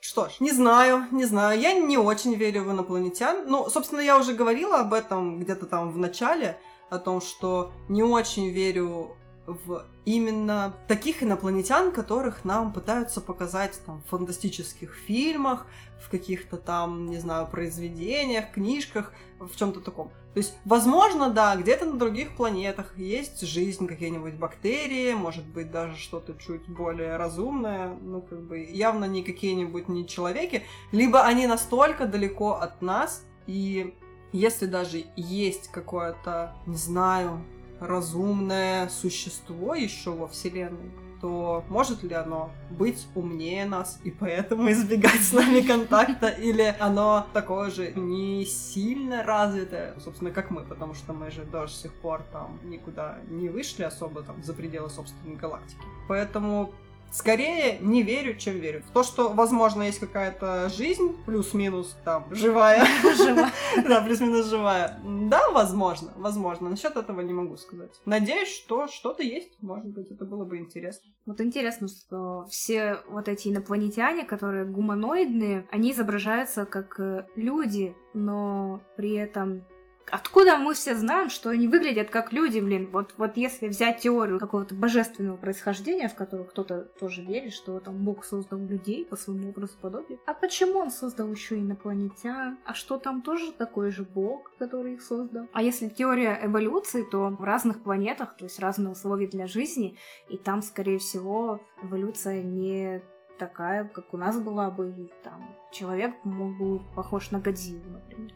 Что 0.08 0.30
ж, 0.30 0.34
не 0.40 0.52
знаю, 0.52 1.08
не 1.12 1.26
знаю. 1.26 1.60
Я 1.60 1.74
не 1.74 1.98
очень 1.98 2.36
верю 2.36 2.64
в 2.64 2.72
инопланетян. 2.72 3.48
Ну, 3.48 3.68
собственно, 3.72 4.02
я 4.02 4.20
уже 4.20 4.34
говорила 4.34 4.82
об 4.82 4.94
этом 4.94 5.40
где-то 5.40 5.66
там 5.66 5.92
в 5.92 5.98
начале, 5.98 6.60
о 6.92 7.00
том, 7.00 7.22
что 7.22 7.72
не 7.90 8.04
очень 8.04 8.50
верю 8.52 9.18
в 9.48 9.84
именно 10.06 10.76
таких 10.88 11.24
инопланетян, 11.24 11.92
которых 11.92 12.46
нам 12.46 12.72
пытаются 12.72 13.20
показать 13.20 13.80
там, 13.88 14.04
в 14.04 14.10
фантастических 14.10 14.94
фильмах, 14.94 15.66
в 16.00 16.10
каких-то 16.12 16.58
там, 16.58 17.08
не 17.08 17.18
знаю, 17.18 17.48
произведениях, 17.48 18.52
книжках, 18.52 19.12
в 19.40 19.56
чем-то 19.56 19.82
таком. 19.82 20.12
То 20.36 20.40
есть, 20.40 20.58
возможно, 20.66 21.30
да, 21.30 21.56
где-то 21.56 21.86
на 21.86 21.98
других 21.98 22.36
планетах 22.36 22.98
есть 22.98 23.40
жизнь, 23.48 23.88
какие-нибудь 23.88 24.34
бактерии, 24.34 25.14
может 25.14 25.46
быть, 25.46 25.72
даже 25.72 25.96
что-то 25.96 26.34
чуть 26.38 26.68
более 26.68 27.16
разумное, 27.16 27.96
ну, 28.02 28.20
как 28.20 28.42
бы, 28.42 28.60
явно 28.60 29.06
не 29.06 29.24
какие-нибудь 29.24 29.88
не 29.88 30.06
человеки, 30.06 30.64
либо 30.92 31.24
они 31.24 31.48
настолько 31.48 32.06
далеко 32.06 32.56
от 32.56 32.82
нас, 32.82 33.24
и 33.48 33.96
если 34.34 34.66
даже 34.66 35.06
есть 35.16 35.70
какое-то, 35.72 36.54
не 36.66 36.76
знаю, 36.76 37.42
разумное 37.80 38.90
существо 38.90 39.74
еще 39.74 40.12
во 40.12 40.28
Вселенной, 40.28 40.92
то 41.26 41.66
может 41.70 42.04
ли 42.04 42.14
оно 42.14 42.52
быть 42.70 43.08
умнее 43.16 43.66
нас 43.66 44.00
и 44.04 44.12
поэтому 44.12 44.72
избегать 44.72 45.22
с 45.22 45.34
нами 45.34 45.62
контакта, 45.62 46.28
или 46.28 46.76
оно 46.80 47.26
такое 47.34 47.72
же 47.72 47.94
не 47.94 48.46
сильно 48.46 49.24
развитое, 49.24 49.96
собственно, 50.00 50.30
как 50.30 50.52
мы, 50.52 50.62
потому 50.62 50.94
что 50.94 51.14
мы 51.14 51.32
же 51.32 51.42
до 51.44 51.66
сих 51.66 51.92
пор 51.94 52.22
там 52.32 52.60
никуда 52.64 53.18
не 53.28 53.50
вышли 53.50 53.82
особо 53.82 54.22
там 54.22 54.44
за 54.44 54.54
пределы 54.54 54.88
собственной 54.92 55.36
галактики. 55.36 55.82
Поэтому 56.08 56.76
Скорее 57.16 57.80
не 57.80 58.04
верю, 58.04 58.36
чем 58.36 58.60
верю. 58.60 58.84
В 58.84 58.92
то, 58.92 59.02
что, 59.02 59.30
возможно, 59.30 59.84
есть 59.84 60.00
какая-то 60.00 60.68
жизнь, 60.68 61.16
плюс-минус, 61.26 61.96
там, 62.04 62.28
живая. 62.32 62.86
Жива. 63.18 63.52
Да, 63.88 64.02
плюс-минус 64.02 64.48
живая. 64.48 65.00
Да, 65.30 65.50
возможно, 65.52 66.12
возможно. 66.18 66.70
Насчет 66.70 66.98
этого 66.98 67.22
не 67.22 67.32
могу 67.32 67.56
сказать. 67.56 68.02
Надеюсь, 68.06 68.50
что 68.50 68.88
что-то 68.88 69.24
есть. 69.24 69.54
Может 69.62 69.88
быть, 69.88 70.12
это 70.12 70.26
было 70.26 70.44
бы 70.44 70.58
интересно. 70.58 71.10
Вот 71.26 71.40
интересно, 71.40 71.88
что 71.88 72.48
все 72.50 73.00
вот 73.08 73.30
эти 73.30 73.48
инопланетяне, 73.48 74.26
которые 74.26 74.66
гуманоидные, 74.66 75.68
они 75.72 75.94
изображаются 75.94 76.66
как 76.66 77.00
э, 77.00 77.26
люди, 77.38 77.96
но 78.14 78.82
при 78.98 79.14
этом 79.14 79.64
Откуда 80.12 80.58
мы 80.58 80.74
все 80.74 80.96
знаем, 80.96 81.30
что 81.30 81.50
они 81.50 81.68
выглядят 81.68 82.10
как 82.10 82.32
люди, 82.32 82.60
блин? 82.60 82.90
Вот, 82.92 83.14
вот 83.18 83.38
если 83.38 83.68
взять 83.68 84.00
теорию 84.00 84.40
какого-то 84.40 84.76
божественного 84.76 85.38
происхождения, 85.38 86.08
в 86.08 86.16
которую 86.16 86.48
кто-то 86.48 86.82
тоже 87.00 87.22
верит, 87.22 87.54
что 87.54 87.80
там 87.80 88.04
Бог 88.04 88.24
создал 88.24 88.60
людей 88.60 89.06
по 89.06 89.16
своему 89.16 89.50
образу 89.50 89.74
подобию. 89.82 90.20
А 90.26 90.34
почему 90.34 90.80
он 90.80 90.92
создал 90.92 91.32
еще 91.32 91.60
инопланетян? 91.60 92.58
А 92.66 92.74
что 92.74 92.98
там 92.98 93.22
тоже 93.22 93.52
такой 93.52 93.92
же 93.92 94.04
Бог, 94.04 94.52
который 94.60 94.94
их 94.94 95.02
создал? 95.02 95.48
А 95.54 95.62
если 95.62 95.90
теория 95.90 96.40
эволюции, 96.44 97.04
то 97.04 97.30
в 97.30 97.44
разных 97.44 97.82
планетах, 97.82 98.38
то 98.38 98.46
есть 98.46 98.60
разные 98.60 98.92
условия 98.92 99.28
для 99.28 99.48
жизни, 99.48 99.98
и 100.30 100.38
там, 100.38 100.62
скорее 100.62 101.00
всего, 101.00 101.62
эволюция 101.82 102.44
не 102.44 103.02
такая, 103.38 103.86
как 103.86 104.14
у 104.14 104.18
нас 104.18 104.40
была 104.40 104.70
бы, 104.70 104.90
и 104.90 105.12
там 105.24 105.56
человек 105.72 106.14
мог 106.24 106.58
бы 106.58 106.80
похож 106.96 107.32
на 107.32 107.40
Годзиллу, 107.40 107.90
например. 107.90 108.32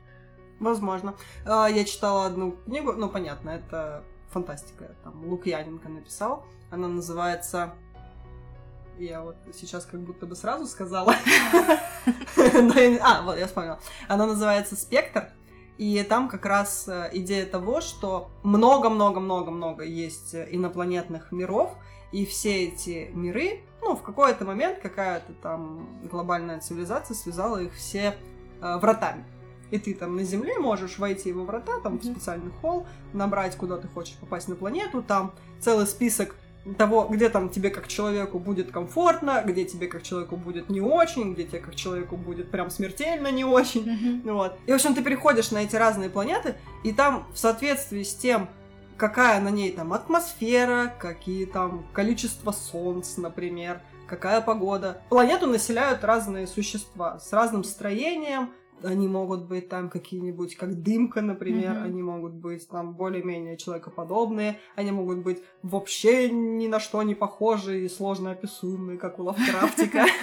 Возможно. 0.60 1.16
А, 1.46 1.68
Я 1.68 1.86
читала 1.86 2.26
одну 2.26 2.52
книгу, 2.66 2.94
ну, 2.94 3.10
понятно, 3.10 3.52
это 3.52 4.04
фантастика. 4.32 4.96
Там 5.04 5.26
Лукьяненко 5.26 5.90
написал. 5.90 6.46
Она 6.70 6.88
называется... 6.88 7.74
Я 8.98 9.22
вот 9.22 9.38
сейчас 9.54 9.86
как 9.86 10.02
будто 10.02 10.26
бы 10.26 10.36
сразу 10.36 10.68
сказала. 10.68 11.16
А, 13.02 13.22
вот, 13.22 13.38
я 13.38 13.48
вспомнила. 13.48 13.80
Она 14.08 14.26
называется 14.26 14.76
«Спектр». 14.76 15.30
И 15.78 16.04
там 16.04 16.28
как 16.28 16.46
раз 16.46 16.90
э, 16.90 17.10
идея 17.14 17.46
того, 17.46 17.80
что 17.80 18.30
много-много-много-много 18.44 19.86
есть 19.86 20.36
инопланетных 20.36 21.32
миров, 21.32 21.74
и 22.12 22.26
все 22.26 22.66
эти 22.66 23.10
миры, 23.14 23.62
ну, 23.82 23.96
в 23.96 24.02
какой-то 24.02 24.44
момент 24.44 24.80
какая-то 24.80 25.32
там 25.42 25.88
глобальная 26.10 26.60
цивилизация 26.60 27.16
связала 27.16 27.62
их 27.62 27.74
все 27.74 28.18
э, 28.62 28.78
вратами. 28.78 29.24
И 29.72 29.78
ты 29.78 29.94
там 29.94 30.16
на 30.16 30.24
Земле 30.24 30.58
можешь 30.58 30.98
войти 30.98 31.32
во 31.32 31.44
врата, 31.44 31.80
там 31.82 32.00
в 32.00 32.04
специальный 32.04 32.52
холл, 32.62 32.88
набрать, 33.14 33.56
куда 33.56 33.78
ты 33.78 33.88
хочешь 33.88 34.16
попасть 34.16 34.48
на 34.48 34.56
планету, 34.56 35.02
там 35.02 35.34
целый 35.60 35.86
список 35.86 36.36
того, 36.78 37.08
где 37.10 37.30
там 37.30 37.50
тебе 37.50 37.70
как 37.70 37.88
человеку 37.88 38.40
будет 38.40 38.72
комфортно, 38.72 39.44
где 39.46 39.66
тебе 39.66 39.88
как 39.88 40.04
человеку 40.04 40.36
будет 40.36 40.70
не 40.70 40.82
очень, 40.82 41.34
где 41.34 41.46
тебе 41.46 41.60
как 41.60 41.76
человеку 41.76 42.18
будет 42.18 42.52
прям 42.52 42.70
смертельно 42.70 43.32
не 43.32 43.46
очень. 43.46 43.88
Mm-hmm. 43.88 44.34
Вот. 44.34 44.58
И, 44.66 44.72
в 44.72 44.76
общем, 44.76 44.94
ты 44.94 45.02
переходишь 45.02 45.52
на 45.52 45.60
эти 45.60 45.76
разные 45.76 46.10
планеты, 46.10 46.56
и 46.84 46.92
там 46.92 47.28
в 47.34 47.40
соответствии 47.40 48.04
с 48.04 48.14
тем, 48.14 48.50
какая 48.98 49.40
на 49.40 49.50
ней 49.50 49.72
там 49.72 49.94
атмосфера, 49.94 50.94
какие 51.00 51.46
там 51.46 51.86
количество 51.94 52.52
солнц, 52.52 53.18
например, 53.18 53.82
какая 54.08 54.42
погода. 54.42 55.02
Планету 55.10 55.48
населяют 55.48 56.04
разные 56.04 56.48
существа 56.48 57.20
с 57.20 57.32
разным 57.32 57.64
строением, 57.64 58.52
они 58.84 59.08
могут 59.08 59.46
быть 59.46 59.70
там 59.70 59.90
какие-нибудь, 59.90 60.56
как 60.56 60.82
дымка, 60.82 61.22
например, 61.22 61.74
mm-hmm. 61.74 61.84
они 61.84 62.04
могут 62.04 62.34
быть 62.34 62.68
там 62.68 62.94
более-менее 62.94 63.58
человекоподобные, 63.58 64.60
они 64.76 64.92
могут 64.92 65.20
быть 65.20 65.42
вообще 65.64 66.30
ни 66.30 66.68
на 66.68 66.80
что 66.80 67.02
не 67.04 67.16
похожие 67.16 67.86
и 67.86 67.90
сложно 67.90 68.32
описуемые, 68.32 68.98
как 68.98 69.20
у 69.20 69.24
Лавкрафтика. 69.24 70.06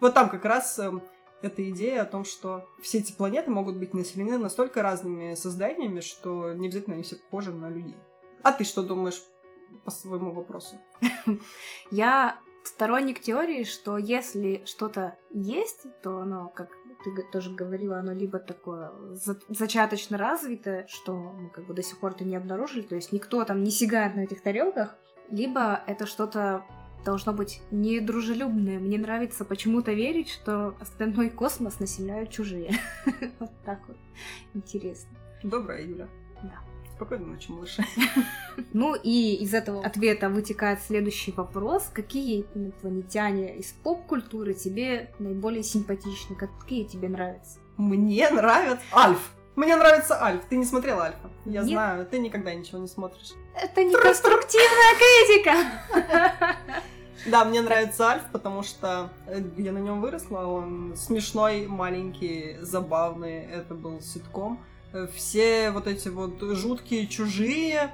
Вот 0.00 0.14
там 0.14 0.28
как 0.28 0.44
раз 0.44 0.78
эм, 0.78 1.02
эта 1.42 1.68
идея 1.70 2.02
о 2.02 2.06
том, 2.06 2.24
что 2.24 2.68
все 2.80 2.98
эти 2.98 3.12
планеты 3.12 3.50
могут 3.50 3.76
быть 3.76 3.94
населены 3.94 4.38
настолько 4.38 4.82
разными 4.82 5.34
созданиями, 5.34 6.00
что 6.00 6.52
не 6.52 6.68
обязательно 6.68 6.94
они 6.94 7.02
все 7.02 7.16
похожи 7.16 7.52
на 7.52 7.68
людей. 7.68 7.96
А 8.42 8.52
ты 8.52 8.62
что 8.62 8.84
думаешь 8.84 9.20
по 9.84 9.90
своему 9.90 10.32
вопросу? 10.32 10.76
Я 11.90 12.38
сторонник 12.68 13.20
теории, 13.20 13.64
что 13.64 13.98
если 13.98 14.62
что-то 14.64 15.16
есть, 15.30 15.86
то 16.02 16.18
оно, 16.18 16.48
как 16.48 16.70
ты 17.04 17.10
тоже 17.32 17.54
говорила, 17.54 17.98
оно 17.98 18.12
либо 18.12 18.38
такое 18.38 18.92
зачаточно 19.48 20.18
развитое, 20.18 20.86
что 20.88 21.14
мы 21.14 21.50
как 21.50 21.66
бы 21.66 21.74
до 21.74 21.82
сих 21.82 21.98
пор 21.98 22.12
это 22.12 22.24
не 22.24 22.36
обнаружили, 22.36 22.82
то 22.82 22.94
есть 22.94 23.12
никто 23.12 23.44
там 23.44 23.62
не 23.62 23.70
сигает 23.70 24.16
на 24.16 24.20
этих 24.20 24.42
тарелках, 24.42 24.96
либо 25.30 25.82
это 25.86 26.06
что-то 26.06 26.64
должно 27.04 27.32
быть 27.32 27.62
недружелюбное. 27.70 28.78
Мне 28.78 28.98
нравится 28.98 29.44
почему-то 29.44 29.92
верить, 29.92 30.28
что 30.28 30.74
остальной 30.80 31.30
космос 31.30 31.80
населяют 31.80 32.30
чужие. 32.30 32.72
Вот 33.38 33.50
так 33.64 33.86
вот. 33.86 33.96
Интересно. 34.54 35.10
Добрая, 35.42 35.82
Юля. 35.82 36.08
Да. 36.42 36.58
Спокойной 36.98 37.26
ночи, 37.26 37.52
малыши. 37.52 37.84
Ну 38.72 38.96
и 38.96 39.36
из 39.36 39.54
этого 39.54 39.84
ответа 39.84 40.28
вытекает 40.28 40.82
следующий 40.82 41.30
вопрос. 41.30 41.88
Какие 41.94 42.44
инопланетяне 42.56 43.56
из 43.56 43.70
поп-культуры 43.70 44.52
тебе 44.52 45.12
наиболее 45.20 45.62
симпатичны? 45.62 46.34
Какие 46.34 46.82
тебе 46.82 47.08
нравятся? 47.08 47.60
Мне 47.76 48.28
нравится 48.30 48.82
Альф. 48.92 49.30
Мне 49.54 49.76
нравится 49.76 50.20
Альф. 50.20 50.42
Ты 50.48 50.56
не 50.56 50.64
смотрела 50.64 51.04
Альфа? 51.04 51.30
Я 51.44 51.60
Нет. 51.60 51.68
знаю, 51.68 52.04
ты 52.04 52.18
никогда 52.18 52.52
ничего 52.52 52.78
не 52.78 52.88
смотришь. 52.88 53.30
Это 53.54 53.84
не 53.84 53.94
конструктивная 53.94 54.94
критика. 54.98 56.56
Да, 57.26 57.44
мне 57.44 57.60
нравится 57.60 58.08
Альф, 58.08 58.22
потому 58.32 58.62
что 58.62 59.10
э, 59.26 59.42
я 59.56 59.72
на 59.72 59.78
нем 59.78 60.00
выросла. 60.00 60.46
Он 60.46 60.94
смешной, 60.96 61.66
маленький, 61.66 62.56
забавный. 62.60 63.40
Это 63.44 63.74
был 63.74 64.00
ситком. 64.00 64.60
Все 65.14 65.70
вот 65.70 65.86
эти 65.86 66.08
вот 66.08 66.40
жуткие 66.40 67.06
чужие, 67.06 67.90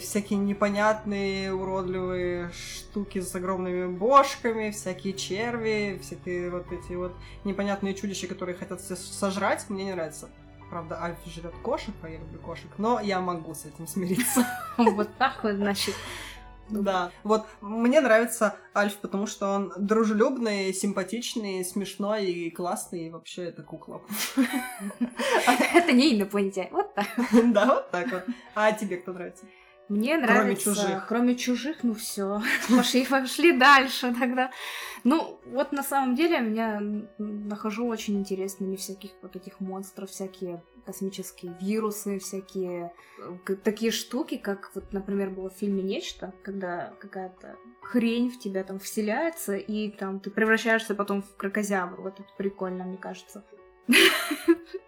всякие 0.00 0.38
непонятные 0.38 1.52
уродливые 1.52 2.50
штуки 2.52 3.20
с 3.20 3.34
огромными 3.34 3.86
бошками, 3.86 4.70
всякие 4.70 5.14
черви, 5.14 5.98
всякие 6.02 6.50
вот 6.50 6.70
эти 6.72 6.92
вот 6.92 7.14
непонятные 7.44 7.94
чудища, 7.94 8.26
которые 8.26 8.56
хотят 8.56 8.80
все 8.80 8.96
сожрать, 8.96 9.68
мне 9.68 9.84
не 9.84 9.92
нравится. 9.92 10.28
Правда, 10.70 11.02
Альф 11.02 11.16
жрет 11.26 11.54
кошек, 11.62 11.94
а 12.02 12.08
я 12.10 12.18
люблю 12.18 12.38
кошек, 12.40 12.70
но 12.76 13.00
я 13.00 13.20
могу 13.20 13.54
с 13.54 13.64
этим 13.64 13.86
смириться. 13.86 14.46
Вот 14.76 15.08
так 15.16 15.42
вот, 15.42 15.54
значит. 15.54 15.94
Да, 16.70 17.10
вот 17.24 17.46
мне 17.60 18.00
нравится 18.00 18.56
Альф, 18.74 18.96
потому 18.98 19.26
что 19.26 19.48
он 19.54 19.72
дружелюбный, 19.76 20.72
симпатичный, 20.72 21.64
смешной 21.64 22.26
и 22.26 22.50
классный, 22.50 23.06
и 23.06 23.10
вообще 23.10 23.44
это 23.44 23.62
кукла. 23.62 24.02
Это 25.74 25.92
не 25.92 26.14
инопланетяне, 26.14 26.70
вот 26.72 26.94
так. 26.94 27.06
Да, 27.52 27.66
вот 27.66 27.90
так 27.90 28.10
вот. 28.10 28.24
А 28.54 28.72
тебе 28.72 28.98
кто 28.98 29.12
нравится? 29.12 29.46
Мне 29.88 30.18
нравится... 30.18 30.72
Кроме 30.74 30.76
чужих. 30.76 31.06
Кроме 31.08 31.36
чужих, 31.36 31.76
ну 31.82 31.94
все. 31.94 32.42
Пошли, 32.68 33.06
пошли 33.06 33.52
дальше 33.52 34.14
тогда. 34.18 34.50
Ну, 35.04 35.40
вот 35.46 35.72
на 35.72 35.82
самом 35.82 36.14
деле 36.14 36.40
меня 36.40 36.80
нахожу 37.18 37.86
очень 37.86 38.18
интересными 38.18 38.76
всяких 38.76 39.10
вот 39.22 39.36
этих 39.36 39.60
монстров, 39.60 40.10
всякие 40.10 40.62
космические 40.84 41.56
вирусы, 41.60 42.18
всякие 42.18 42.92
э, 43.46 43.54
такие 43.56 43.92
штуки, 43.92 44.36
как 44.36 44.70
вот, 44.74 44.92
например, 44.92 45.30
было 45.30 45.50
в 45.50 45.54
фильме 45.54 45.82
«Нечто», 45.82 46.32
когда 46.42 46.94
какая-то 46.98 47.56
хрень 47.82 48.30
в 48.30 48.38
тебя 48.38 48.64
там 48.64 48.78
вселяется, 48.78 49.56
и 49.56 49.90
там 49.90 50.20
ты 50.20 50.30
превращаешься 50.30 50.94
потом 50.94 51.22
в 51.22 51.36
крокозябр. 51.36 52.00
Вот 52.00 52.20
это 52.20 52.28
прикольно, 52.36 52.84
мне 52.84 52.98
кажется. 52.98 53.44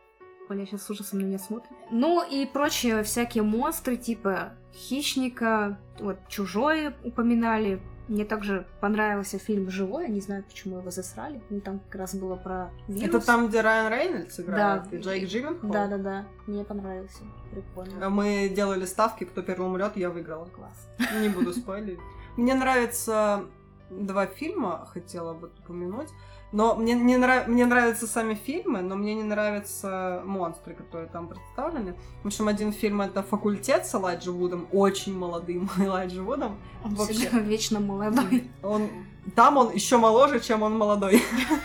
Оля 0.51 0.67
сейчас 0.67 0.83
с 0.83 0.91
ужасом 0.91 1.21
на 1.21 1.25
меня 1.25 1.39
смотрит. 1.39 1.71
Ну 1.91 2.27
и 2.29 2.45
прочие 2.45 3.03
всякие 3.03 3.43
монстры, 3.43 3.97
типа 3.97 4.53
хищника, 4.75 5.79
вот 5.99 6.19
чужое 6.29 6.95
упоминали. 7.05 7.81
Мне 8.09 8.25
также 8.25 8.67
понравился 8.81 9.39
фильм 9.39 9.71
«Живой», 9.71 10.03
я 10.05 10.09
не 10.09 10.21
знаю, 10.21 10.43
почему 10.43 10.79
его 10.79 10.91
засрали. 10.91 11.41
Ну, 11.49 11.61
там 11.61 11.79
как 11.79 12.01
раз 12.01 12.17
было 12.17 12.35
про 12.35 12.73
вирус. 12.89 13.05
Это 13.05 13.25
там, 13.25 13.47
где 13.47 13.61
Райан 13.61 13.93
Рейнольдс 13.93 14.41
играет 14.41 14.91
да. 14.91 14.97
и 14.97 15.01
Джейк 15.01 15.29
Джилленхол? 15.29 15.71
Да-да-да, 15.71 16.27
мне 16.49 16.65
понравился, 16.65 17.23
прикольно. 17.53 18.11
Мы 18.11 18.49
делали 18.49 18.85
ставки, 18.85 19.23
кто 19.23 19.43
первым 19.43 19.69
умрет, 19.69 19.97
я 19.97 20.11
выиграла. 20.11 20.47
Класс. 20.47 20.89
Не 21.21 21.29
буду 21.29 21.53
спойлерить. 21.53 22.01
Мне 22.37 22.55
нравится 22.55 23.45
два 23.91 24.27
фильма, 24.27 24.89
хотела 24.93 25.33
бы 25.33 25.51
упомянуть. 25.61 26.09
Но 26.53 26.75
мне, 26.75 26.95
не 26.95 27.17
нрав... 27.17 27.47
мне 27.47 27.65
нравятся 27.65 28.07
сами 28.07 28.35
фильмы, 28.35 28.83
но 28.83 28.97
мне 28.97 29.15
не 29.15 29.23
нравятся 29.23 30.23
монстры, 30.25 30.75
которые 30.75 31.09
там 31.09 31.29
представлены. 31.29 31.95
В 32.23 32.27
общем, 32.27 32.49
один 32.49 32.73
фильм 32.73 33.01
это 33.03 33.23
«Факультет» 33.23 33.87
с 33.87 33.95
Элайджи 33.95 34.33
Вудом, 34.33 34.67
очень 34.73 35.17
молодым 35.17 35.71
Элайджи 35.79 36.23
Вудом. 36.23 36.59
Он 36.85 36.95
Вообще. 36.95 37.29
вечно 37.33 37.79
молодой. 37.79 38.51
Он... 38.63 38.89
Там 39.37 39.59
он 39.59 39.73
еще 39.73 39.99
моложе, 39.99 40.41
чем 40.41 40.63
он 40.63 40.77
молодой. 40.77 41.23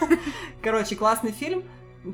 Короче, 0.62 0.96
классный 0.96 1.32
фильм 1.32 1.64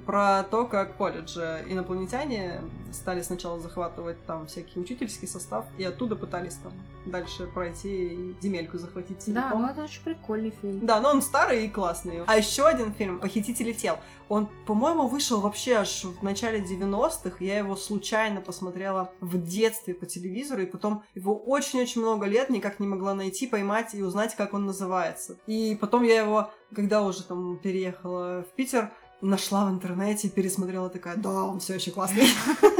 про 0.06 0.44
то, 0.44 0.66
как 0.66 0.98
колледже 0.98 1.66
инопланетяне 1.68 2.62
стали 2.92 3.22
сначала 3.22 3.60
захватывать 3.60 4.24
там 4.26 4.48
всякий 4.48 4.80
учительский 4.80 5.28
состав, 5.28 5.66
и 5.78 5.84
оттуда 5.84 6.16
пытались 6.16 6.56
там 6.56 6.74
дальше 7.06 7.48
пройти 7.48 8.08
и 8.08 8.36
земельку 8.42 8.78
захватить 8.78 9.22
целиком. 9.22 9.52
Да, 9.52 9.58
ну 9.58 9.68
это 9.68 9.84
очень 9.84 10.04
прикольный 10.04 10.54
фильм. 10.62 10.86
Да, 10.86 11.00
но 11.00 11.10
он 11.10 11.22
старый 11.22 11.66
и 11.66 11.70
классный. 11.70 12.24
А 12.26 12.38
еще 12.38 12.68
один 12.68 12.94
фильм 12.94 13.20
«Похитители 13.20 13.74
тел». 13.74 13.98
Он, 14.30 14.48
по-моему, 14.66 15.08
вышел 15.08 15.42
вообще 15.42 15.76
аж 15.76 16.06
в 16.06 16.24
начале 16.24 16.60
90-х. 16.60 17.38
Я 17.40 17.58
его 17.58 17.76
случайно 17.76 18.40
посмотрела 18.40 19.12
в 19.20 19.42
детстве 19.44 19.94
по 19.94 20.06
телевизору, 20.06 20.62
и 20.62 20.66
потом 20.66 21.04
его 21.16 21.36
очень-очень 21.36 22.02
много 22.02 22.28
лет 22.28 22.50
никак 22.50 22.80
не 22.80 22.88
могла 22.88 23.14
найти, 23.14 23.48
поймать 23.48 23.94
и 23.94 24.02
узнать, 24.02 24.36
как 24.36 24.54
он 24.54 24.66
называется. 24.66 25.38
И 25.48 25.78
потом 25.80 26.04
я 26.04 26.22
его, 26.22 26.50
когда 26.74 27.02
уже 27.02 27.24
там 27.24 27.58
переехала 27.58 28.46
в 28.50 28.56
Питер, 28.56 28.92
нашла 29.22 29.66
в 29.66 29.70
интернете, 29.70 30.30
пересмотрела 30.30 30.90
такая, 30.90 31.16
да, 31.18 31.44
он 31.44 31.60
все 31.60 31.76
еще 31.76 31.92
классный. 31.92 32.28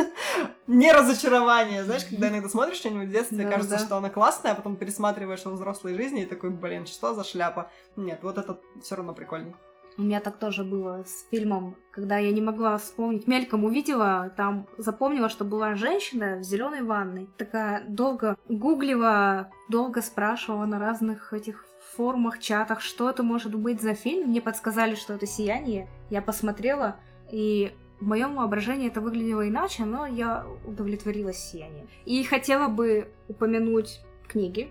Не 0.68 0.92
разочарование, 0.92 1.84
знаешь, 1.84 2.06
когда 2.06 2.30
иногда 2.30 2.48
смотришь 2.48 2.78
что-нибудь 2.78 3.10
в 3.10 3.12
детстве, 3.12 3.46
кажется, 3.50 3.78
что 3.78 3.98
она 3.98 4.10
классная, 4.10 4.54
а 4.54 4.56
потом 4.56 4.76
пересматриваешь 4.76 5.44
во 5.44 5.52
взрослой 5.52 5.96
жизни 5.96 6.24
и 6.24 6.26
такой, 6.26 6.50
блин, 6.50 6.86
что 6.86 7.14
за 7.14 7.24
шляпа? 7.24 7.70
Нет, 7.96 8.20
вот 8.24 8.38
это 8.38 8.60
все 8.82 8.96
равно 8.96 9.14
прикольный. 9.14 9.54
У 9.98 10.04
меня 10.04 10.22
так 10.22 10.38
тоже 10.38 10.64
было 10.64 11.04
с 11.06 11.28
фильмом, 11.30 11.76
когда 11.92 12.18
я 12.18 12.32
не 12.32 12.42
могла 12.42 12.78
вспомнить. 12.78 13.28
Мельком 13.28 13.66
увидела, 13.66 14.32
там 14.38 14.68
запомнила, 14.78 15.28
что 15.28 15.44
была 15.44 15.76
женщина 15.76 16.38
в 16.38 16.44
зеленой 16.44 16.82
ванной. 16.82 17.30
Такая 17.38 17.84
долго 17.88 18.38
гуглила, 18.48 19.52
долго 19.70 20.02
спрашивала 20.02 20.66
на 20.66 20.80
разных 20.80 21.34
этих 21.34 21.66
форумах, 21.96 22.40
чатах, 22.40 22.82
что 22.82 23.10
это 23.10 23.24
может 23.24 23.54
быть 23.56 23.82
за 23.82 23.94
фильм. 23.94 24.30
Мне 24.30 24.42
подсказали, 24.42 24.96
что 24.96 25.14
это 25.14 25.26
«Сияние». 25.26 25.88
Я 26.10 26.22
посмотрела, 26.22 26.98
и 27.30 27.74
в 28.00 28.08
моем 28.08 28.36
воображении 28.36 28.88
это 28.88 29.02
выглядело 29.02 29.48
иначе, 29.48 29.86
но 29.86 30.06
я 30.06 30.46
удовлетворилась 30.66 31.38
«Сиянием». 31.38 31.88
И 32.06 32.24
хотела 32.24 32.68
бы 32.68 33.10
упомянуть 33.28 34.02
книги 34.28 34.70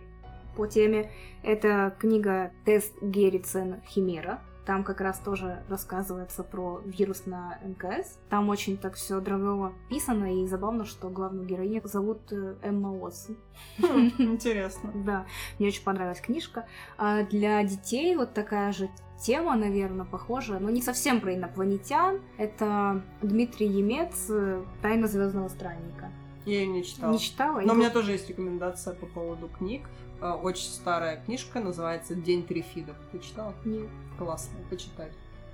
по 0.56 0.66
теме. 0.66 1.10
Это 1.42 1.94
книга 1.98 2.52
«Тест 2.64 2.94
Геррицен 3.00 3.82
Химера». 3.86 4.40
Там 4.70 4.84
как 4.84 5.00
раз 5.00 5.18
тоже 5.18 5.64
рассказывается 5.68 6.44
про 6.44 6.80
вирус 6.84 7.26
на 7.26 7.58
МКС. 7.64 8.20
Там 8.28 8.48
очень 8.50 8.76
так 8.76 8.94
все 8.94 9.18
дрожово 9.20 9.72
писано, 9.88 10.44
и 10.44 10.46
забавно, 10.46 10.84
что 10.84 11.08
главную 11.08 11.44
героиню 11.44 11.80
зовут 11.86 12.20
э, 12.30 12.54
Эмма 12.62 12.92
Уотсон. 12.92 13.36
Хм, 13.80 14.12
Интересно. 14.18 14.92
Да, 14.94 15.26
мне 15.58 15.66
очень 15.66 15.82
понравилась 15.82 16.20
книжка. 16.20 16.66
А 16.98 17.24
для 17.24 17.64
детей 17.64 18.14
вот 18.14 18.32
такая 18.32 18.70
же 18.72 18.88
тема, 19.20 19.56
наверное, 19.56 20.06
похожа, 20.06 20.60
но 20.60 20.70
не 20.70 20.82
совсем 20.82 21.20
про 21.20 21.34
инопланетян. 21.34 22.20
Это 22.38 23.02
Дмитрий 23.22 23.66
Емец 23.66 24.26
э, 24.30 24.62
«Тайна 24.82 25.08
звездного 25.08 25.48
странника». 25.48 26.12
Я 26.46 26.60
ее 26.60 26.68
не 26.68 26.84
читала. 26.84 27.10
Не 27.12 27.18
читала? 27.18 27.60
Но 27.62 27.72
у 27.72 27.74
И 27.74 27.78
меня 27.78 27.88
вот- 27.88 27.94
тоже 27.94 28.12
есть 28.12 28.28
рекомендация 28.28 28.94
по 28.94 29.06
поводу 29.06 29.48
книг. 29.48 29.82
Э, 30.20 30.32
Очень 30.32 30.68
старая 30.70 31.22
книжка, 31.24 31.60
называется 31.60 32.14
«День 32.14 32.44
трифидов». 32.46 32.96
Ты 33.12 33.18
читала? 33.20 33.54
Нет, 33.64 33.88
Классно, 34.18 34.58
почитай. 34.68 35.10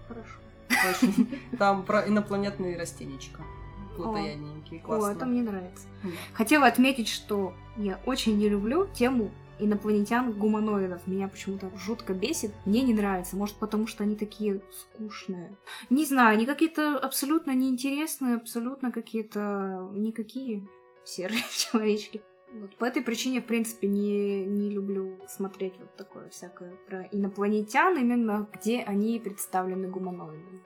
хорошо. 0.09 0.39
Очень. 0.91 1.41
Там 1.59 1.85
про 1.85 2.07
инопланетные 2.09 2.77
растенечка. 2.79 3.43
Плотоядненькие, 3.97 4.81
О, 4.81 4.85
классно. 4.85 5.13
это 5.13 5.25
мне 5.27 5.43
нравится. 5.43 5.87
Да. 6.03 6.11
Хотела 6.35 6.67
отметить, 6.67 7.09
что 7.09 7.55
я 7.77 7.99
очень 8.05 8.37
не 8.37 8.49
люблю 8.49 8.87
тему 8.93 9.31
инопланетян-гуманоидов. 9.59 11.07
Меня 11.07 11.29
почему-то 11.29 11.71
жутко 11.79 12.13
бесит. 12.13 12.53
Мне 12.67 12.83
не 12.83 12.93
нравится. 12.93 13.37
Может, 13.37 13.57
потому 13.57 13.87
что 13.87 14.05
они 14.05 14.15
такие 14.15 14.61
скучные. 14.71 15.57
Не 15.89 16.05
знаю, 16.05 16.35
они 16.35 16.45
какие-то 16.45 16.99
абсолютно 16.99 17.53
неинтересные, 17.53 18.37
абсолютно 18.37 18.93
какие-то 18.93 19.89
никакие 19.95 20.67
серые 21.05 21.41
человечки. 21.51 22.21
Вот 22.53 22.77
по 22.77 22.85
этой 22.85 23.03
причине, 23.03 23.41
в 23.41 23.47
принципе, 23.47 23.89
не, 23.89 24.45
не 24.45 24.71
люблю 24.71 25.19
смотреть 25.29 25.75
вот 25.79 25.95
такое 25.97 26.29
всякое 26.31 26.73
про 26.87 27.03
инопланетян, 27.11 27.99
именно 27.99 28.49
где 28.53 28.83
они 28.83 29.19
представлены 29.19 29.89
гуманоидами. 29.89 30.61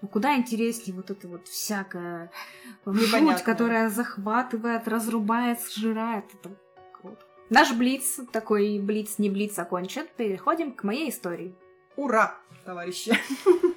Ну, 0.00 0.08
куда 0.08 0.36
интереснее 0.36 0.96
вот 0.96 1.10
это 1.10 1.28
вот 1.28 1.48
жуть, 2.86 3.08
Непонятно. 3.08 3.44
которая 3.44 3.88
захватывает, 3.88 4.88
разрубает, 4.88 5.60
сжирает. 5.60 6.24
Это 6.34 6.56
круто. 6.92 7.24
Наш 7.50 7.72
Блиц, 7.74 8.20
такой 8.32 8.78
Блиц, 8.78 9.18
не 9.18 9.28
Блиц, 9.28 9.58
окончен. 9.58 10.06
Переходим 10.16 10.72
к 10.72 10.84
моей 10.84 11.10
истории. 11.10 11.54
Ура, 11.96 12.38
товарищи! 12.64 13.12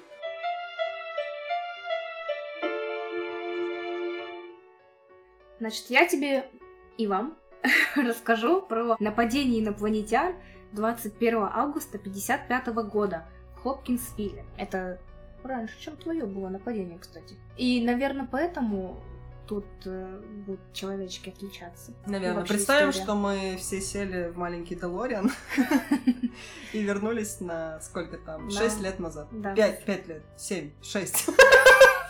Значит, 5.60 5.86
я 5.90 6.06
тебе 6.06 6.50
и 6.98 7.08
вам 7.08 7.38
расскажу 7.96 8.62
про 8.62 8.96
нападение 9.00 9.62
инопланетян 9.62 10.36
21 10.74 11.50
августа 11.52 11.98
55 11.98 12.68
года 12.68 13.26
в 13.56 13.64
Хопкинсвилле. 13.64 14.46
Это 14.58 15.00
раньше, 15.44 15.80
чем 15.80 15.96
твое 15.98 16.26
было 16.26 16.50
нападение, 16.50 17.00
кстати. 17.00 17.36
И, 17.58 17.84
наверное, 17.84 18.28
поэтому 18.30 19.02
тут 19.48 19.66
э, 19.86 20.22
будут 20.46 20.74
человечки 20.74 21.30
отличаться. 21.30 21.94
Наверное, 22.06 22.40
вообще 22.40 22.56
представим, 22.56 22.90
история. 22.90 23.04
что 23.04 23.16
мы 23.16 23.56
все 23.58 23.80
сели 23.80 24.30
в 24.30 24.38
маленький 24.38 24.76
Делориан 24.76 25.32
и 26.74 26.82
вернулись 26.82 27.40
на 27.40 27.80
сколько 27.82 28.18
там? 28.18 28.50
6 28.50 28.82
лет 28.82 29.00
назад. 29.00 29.28
5, 29.56 29.86
5 29.86 30.08
лет. 30.08 30.24
7, 30.38 30.72
6. 30.82 31.30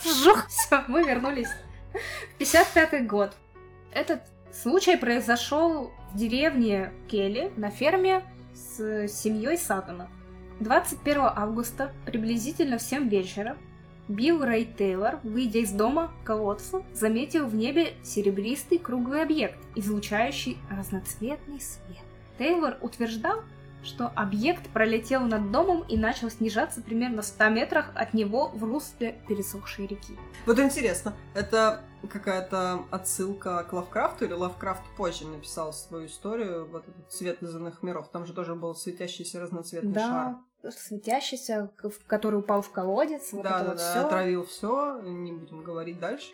Жух, 0.23 0.47
все, 0.47 0.83
мы 0.87 1.03
вернулись 1.03 1.49
в 1.93 2.37
55 2.37 3.07
год. 3.07 3.33
Этот 3.91 4.21
случай 4.61 4.95
произошел 4.95 5.91
в 6.13 6.17
деревне 6.17 6.91
Келли 7.07 7.51
на 7.57 7.69
ферме 7.69 8.23
с 8.53 9.07
семьей 9.07 9.57
Саттона. 9.57 10.09
21 10.61 11.21
августа, 11.35 11.91
приблизительно 12.05 12.77
в 12.77 12.81
7 12.81 13.09
вечера, 13.09 13.57
Билл 14.07 14.43
Рэй 14.43 14.65
Тейлор, 14.65 15.19
выйдя 15.23 15.59
из 15.59 15.71
дома 15.71 16.13
к 16.21 16.27
колодцу, 16.27 16.85
заметил 16.93 17.47
в 17.47 17.55
небе 17.55 17.93
серебристый 18.03 18.77
круглый 18.77 19.23
объект, 19.23 19.57
излучающий 19.75 20.57
разноцветный 20.69 21.59
свет. 21.59 22.03
Тейлор 22.37 22.77
утверждал, 22.81 23.41
что 23.85 24.07
объект 24.15 24.69
пролетел 24.71 25.21
над 25.21 25.51
домом 25.51 25.83
и 25.87 25.97
начал 25.97 26.29
снижаться 26.29 26.81
примерно 26.81 27.21
в 27.21 27.25
100 27.25 27.49
метрах 27.49 27.91
от 27.95 28.13
него 28.13 28.49
в 28.49 28.63
русле 28.63 29.21
пересохшей 29.27 29.87
реки. 29.87 30.17
Вот 30.45 30.59
интересно, 30.59 31.13
это 31.33 31.81
какая-то 32.09 32.83
отсылка 32.91 33.63
к 33.63 33.73
Лавкрафту 33.73 34.25
или 34.25 34.33
Лавкрафт 34.33 34.83
позже 34.97 35.25
написал 35.27 35.73
свою 35.73 36.07
историю, 36.07 36.67
вот 36.71 36.87
этот 36.87 37.11
цвет 37.11 37.41
из 37.41 37.55
иных 37.55 37.81
миров? 37.83 38.09
Там 38.09 38.25
же 38.25 38.33
тоже 38.33 38.55
был 38.55 38.75
светящийся 38.75 39.39
разноцветный 39.39 39.93
шар. 39.93 40.35
Да, 40.63 40.71
светящийся, 40.71 41.71
к- 41.75 41.89
в- 41.89 42.05
который 42.07 42.39
упал 42.39 42.61
в 42.61 42.71
колодец, 42.71 43.31
вот 43.33 43.43
да, 43.43 43.49
это 43.49 43.59
да, 43.59 43.65
вот 43.69 43.77
да, 43.77 43.91
всё. 43.91 44.05
отравил 44.05 44.45
все, 44.45 44.99
не 45.01 45.31
будем 45.31 45.63
говорить 45.63 45.99
дальше. 45.99 46.31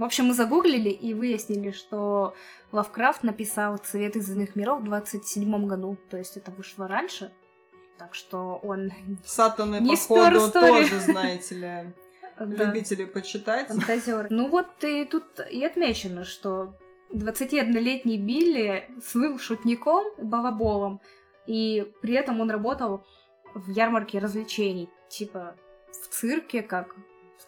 В 0.00 0.04
общем, 0.04 0.28
мы 0.28 0.32
загуглили 0.32 0.88
и 0.88 1.12
выяснили, 1.12 1.72
что 1.72 2.34
Лавкрафт 2.72 3.22
написал 3.22 3.76
«Цвет 3.76 4.16
из 4.16 4.30
иных 4.30 4.56
миров» 4.56 4.80
в 4.80 4.84
27 4.84 5.66
году, 5.66 5.98
то 6.08 6.16
есть 6.16 6.38
это 6.38 6.50
вышло 6.52 6.88
раньше. 6.88 7.30
Так 7.98 8.14
что 8.14 8.58
он... 8.62 8.92
Сатаны, 9.26 9.76
Не 9.78 9.96
походу, 9.96 10.50
тоже, 10.50 11.00
знаете 11.00 11.54
ли, 11.54 11.94
любители 12.38 13.04
почитать. 13.04 13.68
фантазер. 13.68 14.28
Ну 14.30 14.48
вот 14.48 14.68
и 14.84 15.04
тут 15.04 15.24
и 15.50 15.62
отмечено, 15.62 16.24
что 16.24 16.74
21-летний 17.12 18.16
Билли 18.16 18.88
слыл 19.04 19.38
шутником, 19.38 20.06
балаболом, 20.16 21.02
и 21.46 21.92
при 22.00 22.14
этом 22.14 22.40
он 22.40 22.50
работал 22.50 23.04
в 23.54 23.68
ярмарке 23.68 24.18
развлечений, 24.18 24.88
типа 25.10 25.56
в 25.90 26.08
цирке, 26.08 26.62
как 26.62 26.96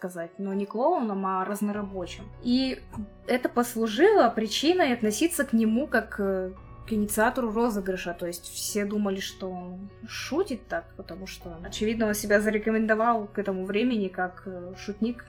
сказать, 0.02 0.30
но 0.38 0.52
не 0.52 0.66
клоуном, 0.66 1.24
а 1.26 1.44
разнорабочим. 1.44 2.24
И 2.42 2.80
это 3.28 3.48
послужило 3.48 4.28
причиной 4.30 4.92
относиться 4.94 5.44
к 5.44 5.52
нему 5.52 5.86
как 5.86 6.16
э, 6.18 6.50
к 6.88 6.92
инициатору 6.92 7.52
розыгрыша. 7.52 8.12
То 8.18 8.26
есть 8.26 8.52
все 8.52 8.84
думали, 8.84 9.20
что 9.20 9.48
он 9.48 9.90
шутит 10.08 10.66
так, 10.66 10.84
потому 10.96 11.28
что, 11.28 11.56
очевидно, 11.64 12.08
он 12.08 12.14
себя 12.14 12.40
зарекомендовал 12.40 13.28
к 13.28 13.38
этому 13.38 13.64
времени 13.64 14.08
как 14.08 14.42
э, 14.46 14.74
шутник 14.76 15.24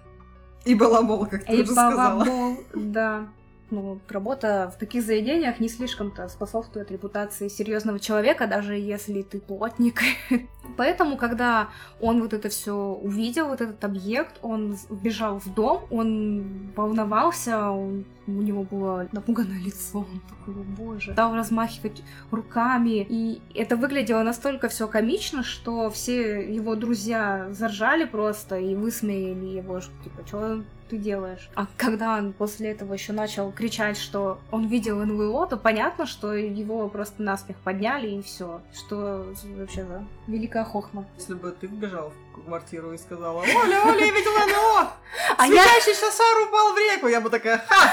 И 0.65 0.73
балабол, 0.73 1.27
как 1.27 1.45
ты 1.45 1.57
и 1.57 1.61
уже 1.61 1.71
сказала. 1.71 2.25
балабол, 2.25 2.57
да. 2.73 3.27
Ну, 3.73 3.99
работа 4.07 4.71
в 4.75 4.77
таких 4.77 5.03
заведениях 5.03 5.59
не 5.59 5.67
слишком-то 5.67 6.29
способствует 6.29 6.91
репутации 6.91 7.47
серьезного 7.47 7.99
человека, 7.99 8.45
даже 8.45 8.75
если 8.75 9.23
ты 9.23 9.39
плотник. 9.39 10.01
Поэтому, 10.77 11.17
когда 11.17 11.69
он 11.99 12.21
вот 12.21 12.33
это 12.33 12.49
все 12.49 12.73
увидел, 12.73 13.47
вот 13.47 13.61
этот 13.61 13.83
объект, 13.83 14.37
он 14.43 14.77
бежал 14.91 15.39
в 15.39 15.51
дом, 15.55 15.85
он 15.89 16.71
волновался, 16.75 17.71
он- 17.71 18.05
у 18.27 18.31
него 18.31 18.63
было 18.63 19.07
напуганное 19.11 19.59
лицо, 19.59 19.99
он 19.99 20.21
такой, 20.29 20.53
«О, 20.61 20.65
боже, 20.77 21.11
стал 21.13 21.33
размахивать 21.35 22.03
руками, 22.31 23.05
и 23.09 23.41
это 23.55 23.75
выглядело 23.75 24.21
настолько 24.23 24.69
все 24.69 24.87
комично, 24.87 25.43
что 25.43 25.89
все 25.89 26.41
его 26.55 26.75
друзья 26.75 27.47
заржали 27.51 28.05
просто 28.05 28.57
и 28.59 28.75
высмеяли 28.75 29.57
его, 29.57 29.81
что 29.81 29.91
типа, 30.03 30.21
что 30.27 30.63
ты 30.93 30.99
делаешь? 30.99 31.49
А 31.55 31.65
когда 31.75 32.17
он 32.17 32.33
после 32.33 32.71
этого 32.71 32.93
еще 32.93 33.13
начал 33.13 33.51
кричать, 33.51 33.97
что 33.97 34.39
он 34.51 34.67
видел 34.67 35.03
НЛО, 35.03 35.47
то 35.47 35.57
понятно, 35.57 36.05
что 36.05 36.33
его 36.33 36.87
просто 36.87 37.23
насмех 37.23 37.57
подняли 37.57 38.09
и 38.09 38.21
все. 38.21 38.61
Что 38.71 39.25
вообще 39.57 39.85
за 39.85 40.05
великая 40.27 40.63
хохма. 40.63 41.07
Если 41.17 41.33
бы 41.33 41.51
ты 41.51 41.65
вбежал 41.65 42.13
в 42.35 42.45
квартиру 42.45 42.93
и 42.93 42.97
сказала, 42.99 43.39
Оля, 43.39 43.81
Оля, 43.85 44.05
я 44.05 44.11
видела 44.11 44.45
НЛО! 44.45 44.91
А 45.37 45.47
я... 45.47 45.63
Светящийся 45.63 46.11
шар 46.11 46.47
упал 46.47 46.73
в 46.73 46.77
реку! 46.77 47.07
Я 47.07 47.21
бы 47.21 47.31
такая, 47.31 47.57
ха! 47.67 47.91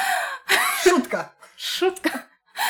Шутка! 0.83 1.33
Шутка. 1.57 2.25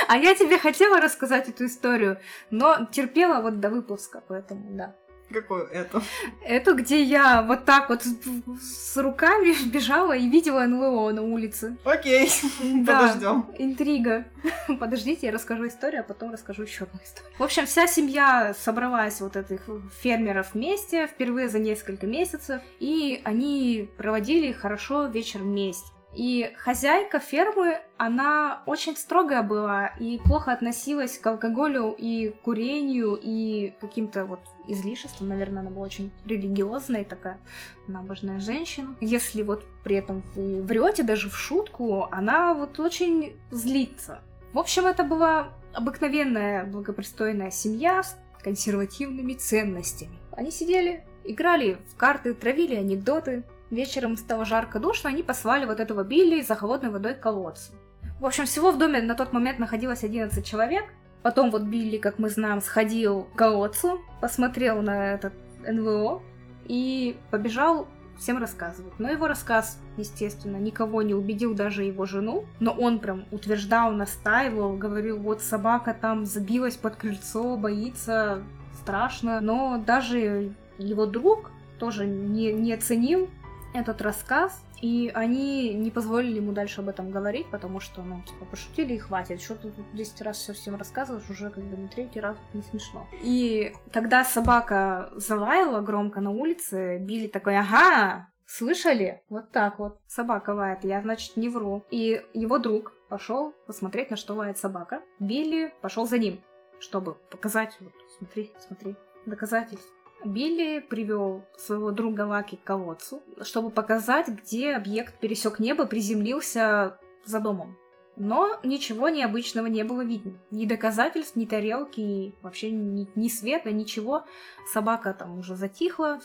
А 0.07 0.17
я 0.17 0.35
тебе 0.35 0.59
хотела 0.59 1.01
рассказать 1.01 1.49
эту 1.49 1.67
историю, 1.67 2.19
но 2.51 2.87
терпела 2.93 3.41
вот 3.41 3.59
до 3.59 3.71
выпуска, 3.71 4.23
поэтому 4.29 4.77
да. 4.77 4.95
Какое 5.33 5.65
это? 5.67 6.03
Это 6.45 6.75
где 6.75 7.03
я 7.03 7.43
вот 7.43 7.65
так 7.65 7.89
вот 7.89 8.03
с, 8.03 8.15
с 8.61 8.97
руками 8.97 9.55
бежала 9.71 10.17
и 10.17 10.29
видела 10.29 10.67
НЛО 10.67 11.13
на 11.13 11.23
улице. 11.23 11.77
Окей, 11.85 12.31
Да. 12.61 13.01
подождем. 13.01 13.47
Интрига. 13.59 14.25
Подождите, 14.81 15.27
я 15.27 15.33
расскажу 15.33 15.69
историю, 15.69 16.01
а 16.01 16.05
потом 16.05 16.33
расскажу 16.33 16.63
еще 16.63 16.85
одну 16.85 17.01
историю. 17.05 17.33
В 17.39 17.43
общем, 17.43 17.67
вся 17.67 17.87
семья 17.87 18.55
собралась 18.59 19.21
вот 19.21 19.37
этих 19.37 19.61
фермеров 20.03 20.55
вместе 20.55 21.07
впервые 21.07 21.49
за 21.49 21.59
несколько 21.59 22.07
месяцев, 22.07 22.61
и 22.79 23.21
они 23.25 23.89
проводили 23.97 24.53
хорошо 24.53 25.07
вечер 25.07 25.41
вместе. 25.41 25.87
И 26.15 26.53
хозяйка 26.59 27.21
фермы, 27.21 27.81
она 27.97 28.63
очень 28.67 28.97
строгая 28.97 29.43
была 29.43 29.87
и 29.99 30.19
плохо 30.19 30.53
относилась 30.53 31.19
к 31.19 31.27
алкоголю 31.27 31.95
и 31.97 32.35
курению 32.43 33.19
и 33.21 33.75
каким-то 33.81 34.25
вот 34.25 34.41
излишествам. 34.67 35.29
Наверное, 35.29 35.61
она 35.61 35.71
была 35.71 35.87
очень 35.87 36.11
религиозная 36.27 37.05
такая 37.05 37.39
набожная 37.87 38.41
женщина. 38.41 38.97
Если 39.01 39.43
вот 39.43 39.65
при 39.85 39.97
этом 39.97 40.23
вы 40.35 40.63
врете 40.63 41.05
даже 41.05 41.31
в 41.31 41.37
шутку, 41.37 42.09
она 42.11 42.55
вот 42.55 42.81
очень 42.81 43.37
злится. 43.51 44.21
В 44.53 44.59
общем, 44.59 44.87
это 44.87 45.05
была 45.05 45.53
обыкновенная 45.73 46.65
благопристойная 46.65 47.53
семья 47.53 48.03
с 48.03 48.19
консервативными 48.43 49.35
ценностями. 49.35 50.19
Они 50.33 50.51
сидели 50.51 51.05
играли 51.25 51.79
в 51.89 51.97
карты, 51.97 52.35
травили 52.35 52.75
анекдоты. 52.75 53.45
Вечером 53.71 54.17
стало 54.17 54.45
жарко 54.45 54.81
душно, 54.81 55.11
они 55.11 55.23
послали 55.23 55.65
вот 55.65 55.79
этого 55.79 56.03
Билли 56.03 56.43
за 56.43 56.57
холодной 56.57 56.91
водой 56.91 57.15
к 57.15 57.21
колодцу. 57.21 57.73
В 58.19 58.27
общем, 58.27 58.45
всего 58.45 58.73
в 58.73 58.79
доме 58.79 59.01
на 59.01 59.15
тот 59.15 59.33
момент 59.33 59.59
находилось 59.59 60.03
11 60.03 60.45
человек. 60.45 60.85
Потом 61.23 61.51
вот 61.51 61.63
Билли, 61.63 61.99
как 61.99 62.19
мы 62.19 62.31
знаем, 62.31 62.61
сходил 62.61 63.23
к 63.23 63.37
колодцу, 63.37 64.01
посмотрел 64.21 64.83
на 64.83 65.15
этот 65.15 65.33
НВО 65.67 66.23
и 66.67 67.17
побежал 67.31 67.87
всем 68.19 68.39
рассказывать. 68.39 68.99
Но 68.99 69.11
его 69.11 69.29
рассказ, 69.29 69.79
естественно, 69.97 70.57
никого 70.57 71.03
не 71.03 71.15
убедил, 71.15 71.55
даже 71.55 71.85
его 71.85 72.05
жену. 72.07 72.45
Но 72.59 72.73
он 72.73 72.99
прям 72.99 73.25
утверждал, 73.31 73.93
настаивал, 73.93 74.77
говорил, 74.77 75.19
вот 75.19 75.41
собака 75.43 75.97
там 75.99 76.27
забилась 76.27 76.77
под 76.77 76.97
крыльцо, 76.97 77.57
боится, 77.57 78.43
страшно. 78.81 79.41
Но 79.41 79.83
даже 79.85 80.53
его 80.79 81.07
друг 81.07 81.51
тоже 81.79 82.07
не, 82.07 82.53
не 82.53 82.75
оценил 82.75 83.31
этот 83.75 84.03
рассказ, 84.03 84.65
и 84.81 85.11
они 85.15 85.75
не 85.75 85.91
позволили 85.91 86.37
ему 86.37 86.53
дальше 86.53 86.81
об 86.81 86.89
этом 86.89 87.11
говорить, 87.11 87.51
потому 87.51 87.81
что, 87.81 88.03
ну, 88.03 88.23
типа, 88.23 88.45
пошутили 88.47 88.95
и 88.95 88.99
хватит. 88.99 89.41
Что 89.41 89.55
ты 89.55 89.71
тут 89.71 89.85
10 89.93 90.23
раз 90.23 90.39
все 90.39 90.53
всем 90.53 90.77
рассказываешь, 90.77 91.29
уже 91.31 91.51
как 91.51 91.65
бы 91.65 91.77
на 91.77 91.89
третий 91.89 92.21
раз 92.21 92.37
не 92.55 92.63
смешно. 92.63 93.07
И 93.23 93.75
когда 93.93 94.25
собака 94.25 95.11
залаяла 95.17 95.81
громко 95.81 96.21
на 96.21 96.31
улице, 96.31 96.99
Билли 96.99 97.27
такой, 97.27 97.59
ага, 97.59 98.29
слышали? 98.47 99.23
Вот 99.29 99.51
так 99.53 99.79
вот. 99.79 100.01
Собака 100.07 100.51
лает, 100.51 100.85
я, 100.85 101.01
значит, 101.03 101.37
не 101.37 101.49
вру. 101.49 101.85
И 101.91 102.25
его 102.35 102.59
друг 102.59 102.95
пошел 103.09 103.53
посмотреть, 103.67 104.11
на 104.11 104.17
что 104.17 104.35
лает 104.35 104.59
собака. 104.59 105.03
Билли 105.19 105.73
пошел 105.83 106.07
за 106.07 106.19
ним, 106.19 106.41
чтобы 106.81 107.15
показать, 107.31 107.77
вот, 107.81 107.93
смотри, 108.19 108.53
смотри, 108.59 108.97
доказательств. 109.27 109.93
Билли 110.25 110.81
привел 110.81 111.45
своего 111.57 111.91
друга 111.91 112.23
Лаки 112.23 112.57
к 112.57 112.65
колодцу, 112.65 113.23
чтобы 113.43 113.71
показать, 113.71 114.29
где 114.29 114.75
объект 114.75 115.19
пересек 115.19 115.59
небо, 115.59 115.87
приземлился 115.87 116.99
за 117.25 117.41
домом. 117.41 117.77
Но 118.17 118.61
ничего 118.63 119.09
необычного 119.09 119.67
не 119.67 119.83
было 119.83 120.03
видно. 120.03 120.39
Ни 120.51 120.67
доказательств, 120.67 121.37
ни 121.37 121.47
тарелки, 121.47 122.35
вообще 122.43 122.71
ни, 122.71 123.09
ни 123.15 123.29
света, 123.29 123.73
ничего. 123.73 124.25
Собака 124.73 125.15
там 125.15 125.39
уже 125.39 125.57
затихла, 125.57 126.21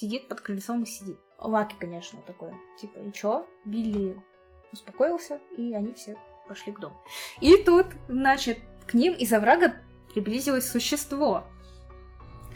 сидит 0.00 0.28
под 0.28 0.40
колесом 0.40 0.82
и 0.82 0.86
сидит. 0.86 1.18
Лаки, 1.38 1.76
конечно, 1.78 2.20
такой, 2.26 2.52
типа, 2.80 2.98
и 2.98 3.12
чё? 3.12 3.46
Билли 3.64 4.20
успокоился, 4.72 5.40
и 5.56 5.72
они 5.74 5.94
все 5.94 6.16
пошли 6.48 6.72
к 6.72 6.80
дому. 6.80 6.96
И 7.40 7.56
тут, 7.58 7.86
значит, 8.08 8.58
к 8.86 8.94
ним 8.94 9.14
из 9.14 9.32
оврага 9.32 9.76
приблизилось 10.12 10.68
существо, 10.68 11.44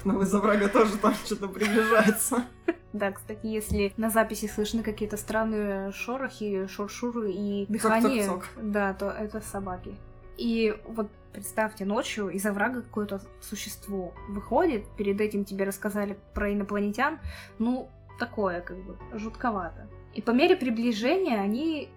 но 0.04 0.22
из 0.22 0.32
врага 0.32 0.68
тоже 0.68 0.96
там 0.98 1.14
что-то 1.14 1.48
приближается. 1.48 2.44
Да, 2.92 3.10
кстати, 3.10 3.46
если 3.46 3.92
на 3.96 4.10
записи 4.10 4.46
слышны 4.46 4.82
какие-то 4.82 5.16
странные 5.16 5.90
шорохи, 5.92 6.66
шуршуры 6.68 7.32
и 7.32 7.66
дыхание, 7.68 8.40
да, 8.56 8.94
то 8.94 9.10
это 9.10 9.40
собаки. 9.40 9.96
И 10.36 10.76
вот 10.86 11.08
представьте, 11.32 11.84
ночью 11.84 12.28
из 12.28 12.46
оврага 12.46 12.82
какое-то 12.82 13.20
существо 13.40 14.14
выходит, 14.28 14.86
перед 14.96 15.20
этим 15.20 15.44
тебе 15.44 15.64
рассказали 15.64 16.16
про 16.32 16.52
инопланетян, 16.52 17.18
ну, 17.58 17.88
такое 18.18 18.60
как 18.60 18.76
бы 18.78 18.96
жутковато. 19.12 19.88
И 20.14 20.22
по 20.22 20.30
мере 20.30 20.54
приближения 20.54 21.40
они 21.40 21.88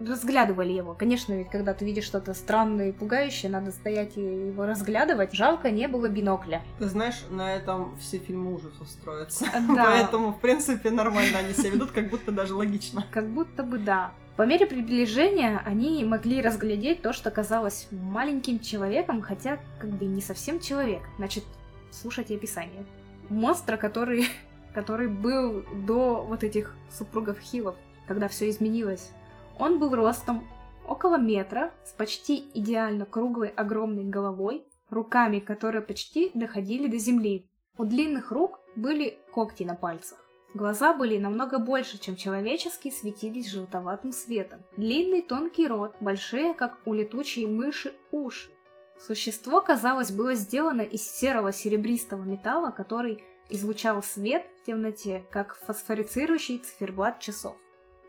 разглядывали 0.00 0.72
его. 0.72 0.94
Конечно, 0.94 1.32
ведь 1.32 1.50
когда 1.50 1.74
ты 1.74 1.84
видишь 1.84 2.04
что-то 2.04 2.34
странное 2.34 2.90
и 2.90 2.92
пугающее, 2.92 3.50
надо 3.50 3.72
стоять 3.72 4.16
и 4.16 4.20
его 4.20 4.66
разглядывать. 4.66 5.32
Жалко, 5.32 5.70
не 5.70 5.88
было 5.88 6.08
бинокля. 6.08 6.62
Ты 6.78 6.86
знаешь, 6.86 7.22
на 7.30 7.54
этом 7.54 7.96
все 7.98 8.18
фильмы 8.18 8.54
ужасов 8.54 8.88
строятся. 8.88 9.46
Да. 9.68 9.84
Поэтому, 9.86 10.32
в 10.32 10.40
принципе, 10.40 10.90
нормально 10.90 11.38
они 11.38 11.54
себя 11.54 11.70
ведут, 11.70 11.90
как 11.92 12.10
будто 12.10 12.32
даже 12.32 12.54
логично. 12.54 13.04
Как 13.10 13.28
будто 13.28 13.62
бы 13.62 13.78
да. 13.78 14.12
По 14.36 14.42
мере 14.42 14.66
приближения 14.66 15.62
они 15.64 16.04
могли 16.04 16.42
разглядеть 16.42 17.00
то, 17.00 17.14
что 17.14 17.30
казалось 17.30 17.88
маленьким 17.90 18.60
человеком, 18.60 19.22
хотя 19.22 19.58
как 19.78 19.88
бы 19.90 20.04
не 20.04 20.20
совсем 20.20 20.60
человек. 20.60 21.00
Значит, 21.16 21.44
слушайте 21.90 22.36
описание. 22.36 22.84
Монстра, 23.30 23.78
который, 23.78 24.28
который 24.74 25.08
был 25.08 25.64
до 25.86 26.22
вот 26.22 26.44
этих 26.44 26.74
супругов 26.90 27.38
Хилов, 27.38 27.76
когда 28.06 28.28
все 28.28 28.50
изменилось. 28.50 29.10
Он 29.58 29.78
был 29.78 29.94
ростом 29.94 30.46
около 30.86 31.18
метра, 31.18 31.72
с 31.84 31.92
почти 31.92 32.44
идеально 32.54 33.06
круглой 33.06 33.48
огромной 33.48 34.04
головой, 34.04 34.66
руками, 34.90 35.40
которые 35.40 35.82
почти 35.82 36.30
доходили 36.34 36.88
до 36.88 36.98
земли. 36.98 37.48
У 37.78 37.84
длинных 37.84 38.30
рук 38.30 38.60
были 38.76 39.18
когти 39.32 39.64
на 39.64 39.74
пальцах. 39.74 40.18
Глаза 40.54 40.94
были 40.94 41.18
намного 41.18 41.58
больше, 41.58 41.98
чем 41.98 42.16
человеческие, 42.16 42.92
светились 42.92 43.50
желтоватым 43.50 44.12
светом. 44.12 44.62
Длинный 44.76 45.20
тонкий 45.20 45.66
рот, 45.66 45.94
большие, 46.00 46.54
как 46.54 46.78
у 46.86 46.94
летучей 46.94 47.46
мыши, 47.46 47.92
уши. 48.10 48.50
Существо, 48.98 49.60
казалось, 49.60 50.10
было 50.10 50.34
сделано 50.34 50.80
из 50.80 51.02
серого 51.02 51.52
серебристого 51.52 52.22
металла, 52.22 52.70
который 52.70 53.22
излучал 53.50 54.02
свет 54.02 54.46
в 54.62 54.66
темноте, 54.66 55.24
как 55.30 55.56
фосфорицирующий 55.56 56.58
циферблат 56.58 57.20
часов. 57.20 57.56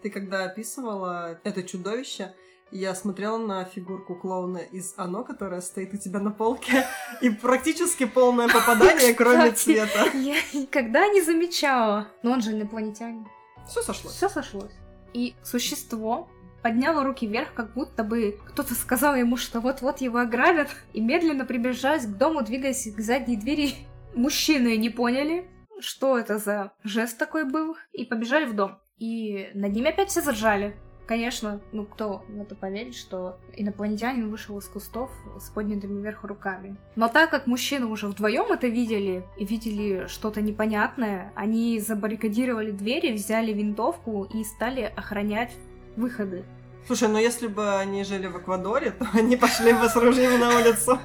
Ты 0.01 0.09
когда 0.09 0.45
описывала 0.45 1.39
это 1.43 1.63
чудовище, 1.63 2.33
я 2.71 2.93
смотрела 2.95 3.37
на 3.37 3.63
фигурку 3.63 4.15
клоуна 4.15 4.57
из 4.57 4.93
Оно, 4.97 5.23
которая 5.23 5.61
стоит 5.61 5.93
у 5.93 5.97
тебя 5.97 6.19
на 6.19 6.31
полке, 6.31 6.85
и 7.21 7.29
практически 7.29 8.05
полное 8.05 8.47
попадание, 8.53 9.13
кроме 9.13 9.51
цвета. 9.51 10.05
Я 10.13 10.35
никогда 10.53 11.07
не 11.07 11.21
замечала. 11.21 12.07
Но 12.23 12.31
он 12.31 12.41
же 12.41 12.51
инопланетянин. 12.51 13.27
Все 13.67 13.81
сошлось. 13.81 14.13
Все 14.13 14.29
сошлось. 14.29 14.73
И 15.13 15.35
существо 15.43 16.29
подняло 16.61 17.03
руки 17.03 17.25
вверх, 17.25 17.53
как 17.53 17.73
будто 17.73 18.03
бы 18.03 18.37
кто-то 18.47 18.75
сказал 18.75 19.15
ему, 19.15 19.37
что 19.37 19.61
вот-вот 19.61 20.01
его 20.01 20.19
ограбят, 20.19 20.69
и 20.93 20.99
медленно 21.01 21.45
приближаясь 21.45 22.05
к 22.05 22.17
дому, 22.17 22.43
двигаясь 22.43 22.93
к 22.93 22.99
задней 22.99 23.37
двери. 23.37 23.75
Мужчины 24.13 24.75
не 24.77 24.89
поняли, 24.89 25.49
что 25.79 26.17
это 26.17 26.37
за 26.37 26.73
жест 26.83 27.17
такой 27.17 27.45
был, 27.45 27.77
и 27.93 28.03
побежали 28.03 28.45
в 28.45 28.55
дом. 28.55 28.79
И 28.99 29.49
над 29.53 29.73
ними 29.73 29.89
опять 29.89 30.09
все 30.09 30.21
заржали. 30.21 30.75
Конечно, 31.05 31.61
ну 31.71 31.85
кто 31.85 32.25
в 32.27 32.41
это 32.41 32.53
поверит, 32.53 32.93
что 32.93 33.37
инопланетянин 33.55 34.29
вышел 34.29 34.57
из 34.59 34.65
кустов 34.65 35.09
с 35.39 35.49
поднятыми 35.49 36.01
вверх 36.01 36.25
руками. 36.25 36.75
Но 36.97 37.07
так 37.07 37.29
как 37.29 37.47
мужчины 37.47 37.85
уже 37.85 38.07
вдвоем 38.07 38.51
это 38.51 38.67
видели 38.67 39.23
и 39.37 39.45
видели 39.45 40.07
что-то 40.07 40.41
непонятное, 40.41 41.31
они 41.33 41.79
забаррикадировали 41.79 42.71
двери, 42.71 43.13
взяли 43.13 43.53
винтовку 43.53 44.25
и 44.25 44.43
стали 44.43 44.81
охранять 44.81 45.53
выходы. 45.95 46.43
Слушай, 46.87 47.07
ну 47.07 47.19
если 47.19 47.47
бы 47.47 47.75
они 47.75 48.03
жили 48.03 48.27
в 48.27 48.37
Эквадоре, 48.37 48.91
то 48.91 49.07
они 49.13 49.37
пошли 49.37 49.71
бы 49.71 49.87
с 49.87 49.95
ружьем 49.95 50.39
на 50.41 50.57
улицу. 50.57 50.99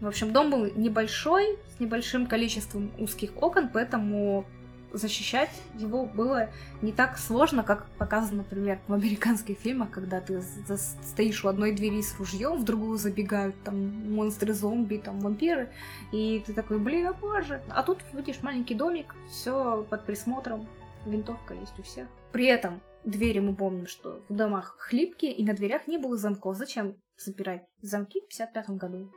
В 0.00 0.06
общем, 0.06 0.32
дом 0.32 0.50
был 0.50 0.70
небольшой, 0.74 1.58
с 1.76 1.80
небольшим 1.80 2.26
количеством 2.26 2.92
узких 2.98 3.30
окон, 3.36 3.68
поэтому 3.72 4.44
защищать 4.92 5.50
его 5.74 6.06
было 6.06 6.50
не 6.82 6.92
так 6.92 7.18
сложно, 7.18 7.62
как 7.62 7.86
показано, 7.98 8.38
например, 8.38 8.78
в 8.86 8.94
американских 8.94 9.58
фильмах, 9.58 9.90
когда 9.90 10.20
ты 10.20 10.42
стоишь 11.02 11.44
у 11.44 11.48
одной 11.48 11.72
двери 11.72 12.00
с 12.00 12.18
ружьем, 12.18 12.58
в 12.58 12.64
другую 12.64 12.98
забегают 12.98 13.54
там 13.64 13.76
монстры, 14.12 14.52
зомби, 14.52 14.96
там 14.96 15.20
вампиры, 15.20 15.70
и 16.12 16.42
ты 16.46 16.52
такой, 16.52 16.78
блин, 16.78 17.06
а 17.06 17.12
боже. 17.12 17.62
А 17.68 17.82
тут 17.82 17.98
видишь 18.12 18.42
маленький 18.42 18.74
домик, 18.74 19.14
все 19.30 19.86
под 19.88 20.04
присмотром, 20.04 20.66
винтовка 21.06 21.54
есть 21.54 21.78
у 21.78 21.82
всех. 21.82 22.08
При 22.32 22.46
этом 22.46 22.80
двери 23.04 23.40
мы 23.40 23.54
помним, 23.54 23.86
что 23.86 24.22
в 24.28 24.34
домах 24.34 24.76
хлипкие, 24.78 25.32
и 25.32 25.44
на 25.44 25.54
дверях 25.54 25.86
не 25.86 25.98
было 25.98 26.16
замков. 26.16 26.56
Зачем 26.56 26.96
запирать 27.16 27.66
замки 27.82 28.20
в 28.20 28.28
55 28.28 28.70
году? 28.70 29.10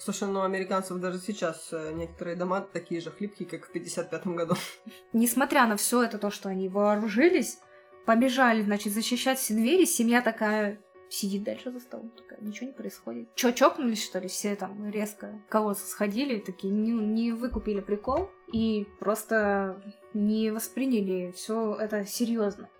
Слушай, 0.00 0.28
ну 0.28 0.40
американцев 0.42 0.98
даже 0.98 1.18
сейчас 1.18 1.68
э, 1.72 1.92
некоторые 1.92 2.34
дома 2.34 2.62
такие 2.62 3.02
же 3.02 3.10
хлипкие, 3.10 3.46
как 3.46 3.68
в 3.68 3.74
55-м 3.74 4.34
году. 4.34 4.54
Несмотря 5.12 5.66
на 5.66 5.76
все 5.76 6.02
это, 6.02 6.16
то, 6.16 6.30
что 6.30 6.48
они 6.48 6.70
вооружились, 6.70 7.58
побежали, 8.06 8.62
значит, 8.62 8.94
защищать 8.94 9.38
все 9.38 9.52
двери, 9.52 9.84
семья 9.84 10.22
такая 10.22 10.80
сидит 11.10 11.42
дальше 11.42 11.70
за 11.70 11.80
столом, 11.80 12.10
такая, 12.16 12.40
ничего 12.40 12.68
не 12.68 12.72
происходит. 12.72 13.28
Че, 13.34 13.52
чокнулись, 13.52 14.02
что 14.02 14.20
ли? 14.20 14.28
Все 14.28 14.56
там 14.56 14.88
резко 14.88 15.38
кого-то 15.50 15.80
сходили, 15.80 16.38
такие 16.38 16.72
не, 16.72 16.92
не 16.92 17.32
выкупили 17.32 17.80
прикол 17.80 18.30
и 18.52 18.86
просто 19.00 19.82
не 20.14 20.50
восприняли 20.50 21.32
все 21.32 21.74
это 21.74 22.06
серьезно. 22.06 22.70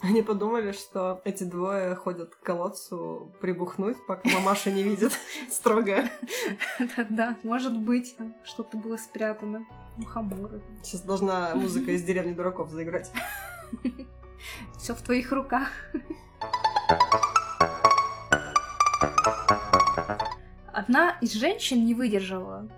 Они 0.00 0.22
подумали, 0.22 0.72
что 0.72 1.20
эти 1.24 1.44
двое 1.44 1.94
ходят 1.94 2.34
к 2.34 2.40
колодцу 2.40 3.32
прибухнуть, 3.40 3.96
пока 4.06 4.28
мамаша 4.28 4.70
не 4.70 4.82
видит 4.82 5.12
строго. 5.50 6.04
Да, 7.08 7.36
может 7.42 7.76
быть, 7.76 8.16
что-то 8.44 8.76
было 8.76 8.98
спрятано. 8.98 9.66
Мухоморы. 9.96 10.60
Сейчас 10.82 11.00
должна 11.00 11.54
музыка 11.54 11.92
из 11.92 12.02
деревни 12.02 12.32
дураков 12.32 12.70
заиграть. 12.70 13.10
Все 14.78 14.94
в 14.94 15.00
твоих 15.00 15.32
руках. 15.32 15.68
Одна 20.72 21.16
из 21.22 21.32
женщин 21.32 21.86
не 21.86 21.94
выдержала 21.94 22.68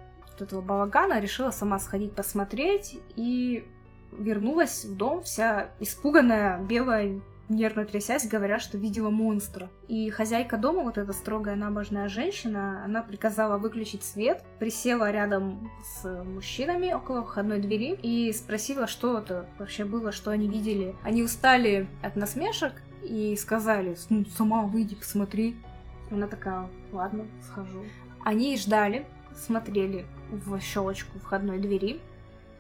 этого 0.41 0.61
балагана, 0.61 1.21
решила 1.21 1.51
сама 1.51 1.79
сходить 1.79 2.15
посмотреть 2.15 2.99
и 3.17 3.67
вернулась 4.13 4.85
в 4.85 4.97
дом 4.97 5.23
вся 5.23 5.71
испуганная, 5.81 6.61
белая, 6.63 7.21
нервно 7.49 7.85
трясясь, 7.85 8.29
говоря, 8.29 8.59
что 8.59 8.79
видела 8.79 9.11
монстра. 9.11 9.71
И 9.89 10.11
хозяйка 10.11 10.57
дома, 10.57 10.83
вот 10.83 10.99
эта 10.99 11.13
строгая 11.13 11.57
набожная 11.57 12.09
женщина, 12.09 12.85
она 12.85 13.03
приказала 13.03 13.59
выключить 13.59 14.05
свет, 14.05 14.43
присела 14.59 15.11
рядом 15.11 15.71
с 15.83 16.25
мужчинами 16.25 16.93
около 16.93 17.25
входной 17.25 17.61
двери 17.61 17.99
и 18.03 18.33
спросила, 18.33 18.87
что 18.87 19.19
это 19.19 19.47
вообще 19.59 19.85
было, 19.85 20.13
что 20.13 20.31
они 20.31 20.49
видели. 20.49 20.95
Они 21.03 21.23
устали 21.23 21.89
от 22.03 22.17
насмешек 22.17 22.73
и 23.03 23.37
сказали, 23.37 23.97
ну, 24.11 24.25
сама 24.37 24.63
выйди, 24.63 24.95
посмотри. 24.95 25.57
Она 26.11 26.27
такая, 26.27 26.69
ладно, 26.93 27.27
схожу. 27.47 27.85
Они 28.25 28.57
ждали, 28.57 29.07
смотрели 29.35 30.05
в 30.31 30.61
щелочку 30.61 31.19
входной 31.19 31.59
двери, 31.59 32.01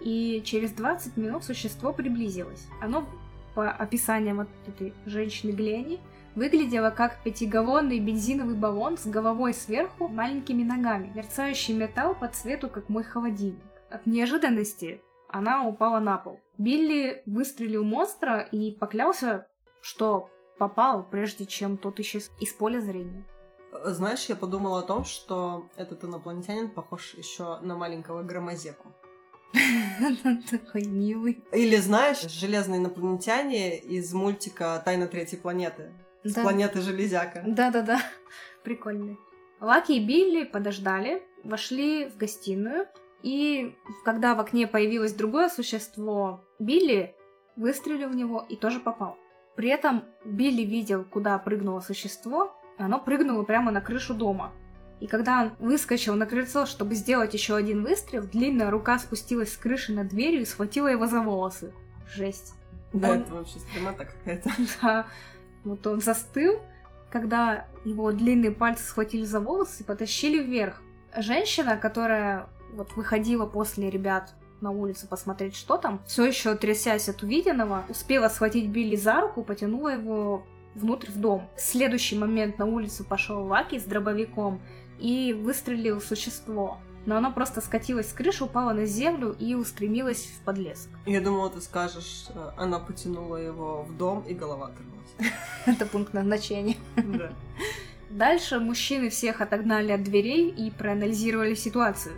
и 0.00 0.42
через 0.44 0.72
20 0.72 1.16
минут 1.16 1.44
существо 1.44 1.92
приблизилось. 1.92 2.66
Оно 2.80 3.06
по 3.54 3.70
описаниям 3.70 4.36
вот 4.36 4.48
этой 4.66 4.94
женщины 5.04 5.50
Глени, 5.50 6.00
выглядела 6.36 6.90
как 6.90 7.20
пятигаллонный 7.24 7.98
бензиновый 7.98 8.54
баллон 8.54 8.96
с 8.96 9.06
головой 9.06 9.52
сверху, 9.52 10.06
маленькими 10.06 10.62
ногами, 10.62 11.10
мерцающий 11.14 11.74
металл 11.74 12.14
по 12.14 12.28
цвету, 12.28 12.68
как 12.68 12.88
мой 12.88 13.02
холодильник. 13.02 13.60
От 13.90 14.06
неожиданности 14.06 15.02
она 15.28 15.66
упала 15.66 15.98
на 15.98 16.18
пол. 16.18 16.40
Билли 16.56 17.22
выстрелил 17.26 17.82
монстра 17.82 18.40
и 18.40 18.70
поклялся, 18.70 19.48
что 19.80 20.30
попал, 20.58 21.02
прежде 21.02 21.44
чем 21.44 21.76
тот 21.76 21.98
исчез 22.00 22.30
из 22.40 22.52
поля 22.52 22.80
зрения. 22.80 23.24
Знаешь, 23.84 24.26
я 24.26 24.36
подумала 24.36 24.80
о 24.80 24.82
том, 24.82 25.04
что 25.04 25.68
этот 25.76 26.04
инопланетянин 26.04 26.70
похож 26.70 27.14
еще 27.14 27.58
на 27.60 27.76
маленького 27.76 28.22
громозеку. 28.22 28.92
Такой 30.50 30.84
милый. 30.84 31.42
Или 31.52 31.76
знаешь, 31.76 32.20
железные 32.22 32.78
инопланетяне 32.80 33.78
из 33.78 34.12
мультика 34.12 34.80
Тайна 34.84 35.06
третьей 35.06 35.38
планеты. 35.38 35.92
С 36.24 36.34
Да. 36.34 36.42
планеты 36.42 36.80
Железяка. 36.80 37.42
Да-да-да, 37.46 38.00
прикольный. 38.64 39.16
Лаки 39.60 39.92
и 39.92 40.04
Билли 40.04 40.44
подождали, 40.44 41.22
вошли 41.44 42.06
в 42.06 42.16
гостиную, 42.16 42.86
и 43.22 43.74
когда 44.04 44.34
в 44.34 44.40
окне 44.40 44.66
появилось 44.66 45.12
другое 45.12 45.48
существо, 45.48 46.44
Билли 46.58 47.14
выстрелил 47.56 48.10
в 48.10 48.14
него 48.14 48.44
и 48.48 48.56
тоже 48.56 48.78
попал. 48.80 49.16
При 49.56 49.68
этом 49.70 50.04
Билли 50.24 50.62
видел, 50.62 51.04
куда 51.04 51.36
прыгнуло 51.38 51.80
существо, 51.80 52.54
и 52.78 52.82
оно 52.82 53.00
прыгнуло 53.00 53.42
прямо 53.42 53.72
на 53.72 53.80
крышу 53.80 54.14
дома. 54.14 54.52
И 55.00 55.06
когда 55.06 55.42
он 55.42 55.52
выскочил 55.58 56.14
на 56.14 56.26
крыльцо, 56.26 56.66
чтобы 56.66 56.94
сделать 56.94 57.32
еще 57.32 57.54
один 57.54 57.82
выстрел, 57.84 58.22
длинная 58.24 58.70
рука 58.70 58.98
спустилась 58.98 59.52
с 59.52 59.56
крыши 59.56 59.92
на 59.92 60.04
дверью 60.04 60.42
и 60.42 60.44
схватила 60.44 60.88
его 60.88 61.06
за 61.06 61.20
волосы. 61.20 61.72
Жесть. 62.12 62.54
Да, 62.92 63.10
Он- 63.12 63.18
это 63.18 63.34
вообще 63.34 63.58
стремата 63.60 64.04
какая-то. 64.06 64.50
Да. 64.82 65.06
Вот 65.64 65.86
он 65.86 66.00
застыл, 66.00 66.60
когда 67.10 67.66
его 67.84 68.10
длинные 68.12 68.50
пальцы 68.50 68.84
схватили 68.84 69.24
за 69.24 69.40
волосы 69.40 69.82
и 69.82 69.86
потащили 69.86 70.42
вверх. 70.42 70.80
Женщина, 71.16 71.76
которая 71.76 72.48
вот 72.72 72.94
выходила 72.96 73.46
после 73.46 73.90
ребят 73.90 74.34
на 74.60 74.70
улицу 74.70 75.06
посмотреть, 75.06 75.54
что 75.54 75.76
там, 75.76 76.00
все 76.06 76.26
еще 76.26 76.54
трясясь 76.56 77.08
от 77.08 77.22
увиденного, 77.22 77.84
успела 77.88 78.28
схватить 78.28 78.68
Билли 78.68 78.96
за 78.96 79.20
руку, 79.20 79.42
потянула 79.42 79.90
его 79.90 80.44
внутрь 80.74 81.10
в 81.10 81.18
дом. 81.20 81.48
В 81.56 81.60
следующий 81.60 82.18
момент 82.18 82.58
на 82.58 82.66
улицу 82.66 83.04
пошел 83.04 83.44
Лаки 83.46 83.78
с 83.78 83.84
дробовиком 83.84 84.60
и 84.98 85.32
выстрелил 85.32 86.00
существо. 86.00 86.78
Но 87.06 87.16
оно 87.16 87.32
просто 87.32 87.60
скатилось 87.60 88.10
с 88.10 88.12
крыши, 88.12 88.44
упало 88.44 88.72
на 88.72 88.84
землю 88.84 89.34
и 89.38 89.54
устремилось 89.54 90.26
в 90.26 90.44
подлесок. 90.44 90.90
Я 91.06 91.20
думала, 91.20 91.48
ты 91.48 91.60
скажешь, 91.60 92.26
э, 92.34 92.50
она 92.56 92.78
потянула 92.78 93.36
его 93.36 93.82
в 93.84 93.96
дом, 93.96 94.24
и 94.28 94.34
голова 94.34 94.66
оторвалась. 94.66 95.34
Это 95.66 95.86
пункт 95.86 96.12
назначения. 96.12 96.76
Да. 96.96 97.32
Дальше 98.10 98.58
мужчины 98.58 99.10
всех 99.10 99.40
отогнали 99.40 99.92
от 99.92 100.02
дверей 100.02 100.50
и 100.50 100.70
проанализировали 100.70 101.54
ситуацию. 101.54 102.14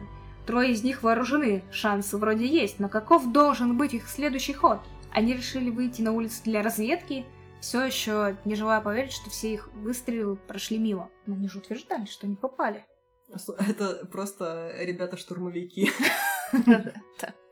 Трое 0.46 0.72
из 0.72 0.82
них 0.82 1.02
вооружены, 1.02 1.62
шансы 1.70 2.16
вроде 2.16 2.46
есть, 2.46 2.80
но 2.80 2.88
каков 2.88 3.30
должен 3.30 3.76
быть 3.76 3.94
их 3.94 4.08
следующий 4.08 4.54
ход? 4.54 4.80
Они 5.12 5.34
решили 5.34 5.70
выйти 5.70 6.02
на 6.02 6.12
улицу 6.12 6.40
для 6.44 6.62
разведки, 6.62 7.24
все 7.60 7.84
еще 7.84 8.36
не 8.44 8.54
желая 8.54 8.80
поверить, 8.80 9.12
что 9.12 9.30
все 9.30 9.52
их 9.52 9.68
выстрелы 9.74 10.36
прошли 10.36 10.78
мимо. 10.78 11.10
Но 11.26 11.34
они 11.34 11.48
же 11.48 11.58
утверждали, 11.58 12.06
что 12.06 12.26
не 12.26 12.36
попали. 12.36 12.84
Это 13.58 14.06
просто 14.10 14.72
ребята-штурмовики. 14.78 15.90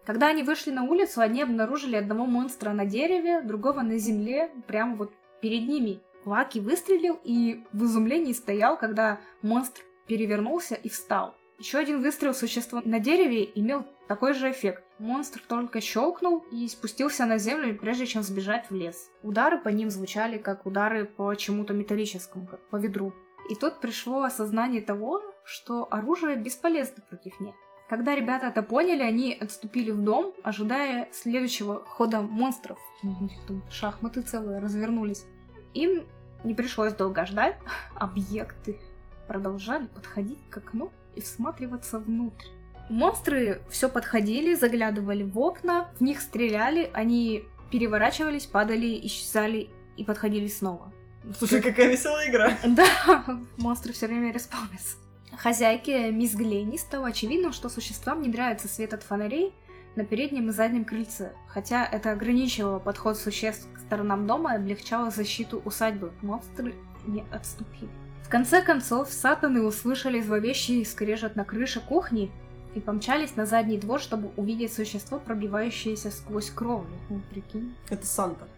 Когда 0.04 0.28
они 0.28 0.42
вышли 0.42 0.70
на 0.70 0.84
улицу, 0.84 1.20
они 1.20 1.42
обнаружили 1.42 1.94
одного 1.94 2.24
монстра 2.24 2.72
на 2.72 2.86
дереве, 2.86 3.42
другого 3.42 3.82
на 3.82 3.98
земле, 3.98 4.50
прямо 4.66 4.96
вот 4.96 5.12
перед 5.40 5.68
ними. 5.68 6.00
Лаки 6.24 6.58
выстрелил 6.58 7.20
и 7.22 7.62
в 7.72 7.84
изумлении 7.84 8.32
стоял, 8.32 8.78
когда 8.78 9.20
монстр 9.42 9.82
перевернулся 10.06 10.74
и 10.74 10.88
встал. 10.88 11.34
Еще 11.58 11.78
один 11.78 12.00
выстрел 12.00 12.34
существа 12.34 12.82
на 12.84 13.00
дереве 13.00 13.44
имел 13.54 13.84
такой 14.08 14.32
же 14.34 14.50
эффект. 14.50 14.82
Монстр 14.98 15.40
только 15.46 15.80
щелкнул 15.80 16.44
и 16.50 16.66
спустился 16.66 17.26
на 17.26 17.38
землю, 17.38 17.78
прежде 17.78 18.06
чем 18.06 18.22
сбежать 18.22 18.68
в 18.70 18.74
лес. 18.74 19.10
Удары 19.22 19.58
по 19.58 19.68
ним 19.68 19.90
звучали 19.90 20.38
как 20.38 20.66
удары 20.66 21.04
по 21.04 21.34
чему-то 21.34 21.74
металлическому, 21.74 22.46
как 22.46 22.60
по 22.70 22.76
ведру. 22.76 23.12
И 23.48 23.54
тут 23.54 23.80
пришло 23.80 24.22
осознание 24.22 24.82
того, 24.82 25.22
что 25.44 25.86
оружие 25.90 26.36
бесполезно 26.36 27.02
против 27.08 27.38
них. 27.40 27.54
Когда 27.88 28.14
ребята 28.14 28.48
это 28.48 28.62
поняли, 28.62 29.02
они 29.02 29.32
отступили 29.32 29.90
в 29.90 30.02
дом, 30.02 30.34
ожидая 30.42 31.08
следующего 31.12 31.84
хода 31.86 32.20
монстров. 32.20 32.78
У 33.02 33.06
них 33.06 33.32
там 33.46 33.62
шахматы 33.70 34.20
целые 34.20 34.58
развернулись. 34.58 35.24
Им 35.72 36.06
не 36.44 36.54
пришлось 36.54 36.92
долго 36.92 37.24
ждать. 37.24 37.56
Объекты 37.94 38.78
продолжали 39.26 39.86
подходить 39.86 40.40
к 40.50 40.58
окну 40.58 40.90
и 41.14 41.20
всматриваться 41.20 41.98
внутрь. 41.98 42.46
Монстры 42.88 43.60
все 43.70 43.88
подходили, 43.88 44.54
заглядывали 44.54 45.22
в 45.22 45.38
окна, 45.38 45.90
в 45.98 46.02
них 46.02 46.20
стреляли, 46.20 46.90
они 46.94 47.44
переворачивались, 47.70 48.46
падали, 48.46 48.98
исчезали 49.04 49.70
и 49.96 50.04
подходили 50.04 50.48
снова. 50.48 50.92
Слушай, 51.36 51.60
какая 51.60 51.90
веселая 51.90 52.30
игра. 52.30 52.52
Да, 52.66 53.40
монстры 53.56 53.92
все 53.92 54.06
время 54.06 54.32
респаунятся. 54.32 54.96
Хозяйке 55.36 56.10
мисс 56.10 56.34
Гленни 56.34 56.76
стало 56.76 57.08
очевидным, 57.08 57.52
что 57.52 57.68
существам 57.68 58.22
не 58.22 58.28
нравится 58.28 58.66
свет 58.68 58.94
от 58.94 59.02
фонарей 59.02 59.52
на 59.94 60.04
переднем 60.04 60.48
и 60.48 60.52
заднем 60.52 60.84
крыльце, 60.84 61.32
хотя 61.48 61.84
это 61.84 62.12
ограничивало 62.12 62.78
подход 62.78 63.18
существ 63.18 63.68
к 63.74 63.80
сторонам 63.80 64.26
дома 64.26 64.54
и 64.54 64.56
облегчало 64.56 65.10
защиту 65.10 65.60
усадьбы. 65.64 66.12
Монстры 66.22 66.74
не 67.06 67.24
отступили. 67.30 67.90
В 68.22 68.28
конце 68.28 68.62
концов, 68.62 69.10
сатаны 69.10 69.62
услышали 69.62 70.20
зловещий 70.20 70.84
скрежет 70.84 71.36
на 71.36 71.44
крыше 71.44 71.80
кухни 71.80 72.30
и 72.74 72.80
помчались 72.80 73.36
на 73.36 73.46
задний 73.46 73.78
двор, 73.78 74.00
чтобы 74.00 74.30
увидеть 74.36 74.72
существо, 74.72 75.18
пробивающееся 75.18 76.10
сквозь 76.10 76.50
кровлю. 76.50 76.96
Ну, 77.08 77.20
прикинь. 77.30 77.74
Это 77.88 78.06
Санта. 78.06 78.48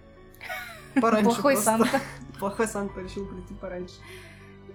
Пораньше 1.00 1.24
Плохой 1.24 1.54
просто. 1.54 1.70
Санта. 1.70 2.00
Плохой 2.38 2.66
Санта 2.66 3.00
решил 3.00 3.26
прийти 3.26 3.54
пораньше. 3.54 3.94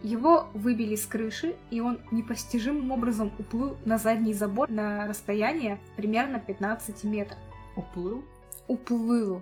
Его 0.04 0.48
выбили 0.54 0.96
с 0.96 1.06
крыши, 1.06 1.56
и 1.72 1.82
он 1.82 2.00
непостижимым 2.12 2.92
образом 2.92 3.32
уплыл 3.40 3.78
на 3.86 3.98
задний 3.98 4.34
забор 4.34 4.70
на 4.70 5.08
расстояние 5.08 5.80
примерно 5.98 6.40
15 6.40 7.04
метров. 7.06 7.40
Уплыл? 7.76 8.24
Уплыл. 8.68 9.42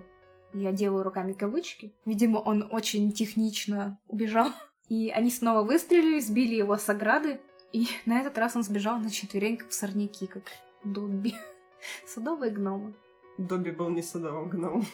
Я 0.52 0.72
делаю 0.72 1.02
руками 1.02 1.32
кавычки. 1.32 1.92
Видимо, 2.04 2.38
он 2.38 2.68
очень 2.70 3.12
технично 3.12 3.98
убежал. 4.08 4.48
И 4.88 5.10
они 5.10 5.30
снова 5.30 5.62
выстрелили, 5.62 6.20
сбили 6.20 6.54
его 6.54 6.76
с 6.76 6.88
ограды, 6.88 7.40
и 7.74 7.88
на 8.06 8.20
этот 8.20 8.38
раз 8.38 8.56
он 8.56 8.62
сбежал 8.62 8.98
на 8.98 9.10
четвереньках 9.10 9.68
в 9.68 9.74
сорняки, 9.74 10.26
как 10.26 10.44
Добби. 10.84 11.34
Садовые 12.06 12.52
гномы. 12.52 12.94
Добби 13.36 13.72
был 13.72 13.90
не 13.90 14.02
садовым 14.02 14.48
гномом. 14.48 14.86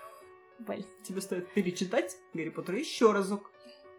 Блин, 0.60 0.86
Тебе 1.02 1.20
стоит 1.20 1.52
перечитать 1.52 2.16
Гарри 2.34 2.50
Поттера 2.50 2.78
еще 2.78 3.12
разок. 3.12 3.50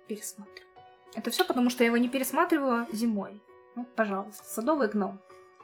пересмотрю. 0.07 0.65
Это 1.13 1.29
все 1.29 1.43
потому, 1.43 1.69
что 1.69 1.83
я 1.83 1.87
его 1.87 1.97
не 1.97 2.07
пересматривала 2.07 2.87
зимой. 2.93 3.41
Ну, 3.75 3.85
пожалуйста, 3.95 4.43
садовый 4.45 4.87
гном. 4.87 5.19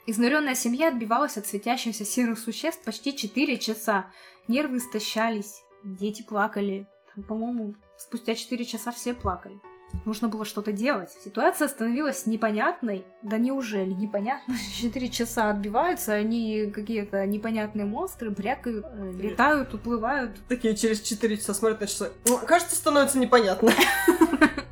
Изнуренная 0.05 0.55
семья 0.55 0.89
отбивалась 0.89 1.37
от 1.37 1.45
светящихся 1.47 2.03
серых 2.03 2.39
существ 2.39 2.83
почти 2.83 3.15
4 3.15 3.57
часа. 3.59 4.11
Нервы 4.47 4.77
истощались, 4.77 5.63
дети 5.83 6.23
плакали. 6.23 6.87
По-моему, 7.27 7.75
спустя 7.97 8.35
4 8.35 8.65
часа 8.65 8.91
все 8.91 9.13
плакали. 9.13 9.59
Нужно 10.05 10.27
было 10.27 10.45
что-то 10.45 10.71
делать. 10.71 11.11
Ситуация 11.23 11.67
становилась 11.67 12.25
непонятной. 12.25 13.05
Да 13.21 13.37
неужели 13.37 13.91
непонятно? 13.91 14.55
4 14.73 15.09
часа 15.09 15.49
отбиваются, 15.49 16.13
они 16.13 16.71
какие-то 16.73 17.25
непонятные 17.25 17.85
монстры, 17.85 18.29
брякают, 18.29 18.85
э, 18.89 19.11
летают, 19.19 19.73
уплывают. 19.73 20.37
Такие 20.47 20.75
через 20.75 21.01
4 21.01 21.37
часа 21.37 21.53
смотрят 21.53 21.81
на 21.81 21.87
часы. 21.87 22.11
«Ну, 22.25 22.37
Кажется, 22.39 22.75
становится 22.75 23.19
непонятно. 23.19 23.71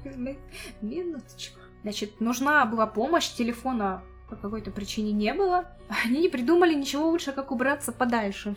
Минуточку. 0.82 1.59
Значит, 1.84 2.20
нужна 2.20 2.66
была 2.66 2.88
помощь 2.88 3.30
телефона 3.34 4.03
по 4.30 4.36
какой-то 4.36 4.71
причине 4.71 5.11
не 5.11 5.34
было. 5.34 5.65
Они 6.03 6.21
не 6.21 6.30
придумали 6.30 6.73
ничего 6.73 7.09
лучше, 7.09 7.32
как 7.32 7.51
убраться 7.51 7.91
подальше. 7.91 8.55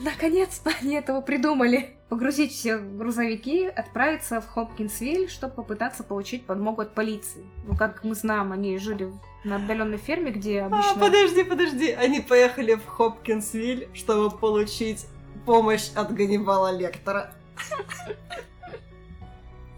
Наконец-то 0.00 0.72
они 0.80 0.96
этого 0.96 1.20
придумали. 1.20 1.96
Погрузить 2.08 2.52
все 2.52 2.78
грузовики, 2.78 3.66
отправиться 3.66 4.40
в 4.40 4.48
Хопкинсвиль, 4.48 5.28
чтобы 5.28 5.54
попытаться 5.54 6.02
получить 6.02 6.46
подмогу 6.46 6.82
от 6.82 6.94
полиции. 6.94 7.44
Ну, 7.66 7.76
как 7.76 8.02
мы 8.02 8.14
знаем, 8.14 8.52
они 8.52 8.78
жили 8.78 9.12
на 9.44 9.56
отдаленной 9.56 9.98
ферме, 9.98 10.32
где 10.32 10.62
обычно... 10.62 10.92
А, 10.92 10.98
подожди, 10.98 11.44
подожди. 11.44 11.90
Они 11.92 12.20
поехали 12.20 12.74
в 12.74 12.86
Хопкинсвиль, 12.86 13.88
чтобы 13.94 14.36
получить 14.36 15.06
помощь 15.46 15.90
от 15.94 16.12
Ганнибала 16.12 16.76
Лектора. 16.76 17.32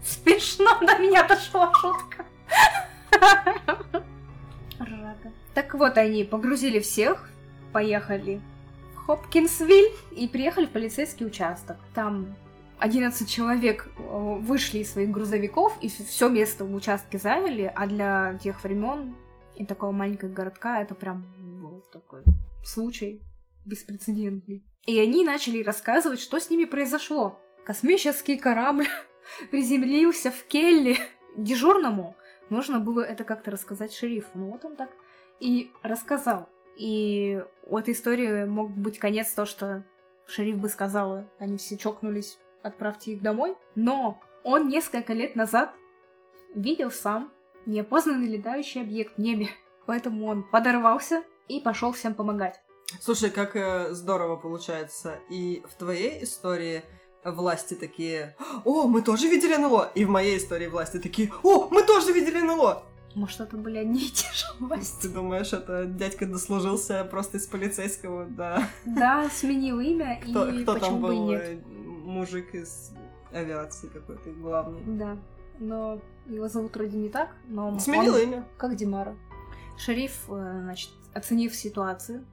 Смешно 0.03 0.79
до 0.79 0.97
меня 0.97 1.23
дошла 1.27 1.71
шутка. 1.73 2.25
Рада. 4.85 5.31
Так 5.53 5.73
вот, 5.73 5.97
они 5.97 6.23
погрузили 6.23 6.79
всех, 6.79 7.29
поехали 7.73 8.41
в 8.95 8.97
Хопкинсвиль 8.97 9.91
и 10.11 10.27
приехали 10.27 10.65
в 10.65 10.69
полицейский 10.69 11.25
участок. 11.25 11.77
Там 11.93 12.35
11 12.79 13.29
человек 13.29 13.87
э, 13.97 14.37
вышли 14.39 14.79
из 14.79 14.91
своих 14.91 15.11
грузовиков 15.11 15.77
и 15.81 15.87
все 15.87 16.29
место 16.29 16.65
в 16.65 16.73
участке 16.73 17.17
заняли, 17.17 17.71
а 17.75 17.87
для 17.87 18.39
тех 18.41 18.63
времен 18.63 19.15
и 19.55 19.65
такого 19.65 19.91
маленького 19.91 20.29
городка 20.29 20.81
это 20.81 20.95
прям 20.95 21.25
был 21.61 21.83
такой 21.91 22.23
случай 22.63 23.21
беспрецедентный. 23.65 24.63
И 24.87 24.99
они 24.99 25.23
начали 25.23 25.61
рассказывать, 25.61 26.19
что 26.19 26.39
с 26.39 26.49
ними 26.49 26.65
произошло. 26.65 27.39
Космический 27.63 28.37
корабль 28.37 28.87
приземлился 29.51 30.31
в 30.31 30.43
Келли. 30.45 30.97
Дежурному 31.37 32.15
нужно 32.51 32.79
было 32.79 33.01
это 33.01 33.23
как-то 33.23 33.51
рассказать 33.51 33.93
шерифу. 33.93 34.29
Ну 34.35 34.51
вот 34.51 34.63
он 34.65 34.75
так 34.75 34.91
и 35.39 35.71
рассказал. 35.81 36.49
И 36.77 37.43
у 37.65 37.77
этой 37.77 37.93
истории 37.93 38.45
мог 38.45 38.71
быть 38.71 38.99
конец 38.99 39.31
то, 39.33 39.45
что 39.45 39.83
шериф 40.27 40.57
бы 40.57 40.69
сказал, 40.69 41.25
они 41.39 41.57
все 41.57 41.77
чокнулись, 41.77 42.37
отправьте 42.61 43.13
их 43.13 43.21
домой. 43.21 43.55
Но 43.75 44.19
он 44.43 44.67
несколько 44.67 45.13
лет 45.13 45.35
назад 45.35 45.73
видел 46.55 46.91
сам 46.91 47.31
неопознанный 47.65 48.27
летающий 48.27 48.81
объект 48.81 49.15
в 49.15 49.21
небе. 49.21 49.47
Поэтому 49.85 50.27
он 50.27 50.43
подорвался 50.43 51.23
и 51.47 51.59
пошел 51.59 51.91
всем 51.91 52.13
помогать. 52.13 52.61
Слушай, 52.99 53.29
как 53.29 53.55
э, 53.55 53.93
здорово 53.93 54.35
получается. 54.35 55.19
И 55.29 55.63
в 55.67 55.75
твоей 55.75 56.23
истории 56.23 56.83
власти 57.23 57.73
такие, 57.75 58.35
о, 58.65 58.87
мы 58.87 59.01
тоже 59.01 59.27
видели 59.27 59.55
НЛО. 59.55 59.91
И 59.95 60.05
в 60.05 60.09
моей 60.09 60.37
истории 60.37 60.67
власти 60.67 60.97
такие, 60.97 61.31
о, 61.43 61.67
мы 61.69 61.83
тоже 61.83 62.11
видели 62.13 62.41
НЛО. 62.41 62.83
Может, 63.13 63.41
это 63.41 63.57
были 63.57 63.77
одни 63.77 63.99
и 64.05 64.09
те 64.09 64.27
же 64.33 64.45
власти? 64.59 65.01
Ты 65.01 65.09
думаешь, 65.09 65.51
это 65.51 65.85
дядька 65.85 66.25
дослужился 66.25 67.03
просто 67.03 67.37
из 67.37 67.45
полицейского, 67.45 68.25
да? 68.25 68.69
Да, 68.85 69.29
сменил 69.29 69.79
имя, 69.81 70.21
кто, 70.23 70.47
и 70.47 70.63
кто 70.63 70.73
почему 70.75 70.89
там 70.91 71.01
бы 71.01 71.15
и 71.15 71.19
нет. 71.19 71.41
э, 71.43 71.59
Мужик 72.05 72.55
из 72.55 72.91
авиации 73.33 73.87
какой-то 73.87 74.29
главный. 74.31 74.81
Да, 74.85 75.17
но 75.59 75.99
его 76.25 76.47
зовут 76.47 76.73
вроде 76.75 76.97
не 76.97 77.09
так, 77.09 77.35
но 77.47 77.77
Сменил 77.79 78.15
он 78.15 78.21
имя. 78.21 78.47
как 78.57 78.75
Димара. 78.75 79.13
Шериф, 79.77 80.13
э, 80.29 80.59
значит, 80.63 80.91
оценив 81.13 81.53
ситуацию, 81.53 82.25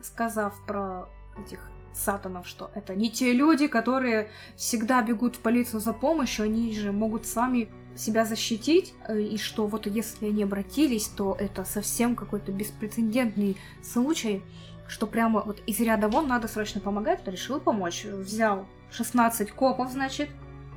сказав 0.00 0.54
про 0.66 1.08
этих 1.44 1.60
сатанов, 1.94 2.46
что 2.46 2.70
это 2.74 2.94
не 2.94 3.10
те 3.10 3.32
люди, 3.32 3.66
которые 3.66 4.28
всегда 4.56 5.02
бегут 5.02 5.36
в 5.36 5.40
полицию 5.40 5.80
за 5.80 5.92
помощью, 5.92 6.44
они 6.44 6.74
же 6.74 6.92
могут 6.92 7.26
сами 7.26 7.68
себя 7.96 8.24
защитить, 8.24 8.94
э, 9.06 9.20
и 9.20 9.38
что 9.38 9.66
вот 9.66 9.86
если 9.86 10.26
они 10.26 10.42
обратились, 10.44 11.08
то 11.08 11.36
это 11.38 11.64
совсем 11.64 12.16
какой-то 12.16 12.52
беспрецедентный 12.52 13.56
случай, 13.82 14.42
что 14.88 15.06
прямо 15.06 15.42
вот 15.42 15.60
из 15.66 15.80
ряда 15.80 16.08
вон 16.08 16.28
надо 16.28 16.48
срочно 16.48 16.80
помогать, 16.80 17.26
решил 17.26 17.60
помочь. 17.60 18.04
Взял 18.04 18.66
16 18.90 19.50
копов, 19.52 19.90
значит, 19.90 20.28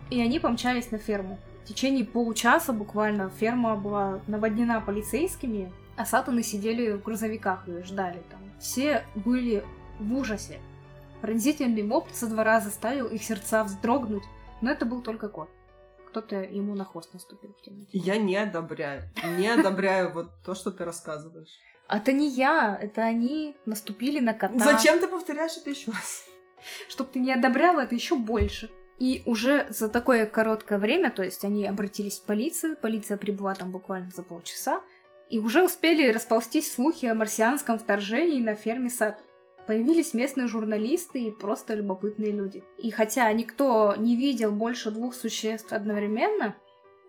и 0.09 0.21
они 0.21 0.39
помчались 0.39 0.91
на 0.91 0.97
ферму. 0.97 1.39
В 1.63 1.67
течение 1.67 2.05
получаса 2.05 2.73
буквально 2.73 3.29
ферма 3.29 3.75
была 3.75 4.21
наводнена 4.27 4.81
полицейскими, 4.81 5.71
а 5.97 6.05
сатаны 6.05 6.43
сидели 6.43 6.91
в 6.91 7.03
грузовиках 7.03 7.67
и 7.67 7.81
ждали 7.83 8.21
там. 8.29 8.39
Все 8.59 9.03
были 9.15 9.63
в 9.99 10.13
ужасе. 10.13 10.59
Пронзительный 11.25 11.81
вопль 11.81 12.13
со 12.13 12.27
двора 12.27 12.61
заставил 12.61 13.07
их 13.07 13.23
сердца 13.23 13.63
вздрогнуть, 13.63 14.21
но 14.61 14.69
это 14.69 14.85
был 14.85 15.01
только 15.01 15.27
кот. 15.27 15.49
Кто-то 16.09 16.35
ему 16.35 16.75
на 16.75 16.85
хвост 16.85 17.11
наступил 17.13 17.51
в 17.59 17.61
темноте. 17.63 17.89
Я 17.97 18.17
не 18.17 18.35
одобряю. 18.35 19.09
Не 19.39 19.47
одобряю 19.47 20.13
вот 20.13 20.29
то, 20.45 20.53
что 20.53 20.69
ты 20.69 20.85
рассказываешь. 20.85 21.49
Это 21.89 22.11
не 22.11 22.29
я, 22.29 22.77
это 22.79 23.01
они 23.01 23.57
наступили 23.65 24.19
на 24.19 24.35
кота. 24.35 24.59
Зачем 24.59 24.99
ты 24.99 25.07
повторяешь 25.07 25.57
это 25.57 25.71
еще 25.71 25.89
раз? 25.89 26.25
Чтоб 26.89 27.09
ты 27.09 27.17
не 27.17 27.33
одобряла 27.33 27.79
это 27.79 27.95
еще 27.95 28.15
больше. 28.17 28.69
И 28.99 29.23
уже 29.25 29.65
за 29.71 29.89
такое 29.89 30.27
короткое 30.27 30.77
время, 30.77 31.09
то 31.09 31.23
есть 31.23 31.43
они 31.43 31.65
обратились 31.65 32.19
в 32.19 32.25
полицию, 32.25 32.77
полиция 32.77 33.17
прибыла 33.17 33.55
там 33.55 33.71
буквально 33.71 34.11
за 34.11 34.21
полчаса, 34.21 34.83
и 35.31 35.39
уже 35.39 35.63
успели 35.63 36.11
расползтись 36.11 36.71
слухи 36.71 37.07
о 37.07 37.15
марсианском 37.15 37.79
вторжении 37.79 38.43
на 38.43 38.53
ферме 38.53 38.91
сад. 38.91 39.19
Появились 39.67 40.13
местные 40.13 40.47
журналисты 40.47 41.23
и 41.23 41.31
просто 41.31 41.73
любопытные 41.73 42.31
люди. 42.31 42.63
И 42.77 42.91
хотя 42.91 43.31
никто 43.33 43.95
не 43.97 44.15
видел 44.15 44.51
больше 44.51 44.91
двух 44.91 45.15
существ 45.15 45.73
одновременно, 45.73 46.55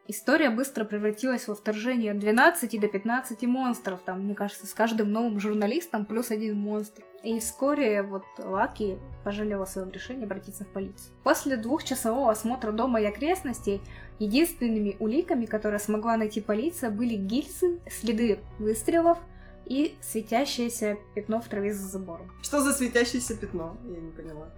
история 0.08 0.48
быстро 0.48 0.84
превратилась 0.84 1.48
во 1.48 1.54
вторжение 1.54 2.12
от 2.12 2.18
12 2.18 2.80
до 2.80 2.88
15 2.88 3.42
монстров. 3.42 4.00
Там, 4.04 4.22
мне 4.22 4.34
кажется, 4.34 4.66
с 4.66 4.72
каждым 4.72 5.12
новым 5.12 5.38
журналистом 5.38 6.06
плюс 6.06 6.30
один 6.30 6.56
монстр. 6.56 7.02
И 7.22 7.38
вскоре 7.40 8.02
вот 8.02 8.24
Лаки 8.38 8.98
пожалела 9.22 9.64
о 9.64 9.66
своем 9.66 9.90
решении 9.90 10.24
обратиться 10.24 10.64
в 10.64 10.68
полицию. 10.68 11.12
После 11.24 11.56
двухчасового 11.58 12.30
осмотра 12.30 12.72
дома 12.72 13.02
и 13.02 13.04
окрестностей 13.04 13.82
единственными 14.18 14.96
уликами, 14.98 15.44
которые 15.44 15.80
смогла 15.80 16.16
найти 16.16 16.40
полиция, 16.40 16.90
были 16.90 17.16
гильзы, 17.16 17.80
следы 17.90 18.38
выстрелов 18.58 19.18
и 19.66 19.96
светящееся 20.00 20.96
пятно 21.14 21.40
в 21.40 21.48
траве 21.48 21.74
за 21.74 21.86
забором. 21.86 22.30
Что 22.40 22.60
за 22.60 22.72
светящееся 22.72 23.36
пятно? 23.36 23.76
Я 23.84 24.00
не 24.00 24.12
поняла. 24.12 24.48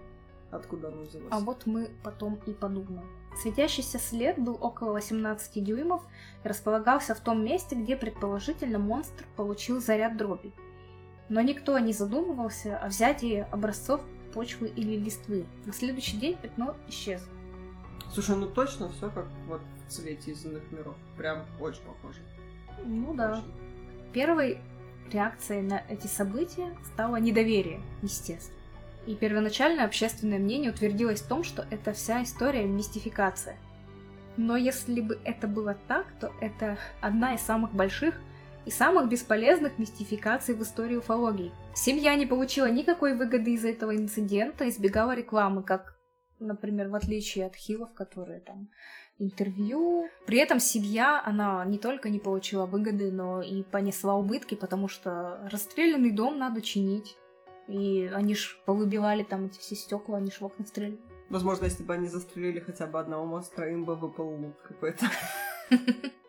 Откуда 0.51 0.87
оно 0.87 1.01
взялось? 1.01 1.27
А 1.31 1.39
вот 1.39 1.65
мы 1.65 1.89
потом 2.03 2.39
и 2.45 2.53
подумаем. 2.53 3.05
Светящийся 3.41 3.99
след 3.99 4.39
был 4.39 4.57
около 4.59 4.93
18 4.93 5.63
дюймов 5.63 6.03
и 6.43 6.47
располагался 6.47 7.15
в 7.15 7.19
том 7.19 7.43
месте, 7.43 7.75
где 7.75 7.95
предположительно 7.95 8.79
монстр 8.79 9.25
получил 9.35 9.81
заряд 9.81 10.17
дроби. 10.17 10.51
Но 11.27 11.41
никто 11.41 11.77
не 11.77 11.93
задумывался 11.93 12.77
о 12.77 12.87
взятии 12.87 13.45
образцов 13.51 14.01
почвы 14.33 14.67
или 14.67 14.95
листвы. 14.95 15.45
На 15.65 15.73
следующий 15.73 16.17
день 16.17 16.37
пятно 16.37 16.75
исчезло. 16.87 17.29
Слушай, 18.11 18.35
ну 18.37 18.47
точно 18.47 18.89
все 18.89 19.09
как 19.09 19.27
вот 19.47 19.61
в 19.87 19.91
цвете 19.91 20.31
из 20.31 20.45
иных 20.45 20.63
миров. 20.71 20.95
Прям 21.17 21.45
очень 21.59 21.81
похоже. 21.81 22.19
Ну 22.83 23.13
да. 23.13 23.43
Первой 24.13 24.59
реакцией 25.13 25.61
на 25.61 25.83
эти 25.89 26.07
события 26.07 26.75
стало 26.93 27.17
недоверие, 27.17 27.81
естественно. 28.01 28.57
И 29.05 29.15
первоначально 29.15 29.85
общественное 29.85 30.39
мнение 30.39 30.71
утвердилось 30.71 31.21
в 31.21 31.27
том, 31.27 31.43
что 31.43 31.65
это 31.71 31.93
вся 31.93 32.23
история 32.23 32.65
мистификация. 32.65 33.57
Но 34.37 34.55
если 34.55 35.01
бы 35.01 35.19
это 35.23 35.47
было 35.47 35.75
так, 35.87 36.07
то 36.19 36.31
это 36.41 36.77
одна 37.01 37.33
из 37.33 37.41
самых 37.41 37.73
больших 37.73 38.15
и 38.65 38.71
самых 38.71 39.09
бесполезных 39.09 39.79
мистификаций 39.79 40.53
в 40.53 40.61
истории 40.61 40.97
уфологии. 40.97 41.51
Семья 41.73 42.15
не 42.15 42.25
получила 42.25 42.69
никакой 42.69 43.15
выгоды 43.15 43.53
из 43.53 43.65
этого 43.65 43.95
инцидента, 43.95 44.69
избегала 44.69 45.15
рекламы, 45.15 45.63
как, 45.63 45.97
например, 46.39 46.89
в 46.89 46.95
отличие 46.95 47.47
от 47.47 47.55
хилов, 47.55 47.93
которые 47.93 48.41
там 48.41 48.69
интервью. 49.19 50.09
При 50.25 50.39
этом 50.39 50.59
семья, 50.59 51.21
она 51.23 51.63
не 51.65 51.77
только 51.77 52.09
не 52.09 52.19
получила 52.19 52.65
выгоды, 52.65 53.11
но 53.11 53.41
и 53.41 53.63
понесла 53.63 54.15
убытки, 54.15 54.55
потому 54.55 54.87
что 54.87 55.47
расстрелянный 55.51 56.11
дом 56.11 56.37
надо 56.37 56.61
чинить. 56.61 57.17
И 57.67 58.09
они 58.13 58.33
ж 58.33 58.59
повыбивали 58.65 59.23
там 59.23 59.45
эти 59.45 59.59
все 59.59 59.75
стекла, 59.75 60.17
они 60.17 60.31
ж 60.31 60.39
в 60.39 60.45
окна 60.45 60.65
стреляли. 60.65 60.99
Возможно, 61.29 61.65
если 61.65 61.83
бы 61.83 61.93
они 61.93 62.07
застрелили 62.07 62.59
хотя 62.59 62.87
бы 62.87 62.99
одного 62.99 63.25
монстра, 63.25 63.71
им 63.71 63.85
бы 63.85 63.95
выпал 63.95 64.29
лук 64.29 64.55
какой-то. 64.63 65.05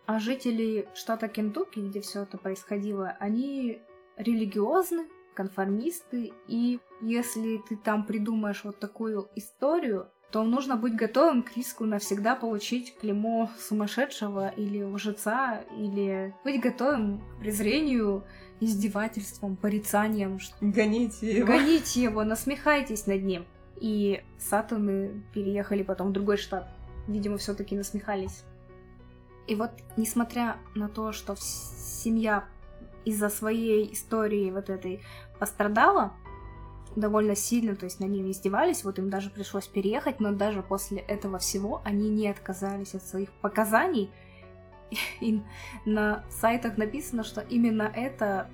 А 0.07 0.19
жители 0.19 0.89
штата 0.93 1.29
Кентукки, 1.29 1.79
где 1.79 2.01
все 2.01 2.23
это 2.23 2.37
происходило, 2.37 3.17
они 3.21 3.81
религиозны, 4.17 5.07
конформисты, 5.35 6.33
и 6.49 6.81
если 7.01 7.59
ты 7.69 7.77
там 7.77 8.05
придумаешь 8.05 8.63
вот 8.65 8.79
такую 8.79 9.29
историю, 9.37 10.09
то 10.31 10.45
нужно 10.45 10.77
быть 10.77 10.95
готовым 10.95 11.43
к 11.43 11.57
риску 11.57 11.85
навсегда 11.87 12.37
получить 12.37 12.97
клеймо 13.01 13.51
сумасшедшего 13.59 14.49
или 14.51 14.83
лжеца, 14.83 15.65
или 15.77 16.35
быть 16.45 16.61
готовым 16.61 17.19
к 17.19 17.41
презрению, 17.41 18.23
издевательствам, 18.61 19.57
порицаниям. 19.57 20.39
что- 20.39 20.55
Гоните 20.61 21.39
его. 21.39 21.47
Гоните 21.47 22.03
его, 22.03 22.23
насмехайтесь 22.25 23.07
над 23.07 23.23
ним. 23.25 23.47
И 23.81 24.23
сатаны 24.39 25.23
переехали 25.35 25.83
потом 25.83 26.09
в 26.11 26.13
другой 26.13 26.37
штат. 26.37 26.69
Видимо, 27.09 27.39
все-таки 27.39 27.75
насмехались. 27.75 28.45
И 29.49 29.55
вот, 29.57 29.71
несмотря 29.97 30.59
на 30.77 30.89
то, 30.89 31.11
что 31.13 31.35
семья 31.37 32.45
из-за 33.05 33.29
своей 33.29 33.93
истории 33.93 34.51
вот 34.51 34.71
этой 34.71 35.03
пострадала 35.39 36.13
довольно 36.97 37.37
сильно, 37.37 37.77
то 37.77 37.85
есть 37.85 38.01
на 38.01 38.05
ними 38.05 38.31
издевались, 38.31 38.85
вот 38.85 38.99
им 38.99 39.11
даже 39.11 39.31
пришлось 39.31 39.67
переехать, 39.67 40.21
но 40.21 40.33
даже 40.33 40.63
после 40.63 40.99
этого 40.99 41.39
всего 41.39 41.81
они 41.85 42.11
не 42.11 42.29
отказались 42.29 42.95
от 42.95 43.03
своих 43.03 43.31
показаний. 43.33 44.11
И 45.21 45.41
на 45.85 46.25
сайтах 46.31 46.77
написано, 46.77 47.23
что 47.23 47.41
именно 47.43 47.91
это 47.95 48.51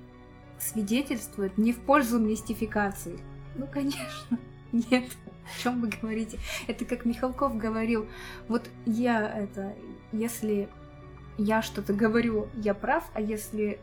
свидетельствует 0.59 1.57
не 1.57 1.73
в 1.73 1.79
пользу 1.79 2.19
мистификации. 2.19 3.19
Ну, 3.55 3.67
конечно, 3.67 4.37
нет. 4.71 5.05
О 5.45 5.61
чем 5.61 5.81
вы 5.81 5.89
говорите? 5.89 6.39
Это 6.67 6.83
как 6.83 7.05
Михалков 7.05 7.57
говорил. 7.57 8.07
Вот 8.49 8.69
я 8.85 9.27
это, 9.29 9.73
если 10.11 10.69
я 11.37 11.61
что-то 11.61 11.93
говорю, 11.93 12.49
я 12.55 12.73
прав, 12.73 13.09
а 13.13 13.21
если 13.21 13.79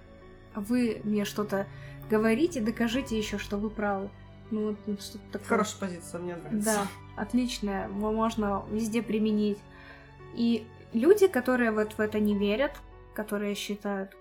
вы 0.55 1.01
мне 1.05 1.25
что-то 1.25 1.67
говорите, 2.11 2.61
докажите 2.61 3.17
еще, 3.17 3.39
что 3.39 3.57
вы 3.57 3.71
правы. 3.71 4.11
Ну, 4.51 4.69
вот 4.69 4.77
ну, 4.87 4.97
что-то 4.99 5.25
такое. 5.33 5.49
Хорошая 5.49 5.81
позиция, 5.81 6.21
мне 6.21 6.37
нравится. 6.37 6.65
Да, 6.65 7.23
отличная. 7.23 7.89
Можно 7.89 8.65
везде 8.71 9.03
применить. 9.03 9.59
И 10.35 10.67
люди, 10.93 11.27
которые 11.27 11.71
вот 11.73 11.95
в 11.95 12.01
это 12.01 12.21
не 12.21 12.37
верят, 12.37 12.73
которые 13.15 13.55
считают 13.55 14.17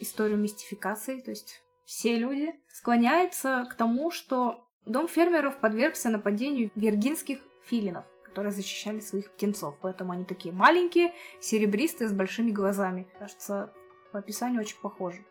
историю 0.00 0.38
мистификацией, 0.38 1.22
то 1.22 1.30
есть 1.30 1.62
все 1.84 2.16
люди, 2.16 2.54
склоняются 2.68 3.66
к 3.70 3.74
тому, 3.74 4.10
что 4.10 4.66
дом 4.86 5.06
фермеров 5.08 5.58
подвергся 5.58 6.10
нападению 6.10 6.70
виргинских 6.74 7.38
филинов, 7.64 8.04
которые 8.24 8.52
защищали 8.52 9.00
своих 9.00 9.30
птенцов. 9.32 9.76
Поэтому 9.80 10.12
они 10.12 10.24
такие 10.24 10.54
маленькие, 10.54 11.12
серебристые, 11.40 12.08
с 12.08 12.12
большими 12.12 12.50
глазами. 12.50 13.06
Кажется, 13.18 13.72
по 14.12 14.18
описанию 14.18 14.60
очень 14.60 14.78
похожи. 14.80 15.24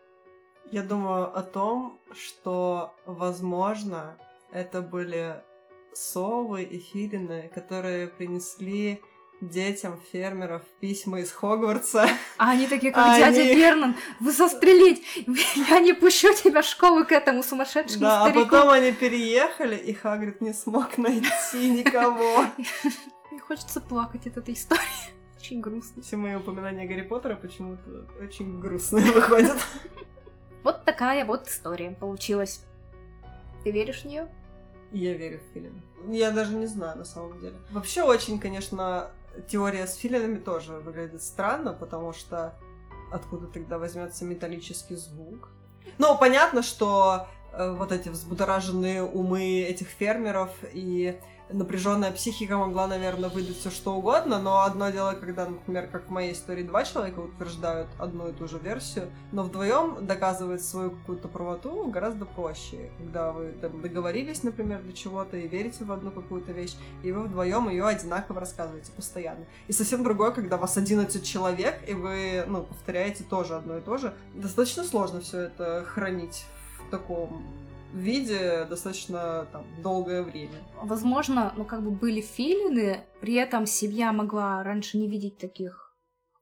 Я 0.72 0.84
думаю 0.84 1.38
о 1.38 1.44
том, 1.44 2.00
что, 2.14 2.96
возможно, 3.06 4.18
это 4.52 4.82
были 4.82 5.44
совы 5.94 6.64
и 6.64 6.80
филины, 6.80 7.52
которые 7.54 8.08
принесли 8.08 9.02
детям 9.50 10.00
фермеров 10.12 10.64
письма 10.80 11.20
из 11.20 11.32
Хогвартса. 11.32 12.08
А 12.38 12.52
они 12.52 12.68
такие, 12.68 12.92
как 12.92 13.06
они... 13.06 13.20
дядя 13.20 13.54
Вернон, 13.54 13.96
вы 14.20 14.32
застрелить! 14.32 15.04
Я 15.70 15.80
не 15.80 15.94
пущу 15.94 16.34
тебя 16.34 16.62
в 16.62 16.66
школу 16.66 17.06
к 17.06 17.12
этому 17.12 17.44
сумасшедшему 17.44 18.02
да, 18.02 18.22
старику. 18.22 18.42
а 18.42 18.46
потом 18.46 18.70
они 18.70 18.92
переехали, 18.92 19.76
и 19.76 19.94
Хагрид 19.94 20.42
не 20.42 20.54
смог 20.54 20.98
найти 20.98 21.70
никого. 21.70 22.46
Мне 23.32 23.40
хочется 23.42 23.82
плакать 23.82 24.28
от 24.28 24.38
этой 24.38 24.54
истории. 24.54 24.82
Очень 25.38 25.60
грустно. 25.60 26.02
Все 26.02 26.16
мои 26.16 26.36
упоминания 26.36 26.88
Гарри 26.88 27.02
Поттера 27.02 27.36
почему-то 27.36 28.08
очень 28.22 28.60
грустные 28.60 29.12
выходят. 29.12 29.58
Вот 30.64 30.86
такая 30.86 31.26
вот 31.26 31.48
история 31.48 31.92
получилась. 31.92 32.62
Ты 33.64 33.72
веришь 33.72 34.02
в 34.02 34.06
нее? 34.06 34.28
Я 34.92 35.14
верю 35.14 35.40
в 35.40 35.54
Филин. 35.54 35.82
Я 36.08 36.32
даже 36.32 36.56
не 36.56 36.68
знаю, 36.68 36.98
на 36.98 37.06
самом 37.06 37.40
деле. 37.40 37.56
Вообще 37.72 38.04
очень, 38.04 38.40
конечно, 38.40 39.10
теория 39.48 39.88
с 39.88 39.96
филинами 39.96 40.38
тоже 40.38 40.74
выглядит 40.74 41.24
странно, 41.24 41.74
потому 41.74 42.14
что 42.14 42.54
откуда 43.12 43.48
тогда 43.48 43.78
возьмется 43.78 44.26
металлический 44.26 44.96
звук? 44.96 45.50
Ну, 45.98 46.18
понятно, 46.18 46.64
что 46.64 47.28
э, 47.52 47.72
вот 47.72 47.92
эти 47.92 48.10
взбудораженные 48.10 49.04
умы 49.04 49.62
этих 49.62 49.88
фермеров 49.88 50.52
и 50.72 51.20
напряженная 51.54 52.12
психика 52.12 52.58
могла, 52.58 52.88
наверное, 52.88 53.30
выдать 53.30 53.58
все 53.58 53.70
что 53.70 53.96
угодно, 53.96 54.40
но 54.40 54.62
одно 54.62 54.90
дело, 54.90 55.14
когда, 55.14 55.46
например, 55.46 55.88
как 55.88 56.08
в 56.08 56.10
моей 56.10 56.34
истории, 56.34 56.64
два 56.64 56.84
человека 56.84 57.20
утверждают 57.20 57.88
одну 58.00 58.30
и 58.30 58.34
ту 58.34 58.48
же 58.48 58.60
версию, 58.60 59.10
но 59.32 59.44
вдвоем 59.44 60.06
доказывать 60.06 60.64
свою 60.64 60.92
какую-то 60.92 61.28
правоту 61.28 61.88
гораздо 61.88 62.26
проще. 62.26 62.92
Когда 62.98 63.32
вы 63.32 63.52
там, 63.62 63.82
договорились, 63.82 64.44
например, 64.44 64.82
для 64.82 64.94
чего-то 64.94 65.38
и 65.38 65.48
верите 65.48 65.84
в 65.84 65.92
одну 65.92 66.12
какую-то 66.12 66.52
вещь, 66.52 66.76
и 67.04 67.12
вы 67.12 67.24
вдвоем 67.24 67.70
ее 67.70 67.86
одинаково 67.86 68.40
рассказываете 68.40 68.92
постоянно. 68.92 69.46
И 69.68 69.74
совсем 69.74 70.04
другое, 70.04 70.32
когда 70.32 70.58
вас 70.58 70.78
11 70.78 71.24
человек, 71.24 71.80
и 71.88 71.94
вы, 71.94 72.44
ну, 72.48 72.64
повторяете 72.64 73.24
тоже 73.24 73.56
одно 73.56 73.78
и 73.78 73.82
то 73.82 73.98
же. 73.98 74.14
Достаточно 74.34 74.84
сложно 74.84 75.22
все 75.22 75.42
это 75.42 75.84
хранить 75.86 76.46
в 76.88 76.90
таком 76.90 77.44
виде 77.98 78.66
достаточно 78.70 79.48
там, 79.52 79.66
долгое 79.82 80.24
время. 80.24 80.56
Возможно, 80.82 81.54
ну 81.58 81.66
как 81.66 81.82
бы 81.84 81.92
были 81.92 82.22
филины, 82.22 83.06
при 83.22 83.36
этом 83.36 83.66
семья 83.66 84.12
могла 84.12 84.64
раньше 84.64 84.98
не 84.98 85.08
видеть 85.08 85.38
таких 85.38 85.84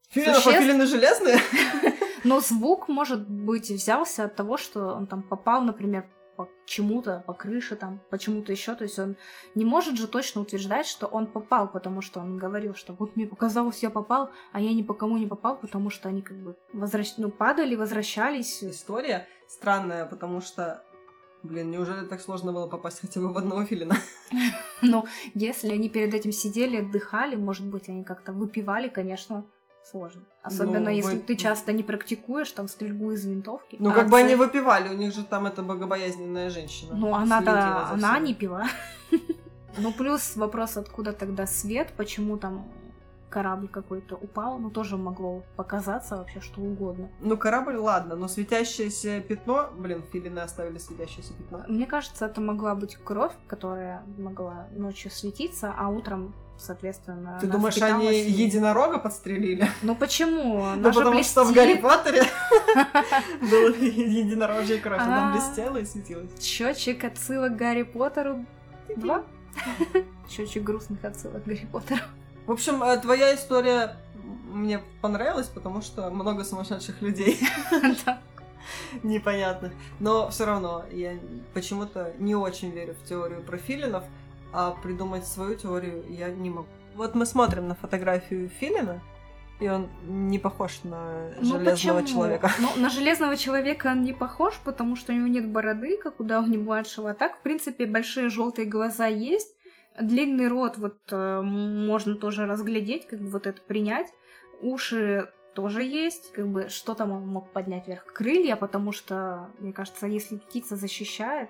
Филинов, 0.09 0.37
а 0.37 0.41
существ. 0.41 0.61
филины 0.61 0.85
железные? 0.85 1.39
Но 2.23 2.39
звук, 2.39 2.87
может 2.87 3.27
быть, 3.27 3.69
взялся 3.69 4.25
от 4.25 4.35
того, 4.35 4.57
что 4.57 4.93
он 4.93 5.07
там 5.07 5.23
попал, 5.23 5.61
например, 5.61 6.05
по 6.35 6.49
чему-то, 6.65 7.23
по 7.25 7.33
крыше 7.33 7.75
там, 7.75 8.01
почему-то 8.09 8.51
еще. 8.51 8.75
То 8.75 8.83
есть 8.83 8.99
он 8.99 9.15
не 9.55 9.65
может 9.65 9.97
же 9.97 10.07
точно 10.07 10.41
утверждать, 10.41 10.85
что 10.85 11.07
он 11.07 11.27
попал, 11.27 11.67
потому 11.67 12.01
что 12.01 12.19
он 12.19 12.37
говорил, 12.37 12.75
что 12.75 12.93
вот 12.93 13.15
мне 13.15 13.25
показалось, 13.25 13.83
я 13.83 13.89
попал, 13.89 14.29
а 14.51 14.59
я 14.59 14.73
ни 14.73 14.81
по 14.81 14.93
кому 14.93 15.17
не 15.17 15.27
попал, 15.27 15.57
потому 15.57 15.89
что 15.89 16.09
они 16.09 16.21
как 16.21 16.37
бы 16.37 16.55
возвращ... 16.73 17.13
ну, 17.17 17.31
падали, 17.31 17.75
возвращались. 17.75 18.63
История 18.63 19.27
странная, 19.47 20.05
потому 20.05 20.41
что 20.41 20.83
Блин, 21.43 21.71
неужели 21.71 22.05
так 22.05 22.21
сложно 22.21 22.51
было 22.53 22.67
попасть 22.67 23.01
хотя 23.01 23.19
бы 23.19 23.33
в 23.33 23.37
одного 23.37 23.65
филина? 23.65 23.95
Ну, 24.83 25.05
если 25.35 25.69
они 25.73 25.89
перед 25.89 26.13
этим 26.15 26.31
сидели, 26.31 26.77
отдыхали, 26.77 27.35
может 27.35 27.67
быть, 27.67 27.87
они 27.89 28.03
как-то 28.03 28.31
выпивали, 28.33 28.89
конечно, 28.89 29.43
сложно. 29.83 30.21
Особенно 30.41 30.79
Ну, 30.79 30.89
если 30.89 31.17
вы- 31.17 31.21
ты 31.21 31.35
часто 31.35 31.71
не 31.71 31.83
практикуешь 31.83 32.51
там 32.51 32.67
стрельбу 32.67 33.11
из 33.11 33.23
винтовки. 33.25 33.75
Ну, 33.79 33.91
А 33.91 33.93
как 33.93 34.05
бы 34.09 34.17
цель- 34.17 34.25
они 34.25 34.35
выпивали, 34.35 34.89
у 34.89 34.97
них 34.97 35.13
же 35.13 35.23
там 35.23 35.45
это 35.45 35.61
богобоязненная 35.61 36.49
женщина. 36.49 36.95
Ну, 36.95 37.13
она-то, 37.13 37.89
она 37.93 38.17
не 38.19 38.33
пила. 38.33 38.65
Ну, 39.77 39.93
плюс 39.93 40.35
вопрос, 40.35 40.77
откуда 40.77 41.13
тогда 41.13 41.45
свет, 41.47 41.93
почему 41.95 42.37
там 42.37 42.65
корабль 43.31 43.67
какой-то 43.69 44.15
упал, 44.15 44.59
ну, 44.59 44.69
тоже 44.69 44.97
могло 44.97 45.43
показаться 45.55 46.17
вообще 46.17 46.41
что 46.41 46.61
угодно. 46.61 47.09
Ну, 47.21 47.37
корабль, 47.37 47.77
ладно, 47.77 48.15
но 48.15 48.27
светящееся 48.27 49.21
пятно... 49.21 49.69
Блин, 49.75 50.03
филины 50.11 50.39
оставили 50.39 50.77
светящееся 50.77 51.33
пятно. 51.33 51.63
Мне 51.67 51.87
кажется, 51.87 52.25
это 52.25 52.41
могла 52.41 52.75
быть 52.75 52.97
кровь, 53.03 53.31
которая 53.47 54.03
могла 54.17 54.67
ночью 54.75 55.09
светиться, 55.09 55.73
а 55.75 55.87
утром, 55.87 56.33
соответственно, 56.57 57.37
Ты 57.39 57.47
думаешь, 57.47 57.75
впиталась 57.75 58.05
они 58.07 58.19
единорога 58.19 58.99
подстрелили? 58.99 59.67
Ну 59.81 59.95
почему? 59.95 60.63
Она 60.65 60.75
Ну, 60.89 60.93
потому 60.93 61.23
что 61.23 61.45
в. 61.45 61.53
Гарри 61.53 61.75
Поттере 61.75 62.23
была 63.41 63.77
единорожья 63.77 64.77
кровь, 64.79 64.99
она 64.99 65.29
А. 65.29 65.31
блестела 65.31 65.77
и 65.77 65.85
светилась. 65.85 66.29
Счетчик 66.39 67.03
отсылок 67.05 67.55
Гарри 67.55 67.83
Поттеру. 67.83 68.45
Два. 68.97 69.23
Счетчик 70.29 70.63
грустных 70.63 71.03
отсылок 71.05 71.43
Гарри 71.45 71.67
Поттеру. 71.71 72.01
В 72.47 72.51
общем, 72.51 72.81
э, 72.83 72.97
твоя 72.99 73.33
история 73.35 73.95
мне 74.51 74.81
понравилась, 75.01 75.47
потому 75.47 75.81
что 75.81 76.09
много 76.09 76.43
сумасшедших 76.43 77.01
людей 77.01 77.39
Да. 78.05 78.19
непонятных. 79.03 79.71
Но 79.99 80.29
все 80.29 80.45
равно 80.45 80.83
я 80.91 81.13
почему-то 81.53 82.13
не 82.19 82.35
очень 82.35 82.71
верю 82.71 82.95
в 82.95 83.07
теорию 83.07 83.41
про 83.41 83.57
филинов, 83.57 84.03
а 84.53 84.71
придумать 84.71 85.25
свою 85.25 85.55
теорию 85.55 86.03
я 86.09 86.29
не 86.29 86.49
могу. 86.49 86.67
Вот 86.95 87.15
мы 87.15 87.25
смотрим 87.25 87.67
на 87.69 87.75
фотографию 87.75 88.49
филина, 88.49 88.99
и 89.61 89.69
он 89.69 89.87
не 90.07 90.39
похож 90.39 90.79
на 90.83 91.29
Ну, 91.39 91.59
железного 91.59 91.99
почему? 92.01 92.07
человека. 92.07 92.51
Ну, 92.59 92.67
на 92.81 92.89
железного 92.89 93.37
человека 93.37 93.87
он 93.87 94.01
не 94.01 94.11
похож, 94.11 94.59
потому 94.65 94.95
что 94.95 95.13
у 95.13 95.15
него 95.15 95.27
нет 95.27 95.47
бороды, 95.47 95.97
как 95.97 96.19
у 96.19 96.23
Дауни 96.23 96.57
младшего. 96.57 97.11
А 97.11 97.13
так, 97.13 97.37
в 97.37 97.41
принципе, 97.41 97.85
большие 97.85 98.29
желтые 98.29 98.67
глаза 98.67 99.05
есть. 99.07 99.55
Длинный 99.99 100.47
рот 100.47 100.77
вот 100.77 100.99
э, 101.11 101.41
можно 101.41 102.15
тоже 102.15 102.45
разглядеть, 102.45 103.07
как 103.07 103.19
бы 103.19 103.29
вот 103.29 103.47
это 103.47 103.61
принять. 103.61 104.07
Уши 104.61 105.31
тоже 105.53 105.83
есть, 105.83 106.31
как 106.31 106.47
бы 106.47 106.69
что 106.69 106.93
там 106.93 107.11
он 107.11 107.27
мог 107.27 107.51
поднять 107.51 107.87
вверх? 107.87 108.05
Крылья, 108.05 108.55
потому 108.55 108.91
что, 108.91 109.49
мне 109.59 109.73
кажется, 109.73 110.07
если 110.07 110.37
птица 110.37 110.75
защищает 110.75 111.49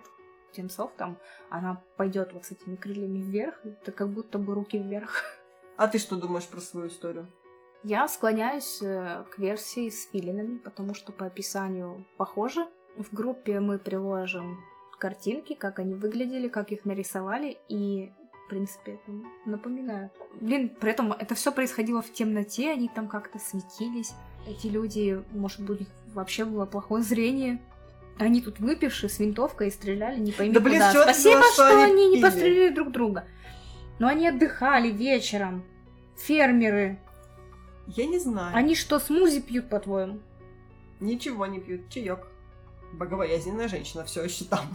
птенцов, 0.52 0.92
там 0.98 1.18
она 1.50 1.82
пойдет 1.98 2.34
вот 2.34 2.46
с 2.46 2.52
этими 2.52 2.76
крыльями 2.76 3.20
вверх, 3.20 3.60
это 3.64 3.92
как 3.92 4.10
будто 4.10 4.38
бы 4.38 4.56
руки 4.56 4.78
вверх. 4.78 5.24
А 5.78 5.88
ты 5.88 5.98
что 5.98 6.16
думаешь 6.16 6.48
про 6.48 6.60
свою 6.60 6.88
историю? 6.88 7.28
Я 7.84 8.08
склоняюсь 8.08 8.82
э, 8.84 9.24
к 9.32 9.40
версии 9.40 9.90
с 9.90 10.08
филинами, 10.10 10.58
потому 10.58 10.94
что 10.94 11.12
по 11.12 11.26
описанию 11.26 12.06
похоже. 12.18 12.68
В 12.98 13.14
группе 13.16 13.60
мы 13.60 13.80
приложим 13.80 14.60
картинки, 15.00 15.56
как 15.56 15.80
они 15.80 15.96
выглядели, 15.96 16.48
как 16.48 16.72
их 16.72 16.86
нарисовали, 16.86 17.58
и, 17.68 18.12
принципе, 18.52 18.96
это 18.96 19.12
напоминают. 19.46 20.12
Блин, 20.42 20.70
при 20.78 20.92
этом 20.92 21.14
это 21.14 21.36
все 21.36 21.54
происходило 21.54 22.02
в 22.02 22.12
темноте, 22.12 22.72
они 22.72 22.90
там 22.90 23.08
как-то 23.08 23.40
светились. 23.40 24.12
Эти 24.46 24.68
люди, 24.68 25.24
может 25.32 25.62
быть, 25.62 25.78
у 25.78 25.80
них 25.80 25.90
вообще 26.14 26.44
было 26.44 26.66
плохое 26.66 27.02
зрение. 27.02 27.62
Они 28.20 28.42
тут 28.42 28.60
выпившие 28.60 29.10
с 29.10 29.20
винтовкой 29.20 29.70
и 29.70 29.72
стреляли, 29.72 30.20
не 30.20 30.34
пойми 30.34 30.54
Да 30.54 30.60
блин, 30.60 30.80
куда. 30.80 30.92
чего 30.92 31.04
ты 31.06 31.14
Спасибо, 31.14 31.44
что 31.44 31.54
что 31.54 31.84
они 31.84 32.10
не 32.10 32.22
пострелили 32.22 32.74
друг 32.74 32.92
друга. 32.92 33.26
Но 34.00 34.08
они 34.08 34.28
отдыхали 34.28 34.90
вечером. 34.90 35.64
Фермеры. 36.18 37.00
Я 37.88 38.06
не 38.06 38.20
знаю. 38.20 38.54
Они 38.54 38.76
что, 38.76 39.00
смузи 39.00 39.40
пьют, 39.40 39.70
по-твоему? 39.70 40.20
Ничего 41.00 41.46
не 41.46 41.62
пьют, 41.62 41.90
чаек. 41.90 42.28
Богобоязненная 42.92 43.70
женщина 43.70 44.04
все 44.04 44.24
еще 44.24 44.44
там. 44.44 44.66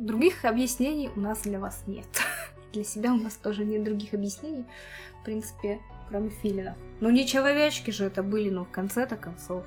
Других 0.00 0.46
объяснений 0.46 1.10
у 1.14 1.20
нас 1.20 1.42
для 1.42 1.60
вас 1.60 1.82
нет. 1.86 2.06
Для 2.72 2.84
себя 2.84 3.12
у 3.12 3.18
нас 3.18 3.34
тоже 3.34 3.66
нет 3.66 3.84
других 3.84 4.14
объяснений, 4.14 4.64
в 5.20 5.24
принципе, 5.26 5.78
кроме 6.08 6.30
филинов. 6.30 6.74
Ну 7.00 7.10
не 7.10 7.26
человечки 7.26 7.90
же 7.90 8.06
это 8.06 8.22
были, 8.22 8.48
ну 8.48 8.64
в 8.64 8.70
конце-то 8.70 9.16
концов. 9.16 9.66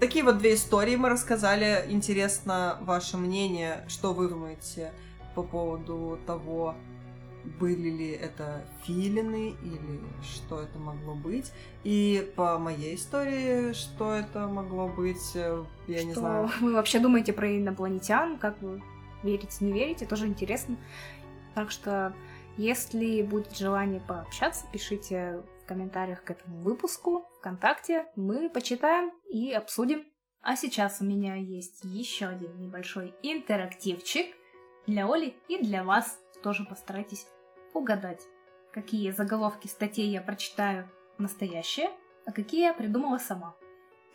Такие 0.00 0.24
вот 0.24 0.38
две 0.38 0.54
истории 0.54 0.96
мы 0.96 1.10
рассказали. 1.10 1.84
Интересно 1.88 2.78
ваше 2.80 3.18
мнение, 3.18 3.84
что 3.86 4.12
вы 4.12 4.28
думаете 4.28 4.92
по 5.36 5.44
поводу 5.44 6.18
того, 6.26 6.74
были 7.60 7.88
ли 7.88 8.10
это 8.10 8.64
филины 8.84 9.54
или 9.62 10.00
что 10.24 10.60
это 10.60 10.76
могло 10.80 11.14
быть. 11.14 11.52
И 11.84 12.32
по 12.34 12.58
моей 12.58 12.96
истории, 12.96 13.74
что 13.74 14.12
это 14.12 14.48
могло 14.48 14.88
быть, 14.88 15.36
я 15.36 15.98
что 15.98 16.06
не 16.06 16.14
знаю. 16.14 16.50
вы 16.60 16.72
вообще 16.72 16.98
думаете 16.98 17.32
про 17.32 17.56
инопланетян, 17.56 18.38
как 18.38 18.60
вы 18.60 18.82
верите, 19.22 19.64
не 19.64 19.72
верите, 19.72 20.06
тоже 20.06 20.26
интересно. 20.26 20.76
Так 21.54 21.70
что, 21.70 22.14
если 22.56 23.22
будет 23.22 23.56
желание 23.56 24.00
пообщаться, 24.00 24.66
пишите 24.72 25.42
в 25.62 25.66
комментариях 25.66 26.24
к 26.24 26.30
этому 26.30 26.60
выпуску 26.60 27.26
ВКонтакте. 27.38 28.06
Мы 28.16 28.48
почитаем 28.48 29.12
и 29.30 29.52
обсудим. 29.52 30.04
А 30.40 30.56
сейчас 30.56 31.00
у 31.00 31.04
меня 31.04 31.36
есть 31.36 31.84
еще 31.84 32.26
один 32.26 32.58
небольшой 32.58 33.14
интерактивчик 33.22 34.34
для 34.86 35.06
Оли 35.06 35.36
и 35.48 35.58
для 35.62 35.84
вас. 35.84 36.18
Тоже 36.42 36.64
постарайтесь 36.64 37.26
угадать, 37.74 38.20
какие 38.72 39.12
заголовки 39.12 39.68
статей 39.68 40.10
я 40.10 40.20
прочитаю 40.20 40.90
настоящие, 41.18 41.90
а 42.26 42.32
какие 42.32 42.62
я 42.62 42.74
придумала 42.74 43.18
сама. 43.18 43.54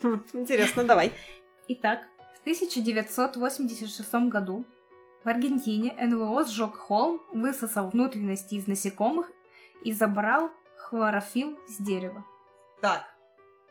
Хм, 0.01 0.23
интересно, 0.33 0.83
давай. 0.83 1.13
Итак, 1.69 2.07
в 2.35 2.41
1986 2.41 4.13
году 4.29 4.65
в 5.23 5.27
Аргентине 5.29 5.93
НЛО 5.99 6.45
сжег 6.45 6.75
холм, 6.75 7.21
высосал 7.33 7.89
внутренности 7.89 8.55
из 8.55 8.67
насекомых 8.67 9.29
и 9.83 9.91
забрал 9.93 10.49
хлорофилл 10.77 11.57
с 11.67 11.77
дерева. 11.81 12.23
Так. 12.81 13.03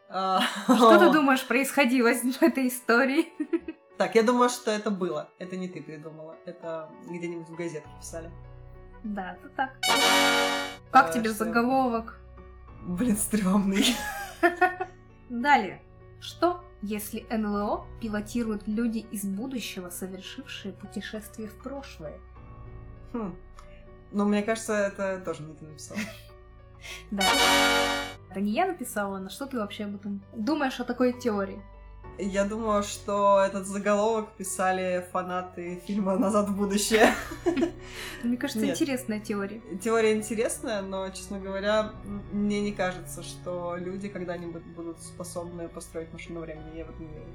а, 0.08 0.40
Что 0.66 0.98
ты 0.98 1.10
думаешь 1.12 1.46
происходило 1.46 2.12
в 2.12 2.42
этой 2.42 2.68
истории? 2.68 3.32
Так, 3.96 4.14
я 4.14 4.22
думаю, 4.22 4.50
что 4.50 4.70
это 4.70 4.90
было. 4.90 5.30
Это 5.38 5.56
не 5.56 5.68
ты 5.68 5.82
придумала. 5.82 6.36
Это 6.44 6.90
где-нибудь 7.08 7.48
в 7.48 7.54
газетке 7.56 7.88
писали. 7.98 8.30
Да, 9.04 9.32
это 9.38 9.48
так. 9.56 9.70
Как 10.90 11.08
А, 11.08 11.12
тебе 11.14 11.30
что? 11.30 11.44
заголовок? 11.46 12.20
Блин, 12.82 13.16
стрёмный. 13.16 13.96
Далее. 15.30 15.80
Что, 16.20 16.62
если 16.86 17.26
НЛО 17.30 17.84
пилотируют 18.00 18.66
люди 18.66 18.98
из 19.10 19.24
будущего, 19.24 19.90
совершившие 19.90 20.72
путешествие 20.72 21.48
в 21.48 21.54
прошлое? 21.54 22.18
Хм. 23.12 23.34
Ну, 24.12 24.24
мне 24.24 24.42
кажется, 24.42 24.72
это 24.74 25.20
тоже 25.24 25.42
не 25.42 25.54
ты 25.54 25.64
написала. 25.64 26.00
Да. 27.10 27.24
Это 28.30 28.40
не 28.40 28.52
я 28.52 28.66
написала, 28.66 29.18
но 29.18 29.28
что 29.28 29.46
ты 29.46 29.58
вообще 29.58 29.86
об 29.86 29.96
этом 29.96 30.22
думаешь 30.32 30.78
о 30.78 30.84
такой 30.84 31.12
теории? 31.12 31.60
Я 32.18 32.44
думаю, 32.44 32.82
что 32.82 33.40
этот 33.40 33.66
заголовок 33.66 34.32
писали 34.32 35.06
фанаты 35.12 35.82
фильма 35.86 36.16
«Назад 36.16 36.48
в 36.48 36.56
будущее». 36.56 37.14
Мне 38.22 38.36
кажется, 38.38 38.64
Нет. 38.64 38.76
интересная 38.76 39.20
теория. 39.20 39.60
Теория 39.82 40.14
интересная, 40.14 40.80
но, 40.80 41.10
честно 41.10 41.38
говоря, 41.38 41.92
мне 42.32 42.62
не 42.62 42.72
кажется, 42.72 43.22
что 43.22 43.76
люди 43.76 44.08
когда-нибудь 44.08 44.62
будут 44.62 45.02
способны 45.02 45.68
построить 45.68 46.10
машину 46.12 46.40
времени. 46.40 46.78
Я 46.78 46.84
в 46.86 46.90
этом 46.90 47.06
не 47.06 47.12
верю. 47.12 47.26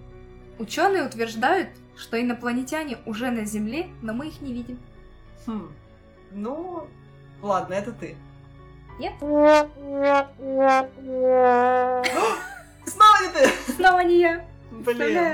Ученые 0.57 1.05
утверждают, 1.05 1.69
что 1.95 2.19
инопланетяне 2.19 2.97
уже 3.05 3.29
на 3.29 3.45
Земле, 3.45 3.87
но 4.01 4.13
мы 4.13 4.29
их 4.29 4.41
не 4.41 4.53
видим. 4.53 4.79
Хм. 5.45 5.71
Ну, 6.31 6.87
ладно, 7.41 7.73
это 7.73 7.91
ты. 7.91 8.15
Нет? 8.99 9.13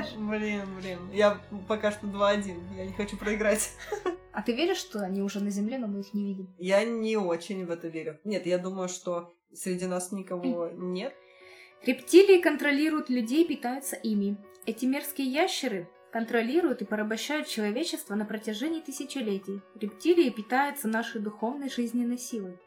Представляешь? 0.02 0.40
блин, 0.40 0.76
блин. 0.80 0.98
Я 1.12 1.40
пока 1.66 1.90
что 1.90 2.06
2-1. 2.06 2.76
Я 2.76 2.86
не 2.86 2.92
хочу 2.92 3.16
проиграть. 3.16 3.70
А 4.30 4.42
ты 4.42 4.52
веришь, 4.52 4.76
что 4.76 5.00
они 5.00 5.20
уже 5.20 5.40
на 5.40 5.50
Земле, 5.50 5.78
но 5.78 5.88
мы 5.88 5.98
их 5.98 6.14
не 6.14 6.22
видим? 6.22 6.54
Я 6.58 6.84
не 6.84 7.16
очень 7.16 7.66
в 7.66 7.72
это 7.72 7.88
верю. 7.88 8.20
Нет, 8.22 8.46
я 8.46 8.58
думаю, 8.58 8.88
что 8.88 9.34
среди 9.52 9.86
нас 9.86 10.12
никого 10.12 10.70
нет. 10.72 11.12
Рептилии 11.84 12.40
контролируют 12.40 13.10
людей 13.10 13.42
и 13.42 13.48
питаются 13.48 13.96
ими. 13.96 14.36
Эти 14.64 14.84
мерзкие 14.84 15.26
ящеры 15.26 15.88
контролируют 16.12 16.82
и 16.82 16.84
порабощают 16.84 17.48
человечество 17.48 18.14
на 18.14 18.24
протяжении 18.24 18.80
тысячелетий. 18.80 19.60
Рептилии 19.74 20.30
питаются 20.30 20.86
нашей 20.86 21.20
духовной 21.20 21.68
жизненной 21.68 22.18
силой. 22.18 22.58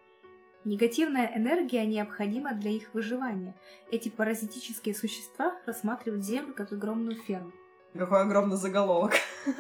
Негативная 0.64 1.32
энергия 1.36 1.86
необходима 1.88 2.54
для 2.54 2.72
их 2.72 2.94
выживания. 2.94 3.56
Эти 3.90 4.10
паразитические 4.10 4.94
существа 4.94 5.56
рассматривают 5.66 6.24
Землю 6.24 6.54
как 6.54 6.72
огромную 6.72 7.16
ферму. 7.16 7.52
Какой 7.94 8.22
огромный 8.22 8.56
заголовок. 8.58 9.14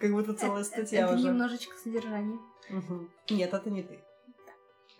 Как 0.00 0.10
будто 0.12 0.32
целая 0.32 0.60
Это- 0.62 0.64
статья 0.64 1.04
это 1.04 1.14
уже. 1.14 1.24
немножечко 1.28 1.76
содержание. 1.76 2.38
Нет, 3.28 3.52
это 3.52 3.68
не 3.68 3.82
ты. 3.82 3.98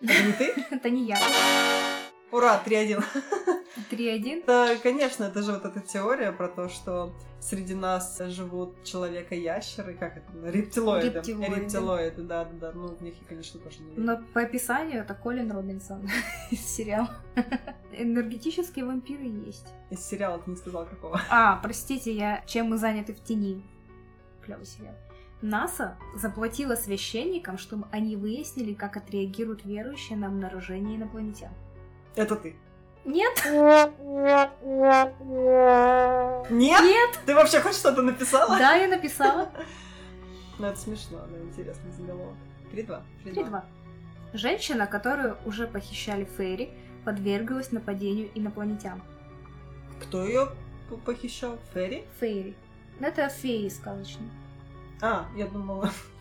Это 0.03 0.23
не 0.27 0.33
ты? 0.33 0.45
Это 0.71 0.91
не 0.91 1.05
я. 1.07 1.19
Ура, 2.31 2.61
3-1. 2.67 3.03
3-1. 3.91 4.45
Да, 4.47 4.77
конечно, 4.83 5.25
это 5.25 5.43
же 5.43 5.53
вот 5.53 5.65
эта 5.65 5.81
теория 5.81 6.33
про 6.33 6.49
то, 6.49 6.69
что 6.69 7.13
среди 7.41 7.75
нас 7.75 8.21
живут 8.27 8.83
человека-ящеры, 8.85 9.95
как 9.95 10.17
это, 10.17 10.33
рептилоиды. 10.51 11.17
Рептилоиды. 11.17 11.55
Рептилоиды, 11.55 12.23
да, 12.23 12.45
да, 12.45 12.51
да. 12.53 12.73
Ну, 12.73 12.89
в 12.89 13.03
них 13.03 13.15
я, 13.21 13.27
конечно, 13.29 13.61
тоже 13.61 13.83
не 13.83 13.91
верю. 13.91 14.03
Но 14.03 14.21
по 14.33 14.41
описанию 14.41 15.03
это 15.03 15.15
Колин 15.15 15.51
Робинсон 15.53 16.09
из 16.51 16.61
сериала. 16.61 17.11
Энергетические 17.93 18.85
вампиры 18.85 19.25
есть. 19.25 19.73
Из 19.91 20.01
сериала 20.05 20.39
ты 20.39 20.51
не 20.51 20.57
сказал 20.57 20.87
какого. 20.87 21.21
А, 21.31 21.57
простите, 21.57 22.13
я 22.15 22.43
чем 22.47 22.71
мы 22.71 22.79
заняты 22.79 23.13
в 23.15 23.23
тени. 23.23 23.63
Клевый 24.45 24.67
сериал. 24.67 24.95
НАСА 25.43 25.99
заплатила 26.17 26.75
священникам, 26.75 27.59
чтобы 27.59 27.87
они 27.93 28.17
выяснили, 28.17 28.73
как 28.73 28.97
отреагируют 28.97 29.65
верующие 29.65 30.17
на 30.17 30.29
обнаружение 30.29 30.97
инопланетян. 30.97 31.53
Это 32.17 32.37
ты. 32.37 32.57
Нет, 33.05 33.45
Нет? 36.51 36.83
нет, 36.83 37.21
Ты 37.27 37.35
вообще 37.35 37.61
хоть 37.61 37.75
что-то 37.75 38.03
написала? 38.03 38.59
да, 38.59 38.75
я 38.75 38.89
написала. 38.89 39.49
Ну, 40.57 40.69
это 40.69 40.79
смешно, 40.79 41.19
да, 41.29 41.37
интересный 41.41 41.91
заголовок. 41.91 42.37
3-2. 42.73 43.03
3-2. 43.25 43.63
Женщина, 44.35 44.87
которую 44.87 45.37
уже 45.47 45.67
похищали 45.67 46.25
Фейри, 46.37 46.71
подверглась 47.05 47.73
нападению 47.73 48.31
инопланетян. 48.37 49.03
Кто 50.01 50.25
ее 50.25 50.49
похищал? 51.05 51.59
Ферри? 51.75 52.05
Фейри. 52.21 52.55
Ну, 53.01 53.07
Это 53.09 53.29
феи 53.29 53.69
сказочные. 53.69 54.31
А, 55.03 55.27
я 55.35 55.49
думала. 55.49 55.91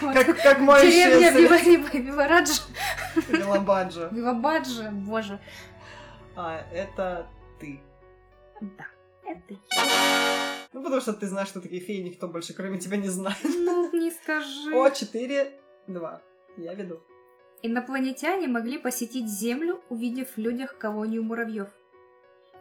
Как, 0.00 0.42
как 0.42 0.58
мой 0.60 0.82
Деревня 0.82 1.30
Вивараджа. 1.30 2.62
Вилабаджа. 3.28 4.08
Вивабаджа, 4.10 4.90
боже. 4.90 5.38
А, 6.36 6.64
это 6.72 7.26
ты. 7.60 7.80
Да, 8.60 8.86
это 9.24 9.54
я. 9.54 9.58
Ну, 10.72 10.82
потому 10.82 11.00
что 11.00 11.12
ты 11.12 11.26
знаешь, 11.26 11.48
что 11.48 11.60
такие 11.60 11.82
феи 11.82 12.00
никто 12.00 12.28
больше, 12.28 12.54
кроме 12.54 12.78
тебя, 12.78 12.96
не 12.96 13.08
знает. 13.08 13.36
Ну, 13.44 13.90
не 13.92 14.10
скажи. 14.10 14.74
О, 14.74 14.88
4-2. 14.88 16.20
Я 16.56 16.74
веду. 16.74 17.02
Инопланетяне 17.62 18.48
могли 18.48 18.78
посетить 18.78 19.28
Землю, 19.28 19.80
увидев 19.88 20.28
в 20.36 20.38
людях 20.38 20.78
колонию 20.78 21.22
муравьев. 21.22 21.68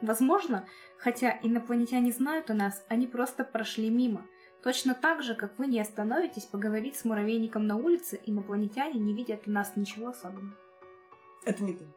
Возможно, 0.01 0.67
хотя 0.97 1.39
инопланетяне 1.41 2.11
знают 2.11 2.49
о 2.49 2.53
нас, 2.53 2.83
они 2.87 3.07
просто 3.07 3.43
прошли 3.43 3.89
мимо. 3.89 4.25
Точно 4.63 4.93
так 4.93 5.23
же, 5.23 5.33
как 5.33 5.57
вы 5.57 5.67
не 5.67 5.79
остановитесь 5.79 6.43
поговорить 6.43 6.95
с 6.95 7.03
муравейником 7.03 7.65
на 7.65 7.77
улице, 7.77 8.19
инопланетяне 8.25 8.99
не 8.99 9.13
видят 9.13 9.45
в 9.45 9.49
нас 9.49 9.73
ничего 9.75 10.09
особенного. 10.09 10.55
Это 11.45 11.63
не 11.63 11.73
ты. 11.73 11.85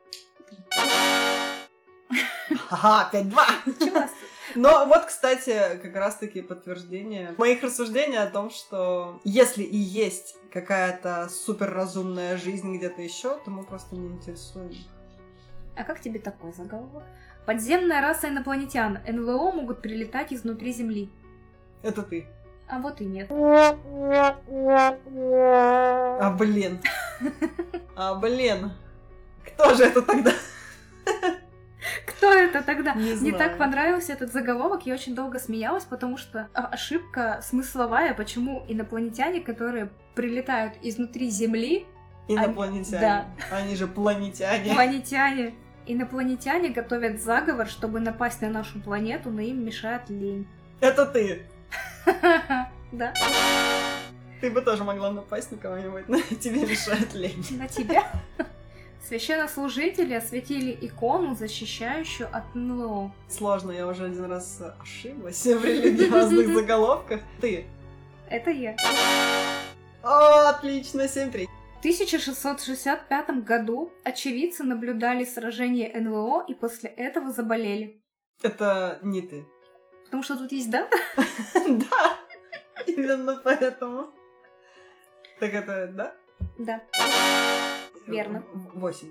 Ага, 2.71 3.09
5-2. 3.13 3.35
Чего? 3.79 4.01
Но 4.55 4.85
вот, 4.87 5.07
кстати, 5.07 5.79
как 5.83 5.95
раз-таки 5.97 6.43
подтверждение 6.43 7.35
моих 7.39 7.63
рассуждений 7.63 8.19
о 8.19 8.27
том, 8.27 8.51
что 8.51 9.21
если 9.25 9.63
и 9.63 9.77
есть 9.77 10.37
какая-то 10.53 11.29
суперразумная 11.31 12.37
жизнь 12.37 12.77
где-то 12.77 13.01
еще, 13.01 13.39
то 13.45 13.51
мы 13.51 13.65
просто 13.65 13.97
не 13.97 14.09
интересуем. 14.09 14.73
А 15.77 15.85
как 15.85 16.01
тебе 16.01 16.21
такой 16.21 16.53
заголовок? 16.53 17.03
Подземная 17.47 18.01
раса 18.01 18.29
инопланетян. 18.29 18.99
НЛО 19.07 19.53
могут 19.53 19.83
прилетать 19.83 20.33
изнутри 20.33 20.73
Земли. 20.73 21.11
Это 21.83 22.03
ты. 22.03 22.27
А 22.67 22.79
вот 22.79 23.01
и 23.01 23.05
нет. 23.05 23.31
А, 26.21 26.31
блин. 26.39 26.81
А, 27.97 28.15
блин. 28.15 28.73
Кто 29.45 29.75
же 29.75 29.85
это 29.85 30.03
тогда? 30.03 30.33
Кто 32.07 32.33
это 32.33 32.63
тогда? 32.63 32.95
Не 32.95 33.15
Мне 33.15 33.33
так 33.33 33.55
знаю. 33.55 33.59
понравился 33.59 34.15
этот 34.15 34.33
заголовок, 34.33 34.87
я 34.87 34.95
очень 34.95 35.15
долго 35.15 35.39
смеялась, 35.39 35.85
потому 35.85 36.17
что 36.17 36.49
ошибка 36.55 37.41
смысловая, 37.43 38.15
почему 38.15 38.65
инопланетяне, 38.69 39.43
которые 39.43 39.91
прилетают 40.15 40.75
изнутри 40.83 41.29
Земли, 41.29 41.87
Инопланетяне. 42.27 43.01
Да. 43.01 43.27
Они 43.51 43.77
же 43.77 43.87
планетяне. 43.87 44.69
Инопланетяне. 44.69 45.55
Инопланетяне 45.87 46.71
готовят 46.71 47.23
заговор, 47.23 47.67
чтобы 47.67 48.01
напасть 48.01 48.41
на 48.41 48.49
нашу 48.49 48.81
планету, 48.81 49.31
но 49.31 49.43
им 49.43 49.65
мешает 49.65 50.09
лень. 50.09 50.47
Это 50.81 51.05
ты. 51.05 51.43
Да, 52.93 53.13
Ты 54.41 54.51
бы 54.51 54.61
тоже 54.63 54.85
могла 54.85 55.11
напасть 55.11 55.51
на 55.51 55.59
кого-нибудь, 55.59 56.09
но 56.09 56.21
тебе 56.41 56.65
мешает 56.65 57.13
лень. 57.15 57.45
на 57.59 57.67
тебя. 57.67 58.05
Священнослужители 59.07 60.15
осветили 60.15 60.79
икону, 60.81 61.35
защищающую 61.35 62.29
от 62.33 62.55
НЛО. 62.55 63.13
Сложно, 63.29 63.73
я 63.73 63.87
уже 63.87 64.07
один 64.07 64.25
раз 64.27 64.63
ошиблась 64.81 65.45
в 65.45 65.65
религиозных 65.65 66.49
заголовках. 66.55 67.21
Ты. 67.41 67.67
Это 68.31 68.51
я. 68.51 68.77
О, 70.03 70.49
отлично, 70.49 71.03
7-3. 71.03 71.47
В 71.77 71.79
1665 71.81 73.45
году 73.45 73.93
очевидцы 74.05 74.63
наблюдали 74.65 75.25
сражение 75.25 75.93
НЛО 76.01 76.47
и 76.49 76.55
после 76.55 76.89
этого 76.91 77.31
заболели. 77.31 78.01
Это 78.43 78.99
не 79.03 79.21
ты. 79.21 79.45
Потому 80.15 80.23
что 80.23 80.37
тут 80.37 80.53
есть 80.53 80.71
дата? 80.71 80.97
Да, 81.67 82.19
именно 82.87 83.41
поэтому. 83.43 84.11
Так 85.41 85.53
это, 85.53 85.89
да? 85.89 86.15
Да. 86.57 86.81
Верно. 88.07 88.45
8-3. 88.77 89.11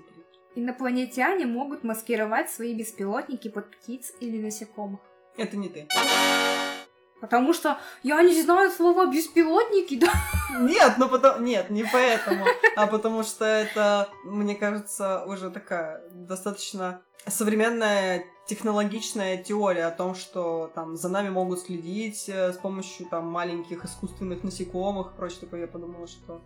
Инопланетяне 0.54 1.44
могут 1.44 1.84
маскировать 1.84 2.48
свои 2.50 2.74
беспилотники 2.74 3.48
под 3.48 3.70
птиц 3.70 4.14
или 4.20 4.42
насекомых. 4.42 5.00
Это 5.36 5.58
не 5.58 5.68
ты. 5.68 5.86
Потому 7.20 7.52
что 7.52 7.78
я 8.02 8.22
не 8.22 8.40
знаю 8.40 8.70
слова 8.70 9.04
беспилотники, 9.04 9.98
да? 10.00 10.10
Нет, 10.58 10.94
ну 10.96 11.10
потом... 11.10 11.44
Нет, 11.44 11.68
не 11.68 11.84
поэтому. 11.84 12.46
А 12.76 12.86
потому 12.86 13.24
что 13.24 13.44
это, 13.44 14.08
мне 14.24 14.54
кажется, 14.54 15.22
уже 15.26 15.50
такая 15.50 16.02
достаточно 16.12 17.02
современная 17.26 18.24
технологичная 18.46 19.42
теория 19.42 19.86
о 19.86 19.90
том, 19.90 20.14
что 20.14 20.70
там 20.74 20.96
за 20.96 21.08
нами 21.08 21.30
могут 21.30 21.60
следить 21.60 22.28
э, 22.28 22.52
с 22.52 22.56
помощью 22.56 23.06
там 23.06 23.26
маленьких 23.26 23.84
искусственных 23.84 24.42
насекомых 24.42 25.12
и 25.12 25.16
прочее 25.16 25.40
такое. 25.40 25.62
Я 25.62 25.66
подумала, 25.66 26.06
что 26.06 26.42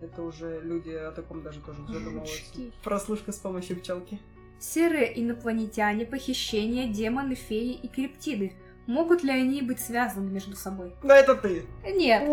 это 0.00 0.22
уже 0.22 0.60
люди 0.62 0.90
о 0.90 1.12
таком 1.12 1.42
даже 1.42 1.60
тоже 1.60 1.82
задумываются. 1.86 2.42
Прослушка 2.82 3.32
с 3.32 3.36
помощью 3.36 3.78
пчелки. 3.78 4.18
Серые 4.58 5.20
инопланетяне, 5.20 6.06
похищения, 6.06 6.88
демоны, 6.92 7.34
феи 7.34 7.72
и 7.74 7.88
криптиды. 7.88 8.54
Могут 8.86 9.22
ли 9.22 9.30
они 9.30 9.62
быть 9.62 9.80
связаны 9.80 10.30
между 10.30 10.56
собой? 10.56 10.94
Да 11.02 11.16
это 11.16 11.34
ты. 11.34 11.64
Нет. 11.84 12.28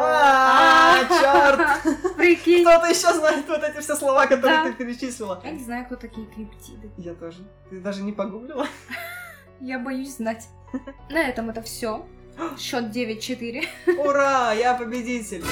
А, 0.00 1.04
черт! 1.08 2.16
Прикинь. 2.16 2.64
Кто-то 2.64 2.86
еще 2.86 3.12
знает 3.12 3.48
вот 3.48 3.62
эти 3.64 3.80
все 3.80 3.96
слова, 3.96 4.26
которые 4.26 4.62
ты 4.64 4.72
перечислила. 4.72 5.40
Я 5.42 5.50
не 5.50 5.64
знаю, 5.64 5.84
кто 5.86 5.96
такие 5.96 6.26
криптиды. 6.28 6.90
Я 6.96 7.14
тоже. 7.14 7.38
Ты 7.70 7.80
даже 7.80 8.02
не 8.02 8.12
погуглила? 8.12 8.68
Я 9.60 9.80
боюсь 9.80 10.16
знать. 10.16 10.48
На 11.10 11.20
этом 11.28 11.50
это 11.50 11.62
все. 11.62 12.06
Счет 12.56 12.94
9-4. 12.94 13.64
Ура, 13.98 14.52
я 14.52 14.74
победитель! 14.74 15.44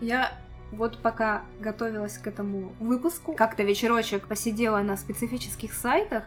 Я 0.00 0.32
вот 0.72 0.98
пока 0.98 1.44
готовилась 1.58 2.18
к 2.18 2.26
этому 2.26 2.74
выпуску, 2.78 3.32
как-то 3.34 3.62
вечерочек 3.62 4.26
посидела 4.28 4.78
на 4.78 4.96
специфических 4.96 5.72
сайтах, 5.72 6.24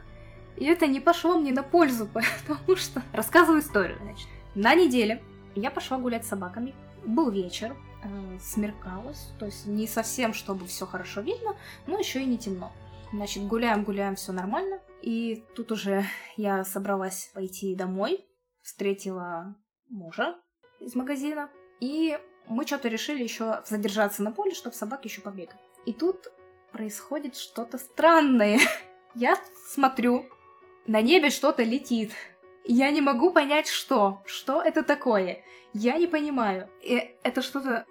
и 0.58 0.66
это 0.66 0.88
не 0.88 1.00
пошло 1.00 1.38
мне 1.38 1.52
на 1.52 1.64
пользу, 1.64 2.08
потому 2.48 2.76
что... 2.76 3.02
Рассказываю 3.14 3.62
историю, 3.62 3.98
значит. 4.02 4.28
На 4.56 4.76
неделе 4.76 5.24
я 5.56 5.72
пошла 5.72 5.98
гулять 5.98 6.26
с 6.26 6.30
собаками. 6.30 6.76
Был 7.06 7.30
вечер, 7.32 7.76
э, 8.04 8.38
смеркалось, 8.40 9.34
то 9.40 9.46
есть 9.46 9.66
не 9.66 9.88
совсем, 9.88 10.34
чтобы 10.34 10.68
все 10.68 10.86
хорошо 10.86 11.22
видно, 11.22 11.56
но 11.88 11.98
еще 11.98 12.22
и 12.22 12.26
не 12.26 12.38
темно. 12.38 12.72
Значит, 13.12 13.46
гуляем, 13.46 13.84
гуляем, 13.84 14.16
все 14.16 14.32
нормально. 14.32 14.80
И 15.02 15.44
тут 15.56 15.72
уже 15.72 16.06
я 16.38 16.64
собралась 16.64 17.30
пойти 17.34 17.76
домой, 17.76 18.26
встретила 18.62 19.56
мужа 19.90 20.36
из 20.80 20.96
магазина, 20.96 21.50
и 21.80 22.18
мы 22.48 22.66
что-то 22.66 22.88
решили 22.88 23.24
еще 23.24 23.62
задержаться 23.66 24.24
на 24.24 24.32
поле, 24.32 24.54
чтобы 24.54 24.76
собаки 24.76 25.08
еще 25.08 25.22
побегали. 25.22 25.60
И 25.86 25.94
тут 25.94 26.32
происходит 26.72 27.36
что-то 27.36 27.78
странное. 27.78 28.60
Я 29.16 29.38
смотрю, 29.70 30.26
на 30.88 31.02
небе 31.02 31.30
что-то 31.30 31.64
летит. 31.64 32.12
Я 32.66 32.92
не 32.92 33.02
могу 33.02 33.32
понять, 33.32 33.68
что. 33.68 34.22
Что 34.26 34.62
это 34.62 34.84
такое? 34.84 35.44
Я 35.74 35.98
не 35.98 36.08
понимаю. 36.08 36.70
И 36.82 37.16
это 37.24 37.42
что-то 37.42 37.86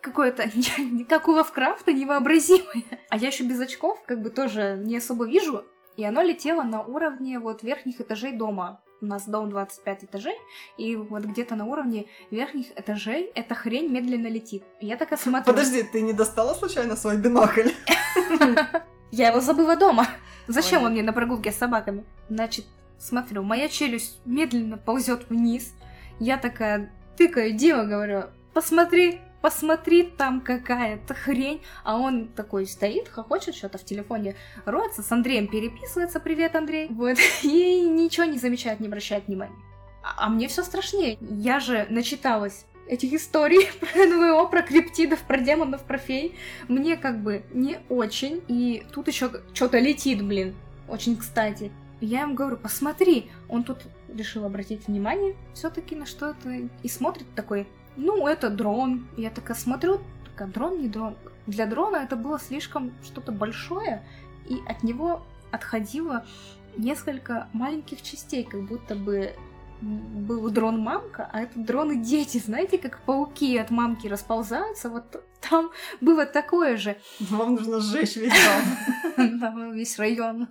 какое-то, 0.00 0.50
как 1.08 1.28
у 1.28 1.32
Лавкрафта, 1.32 1.92
невообразимое. 1.92 2.84
А 3.08 3.16
я 3.16 3.28
еще 3.28 3.44
без 3.44 3.60
очков, 3.60 4.02
как 4.06 4.22
бы 4.22 4.30
тоже 4.30 4.80
не 4.82 4.96
особо 4.98 5.26
вижу. 5.26 5.64
И 5.96 6.04
оно 6.04 6.22
летело 6.22 6.62
на 6.62 6.82
уровне 6.82 7.38
вот 7.38 7.62
верхних 7.62 8.00
этажей 8.00 8.32
дома. 8.32 8.82
У 9.04 9.06
нас 9.06 9.28
дом 9.28 9.50
25 9.50 10.04
этажей, 10.04 10.34
и 10.78 10.96
вот 10.96 11.24
где-то 11.24 11.56
на 11.56 11.66
уровне 11.66 12.06
верхних 12.30 12.68
этажей 12.74 13.30
эта 13.34 13.54
хрень 13.54 13.92
медленно 13.92 14.28
летит. 14.28 14.64
Я 14.80 14.96
такая 14.96 15.18
смотрю. 15.18 15.44
Подожди, 15.52 15.82
ты 15.82 16.00
не 16.00 16.14
достала 16.14 16.54
случайно 16.54 16.96
свой 16.96 17.18
бинокль? 17.18 17.68
Я 19.10 19.28
его 19.28 19.40
забыла 19.40 19.76
дома. 19.76 20.06
Зачем 20.46 20.84
он 20.84 20.92
мне 20.92 21.02
на 21.02 21.12
прогулке 21.12 21.52
с 21.52 21.56
собаками? 21.56 22.06
Значит, 22.30 22.64
смотрю, 22.98 23.42
моя 23.42 23.68
челюсть 23.68 24.18
медленно 24.24 24.78
ползет 24.78 25.28
вниз. 25.28 25.74
Я 26.18 26.38
такая 26.38 26.90
тыкаю 27.18 27.52
Дима, 27.52 27.84
говорю, 27.84 28.24
посмотри, 28.54 29.20
посмотри, 29.44 30.04
там 30.04 30.40
какая-то 30.40 31.12
хрень. 31.12 31.60
А 31.82 31.98
он 31.98 32.28
такой 32.28 32.66
стоит, 32.66 33.10
хохочет, 33.10 33.54
что-то 33.54 33.76
в 33.76 33.84
телефоне 33.84 34.36
роется, 34.64 35.02
с 35.02 35.12
Андреем 35.12 35.48
переписывается, 35.48 36.18
привет, 36.18 36.56
Андрей. 36.56 36.86
Вот, 36.88 37.18
и 37.42 37.82
ничего 37.82 38.24
не 38.24 38.38
замечает, 38.38 38.80
не 38.80 38.86
обращает 38.86 39.26
внимания. 39.26 39.54
А, 40.02 40.24
а 40.24 40.28
мне 40.30 40.48
все 40.48 40.62
страшнее. 40.62 41.18
Я 41.20 41.60
же 41.60 41.86
начиталась 41.90 42.64
этих 42.88 43.12
историй 43.12 43.68
про 43.80 44.06
НВО, 44.06 44.46
про 44.46 44.62
криптидов, 44.62 45.20
про 45.24 45.36
демонов, 45.36 45.82
про 45.82 45.98
фей. 45.98 46.34
Мне 46.68 46.96
как 46.96 47.22
бы 47.22 47.44
не 47.52 47.80
очень. 47.90 48.42
И 48.48 48.86
тут 48.94 49.08
еще 49.08 49.30
что-то 49.52 49.78
летит, 49.78 50.24
блин. 50.24 50.54
Очень 50.88 51.18
кстати. 51.18 51.70
Я 52.00 52.22
ему 52.22 52.32
говорю, 52.32 52.56
посмотри. 52.56 53.30
Он 53.50 53.62
тут 53.62 53.80
решил 54.08 54.46
обратить 54.46 54.86
внимание 54.86 55.36
все-таки 55.52 55.94
на 55.94 56.06
что 56.06 56.30
это. 56.30 56.66
И 56.82 56.88
смотрит 56.88 57.26
такой, 57.34 57.66
ну, 57.96 58.26
это 58.26 58.50
дрон. 58.50 59.06
Я 59.16 59.30
такая 59.30 59.56
смотрю, 59.56 60.00
такая, 60.24 60.48
дрон, 60.48 60.80
не 60.80 60.88
дрон. 60.88 61.16
Для 61.46 61.66
дрона 61.66 61.96
это 61.96 62.16
было 62.16 62.38
слишком 62.38 62.92
что-то 63.02 63.32
большое, 63.32 64.02
и 64.48 64.60
от 64.66 64.82
него 64.82 65.24
отходило 65.50 66.24
несколько 66.76 67.48
маленьких 67.52 68.02
частей, 68.02 68.44
как 68.44 68.62
будто 68.62 68.94
бы 68.94 69.34
был 69.80 70.50
дрон-мамка, 70.50 71.28
а 71.32 71.42
это 71.42 71.58
дроны-дети. 71.58 72.38
Знаете, 72.38 72.78
как 72.78 73.00
пауки 73.02 73.56
от 73.58 73.70
мамки 73.70 74.06
расползаются? 74.06 74.88
Вот 74.88 75.22
там 75.48 75.70
было 76.00 76.26
такое 76.26 76.76
же. 76.76 76.96
Вам 77.20 77.54
нужно 77.56 77.80
сжечь 77.80 78.16
весь 78.16 78.32
дом. 78.32 79.40
Там 79.40 79.72
весь 79.72 79.98
район. 79.98 80.48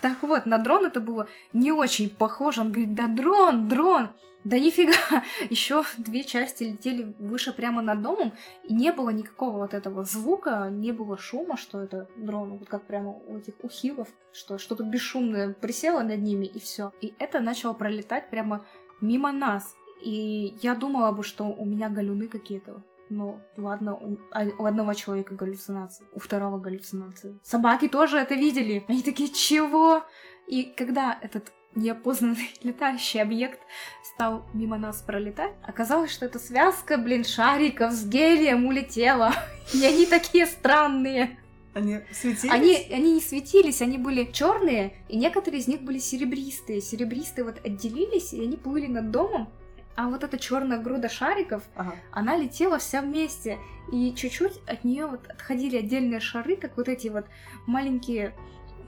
Так 0.00 0.22
вот, 0.22 0.46
на 0.46 0.58
дрон 0.58 0.86
это 0.86 1.00
было 1.00 1.28
не 1.52 1.72
очень 1.72 2.10
похоже. 2.10 2.62
Он 2.62 2.72
говорит, 2.72 2.94
да 2.94 3.06
дрон, 3.06 3.68
дрон. 3.68 4.10
Да 4.46 4.60
нифига, 4.60 5.24
еще 5.50 5.82
две 5.98 6.22
части 6.22 6.62
летели 6.62 7.12
выше 7.18 7.52
прямо 7.52 7.82
над 7.82 8.00
домом, 8.00 8.32
и 8.62 8.72
не 8.72 8.92
было 8.92 9.10
никакого 9.10 9.58
вот 9.58 9.74
этого 9.74 10.04
звука, 10.04 10.68
не 10.70 10.92
было 10.92 11.18
шума, 11.18 11.56
что 11.56 11.80
это 11.80 12.08
дрон, 12.16 12.58
вот 12.58 12.68
как 12.68 12.84
прямо 12.84 13.10
у 13.26 13.38
этих 13.38 13.54
ухилов, 13.64 14.06
что 14.32 14.58
что-то 14.58 14.84
бесшумное 14.84 15.52
присело 15.52 16.00
над 16.02 16.20
ними, 16.20 16.46
и 16.46 16.60
все. 16.60 16.92
И 17.00 17.12
это 17.18 17.40
начало 17.40 17.72
пролетать 17.72 18.30
прямо 18.30 18.64
мимо 19.00 19.32
нас. 19.32 19.74
И 20.00 20.54
я 20.62 20.76
думала 20.76 21.10
бы, 21.10 21.24
что 21.24 21.46
у 21.46 21.64
меня 21.64 21.88
галюны 21.88 22.28
какие-то. 22.28 22.84
Ну, 23.10 23.40
ладно, 23.56 23.96
у, 23.96 24.16
а- 24.30 24.46
у 24.58 24.64
одного 24.64 24.94
человека 24.94 25.34
галлюцинации, 25.34 26.06
у 26.12 26.20
второго 26.20 26.58
галлюцинации. 26.58 27.36
Собаки 27.42 27.88
тоже 27.88 28.18
это 28.18 28.36
видели. 28.36 28.84
Они 28.86 29.02
такие, 29.02 29.28
чего? 29.28 30.04
И 30.46 30.62
когда 30.62 31.18
этот 31.20 31.52
неопознанный 31.76 32.50
летающий 32.62 33.22
объект 33.22 33.60
стал 34.02 34.46
мимо 34.52 34.78
нас 34.78 35.02
пролетать, 35.02 35.52
оказалось, 35.62 36.10
что 36.10 36.26
это 36.26 36.38
связка, 36.38 36.96
блин, 36.96 37.24
шариков 37.24 37.92
с 37.92 38.04
гелием 38.04 38.66
улетела. 38.66 39.32
И 39.74 39.84
они 39.84 40.06
такие 40.06 40.46
странные. 40.46 41.38
Они 41.74 42.00
светились? 42.10 42.50
Они, 42.50 42.74
они 42.90 43.12
не 43.12 43.20
светились, 43.20 43.82
они 43.82 43.98
были 43.98 44.30
черные, 44.32 44.94
и 45.08 45.16
некоторые 45.18 45.60
из 45.60 45.68
них 45.68 45.82
были 45.82 45.98
серебристые. 45.98 46.80
Серебристые 46.80 47.44
вот 47.44 47.60
отделились, 47.62 48.32
и 48.32 48.42
они 48.42 48.56
плыли 48.56 48.86
над 48.86 49.10
домом. 49.10 49.50
А 49.94 50.08
вот 50.08 50.24
эта 50.24 50.38
черная 50.38 50.78
груда 50.78 51.10
шариков, 51.10 51.62
Ага. 51.74 51.94
она 52.12 52.36
летела 52.36 52.78
вся 52.78 53.02
вместе. 53.02 53.58
И 53.92 54.14
чуть-чуть 54.14 54.60
от 54.66 54.84
нее 54.84 55.06
вот 55.06 55.26
отходили 55.26 55.76
отдельные 55.76 56.20
шары, 56.20 56.56
как 56.56 56.78
вот 56.78 56.88
эти 56.88 57.08
вот 57.08 57.26
маленькие 57.66 58.34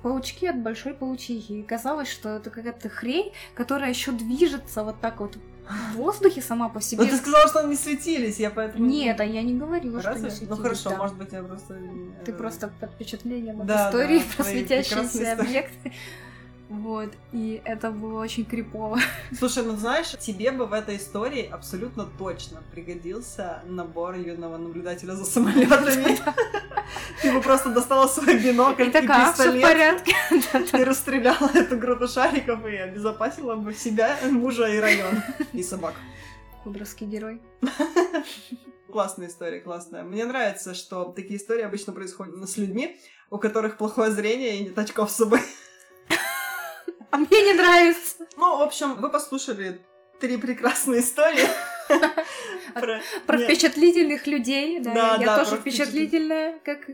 паучки 0.03 0.47
от 0.47 0.59
большой 0.63 0.95
паучихи. 0.95 1.61
И 1.61 1.63
казалось, 1.63 2.09
что 2.09 2.31
это 2.31 2.51
какая-то 2.51 2.89
хрень, 2.89 3.33
которая 3.55 3.91
еще 3.91 4.13
движется 4.13 4.85
вот 4.85 5.01
так 5.01 5.21
вот 5.21 5.37
в 5.69 5.97
воздухе 5.97 6.41
сама 6.41 6.69
по 6.69 6.81
себе. 6.81 7.03
Но 7.03 7.05
Ну, 7.05 7.11
ты 7.11 7.19
сказала, 7.19 7.49
что 7.49 7.61
они 7.61 7.77
светились, 7.77 8.39
я 8.39 8.51
поэтому... 8.51 8.87
Нет, 8.87 9.21
а 9.21 9.25
я 9.25 9.43
не 9.43 9.55
говорила, 9.55 10.01
что 10.01 10.11
Разве? 10.11 10.25
не 10.25 10.31
Ну 10.31 10.37
светились, 10.37 10.63
хорошо, 10.63 10.91
да. 10.91 10.97
может 10.97 11.17
быть, 11.17 11.33
я 11.33 11.43
просто... 11.43 11.79
Ты 12.25 12.33
э, 12.33 12.35
просто 12.35 12.73
под 12.81 12.91
впечатлением 12.93 13.61
от 13.61 13.67
Да, 13.67 13.89
истории 13.89 14.19
да, 14.21 14.25
про 14.37 14.45
светящиеся 14.45 15.33
объекты. 15.33 15.93
Вот, 16.69 17.11
и 17.33 17.63
это 17.65 17.91
было 17.91 18.21
очень 18.21 18.45
крипово. 18.45 18.99
Слушай, 19.39 19.65
ну 19.65 19.75
знаешь, 19.77 20.11
тебе 20.21 20.51
бы 20.53 20.67
в 20.67 20.75
этой 20.75 20.99
истории 20.99 21.49
абсолютно 21.51 22.05
точно 22.19 22.63
пригодился 22.73 23.63
набор 23.65 24.17
юного 24.17 24.59
наблюдателя 24.59 25.15
за 25.15 25.25
самолетами. 25.25 26.19
Ты 27.23 27.33
бы 27.33 27.41
просто 27.41 27.71
достала 27.71 28.07
свой 28.07 28.39
бинокль 28.39 28.83
И 28.83 28.91
в 28.91 28.93
пистолет, 28.93 29.63
порядке. 29.63 30.15
и 30.79 30.85
расстреляла 30.85 31.51
эту 31.55 31.79
груду 31.79 32.07
шариков 32.07 32.65
и 32.67 32.77
обезопасила 32.77 33.57
бы 33.57 33.73
себя, 33.73 34.19
мужа 34.31 34.67
и 34.67 34.79
район. 34.79 35.23
И 35.55 35.63
собак. 35.63 35.95
Кудровский 36.65 37.07
герой. 37.07 37.41
Классная 38.93 39.29
история, 39.29 39.61
классная. 39.61 40.03
Мне 40.03 40.27
нравится, 40.27 40.75
что 40.75 41.05
такие 41.05 41.39
истории 41.39 41.63
обычно 41.63 41.95
происходят 41.95 42.49
с 42.49 42.57
людьми, 42.59 42.99
у 43.31 43.39
которых 43.39 43.79
плохое 43.79 44.11
зрение 44.11 44.59
и 44.59 44.65
нет 44.65 44.79
очков 44.79 45.11
с 45.11 45.17
собой. 45.17 45.41
А 47.11 47.17
мне 47.17 47.43
не 47.43 47.55
нравится. 47.55 48.27
Ну, 48.37 48.59
в 48.59 48.63
общем, 48.63 48.97
вы 48.97 49.11
послушали 49.11 49.81
три 50.21 50.37
прекрасные 50.37 51.01
истории. 51.01 51.47
Про 53.27 53.39
впечатлительных 53.39 54.27
людей, 54.27 54.79
да. 54.81 54.95
Да, 54.95 55.17
я 55.17 55.27
да, 55.27 55.45
тоже 55.45 55.57
впечатлительная, 55.57 56.59
как 56.65 56.89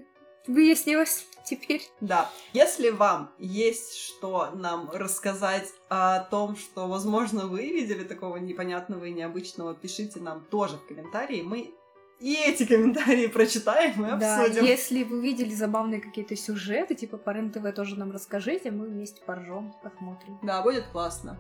выяснилось 0.47 1.27
теперь. 1.45 1.83
Да. 2.01 2.31
Если 2.53 2.91
вам 2.91 3.33
есть 3.39 3.97
что 3.97 4.51
нам 4.55 4.91
рассказать 4.93 5.69
о 5.89 6.21
том, 6.21 6.57
что, 6.57 6.87
возможно, 6.87 7.47
вы 7.47 7.71
видели 7.71 8.05
такого 8.05 8.37
непонятного 8.37 9.05
и 9.05 9.13
необычного, 9.13 9.75
пишите 9.75 10.21
нам 10.21 10.45
тоже 10.51 10.77
в 10.77 10.87
комментарии. 10.87 11.43
Мы 11.43 11.75
и 12.21 12.35
эти 12.35 12.65
комментарии 12.65 13.27
прочитаем 13.27 14.05
и 14.05 14.19
Да, 14.19 14.43
обсудим. 14.43 14.65
если 14.65 15.03
вы 15.03 15.21
видели 15.21 15.53
забавные 15.55 16.01
какие-то 16.01 16.37
сюжеты, 16.37 16.95
типа 16.95 17.17
по 17.17 17.31
РЕН-ТВ 17.31 17.75
тоже 17.75 17.99
нам 17.99 18.13
расскажите, 18.13 18.71
мы 18.71 18.87
вместе 18.87 19.21
поржем, 19.25 19.75
посмотрим. 19.83 20.39
Да, 20.43 20.63
будет 20.63 20.87
классно. 20.87 21.39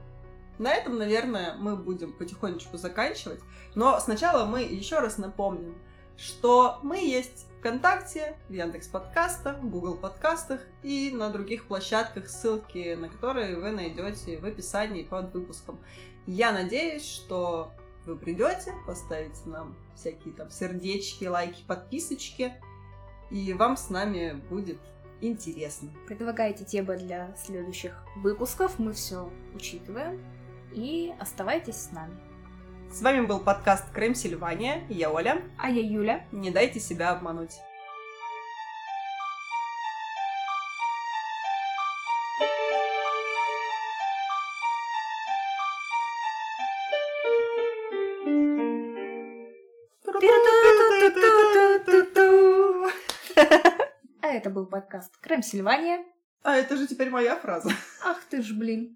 На 0.59 0.73
этом, 0.73 0.99
наверное, 0.99 1.55
мы 1.57 1.77
будем 1.77 2.13
потихонечку 2.13 2.77
заканчивать. 2.77 3.41
Но 3.75 3.99
сначала 3.99 4.47
мы 4.47 4.63
еще 4.63 5.01
раз 5.01 5.19
напомним, 5.19 5.75
что 6.17 6.79
мы 6.83 6.99
есть 6.99 7.47
ВКонтакте, 7.59 8.37
в 8.49 8.53
Яндекс 8.53 8.89
подкастах, 8.89 9.59
в 9.59 9.69
Google 9.69 9.97
подкастах 9.97 10.61
и 10.83 11.11
на 11.13 11.31
других 11.31 11.67
площадках, 11.67 12.29
ссылки 12.29 12.95
на 12.95 13.09
которые 13.09 13.57
вы 13.57 13.71
найдете 13.71 14.39
в 14.39 14.45
описании 14.45 15.03
под 15.03 15.33
выпуском. 15.33 15.81
Я 16.27 16.53
надеюсь, 16.53 17.05
что 17.05 17.73
вы 18.07 18.17
придете, 18.17 18.75
поставите 18.87 19.41
нам 19.47 19.75
всякие 19.95 20.35
там 20.35 20.51
сердечки, 20.51 21.25
лайки, 21.25 21.63
подписочки, 21.67 22.53
и 23.31 23.53
вам 23.53 23.77
с 23.77 23.91
нами 23.91 24.41
будет 24.51 24.79
интересно. 25.21 25.91
Предлагайте 26.07 26.65
темы 26.65 26.97
для 26.97 27.35
следующих 27.37 28.05
выпусков, 28.17 28.79
мы 28.79 28.93
все 28.93 29.31
учитываем. 29.55 30.21
И 30.73 31.13
оставайтесь 31.21 31.77
с 31.77 31.93
нами. 31.93 32.15
С 32.91 33.01
вами 33.01 33.27
был 33.27 33.41
подкаст 33.41 33.91
Крым 33.93 34.15
Сильвания. 34.15 34.85
Я 34.89 35.11
Оля. 35.11 35.43
А 35.59 35.71
я 35.71 35.81
Юля. 35.81 36.27
Не 36.33 36.51
дайте 36.51 36.81
себя 36.81 37.11
обмануть. 37.11 37.61
Это 54.37 54.51
был 54.51 54.67
подкаст 54.67 55.17
Крем 55.21 55.43
Сильвания. 55.43 56.05
А 56.43 56.57
это 56.57 56.77
же 56.77 56.87
теперь 56.87 57.09
моя 57.09 57.37
фраза. 57.37 57.71
Ах 58.05 58.23
ты 58.29 58.43
ж, 58.43 58.53
блин. 58.53 58.93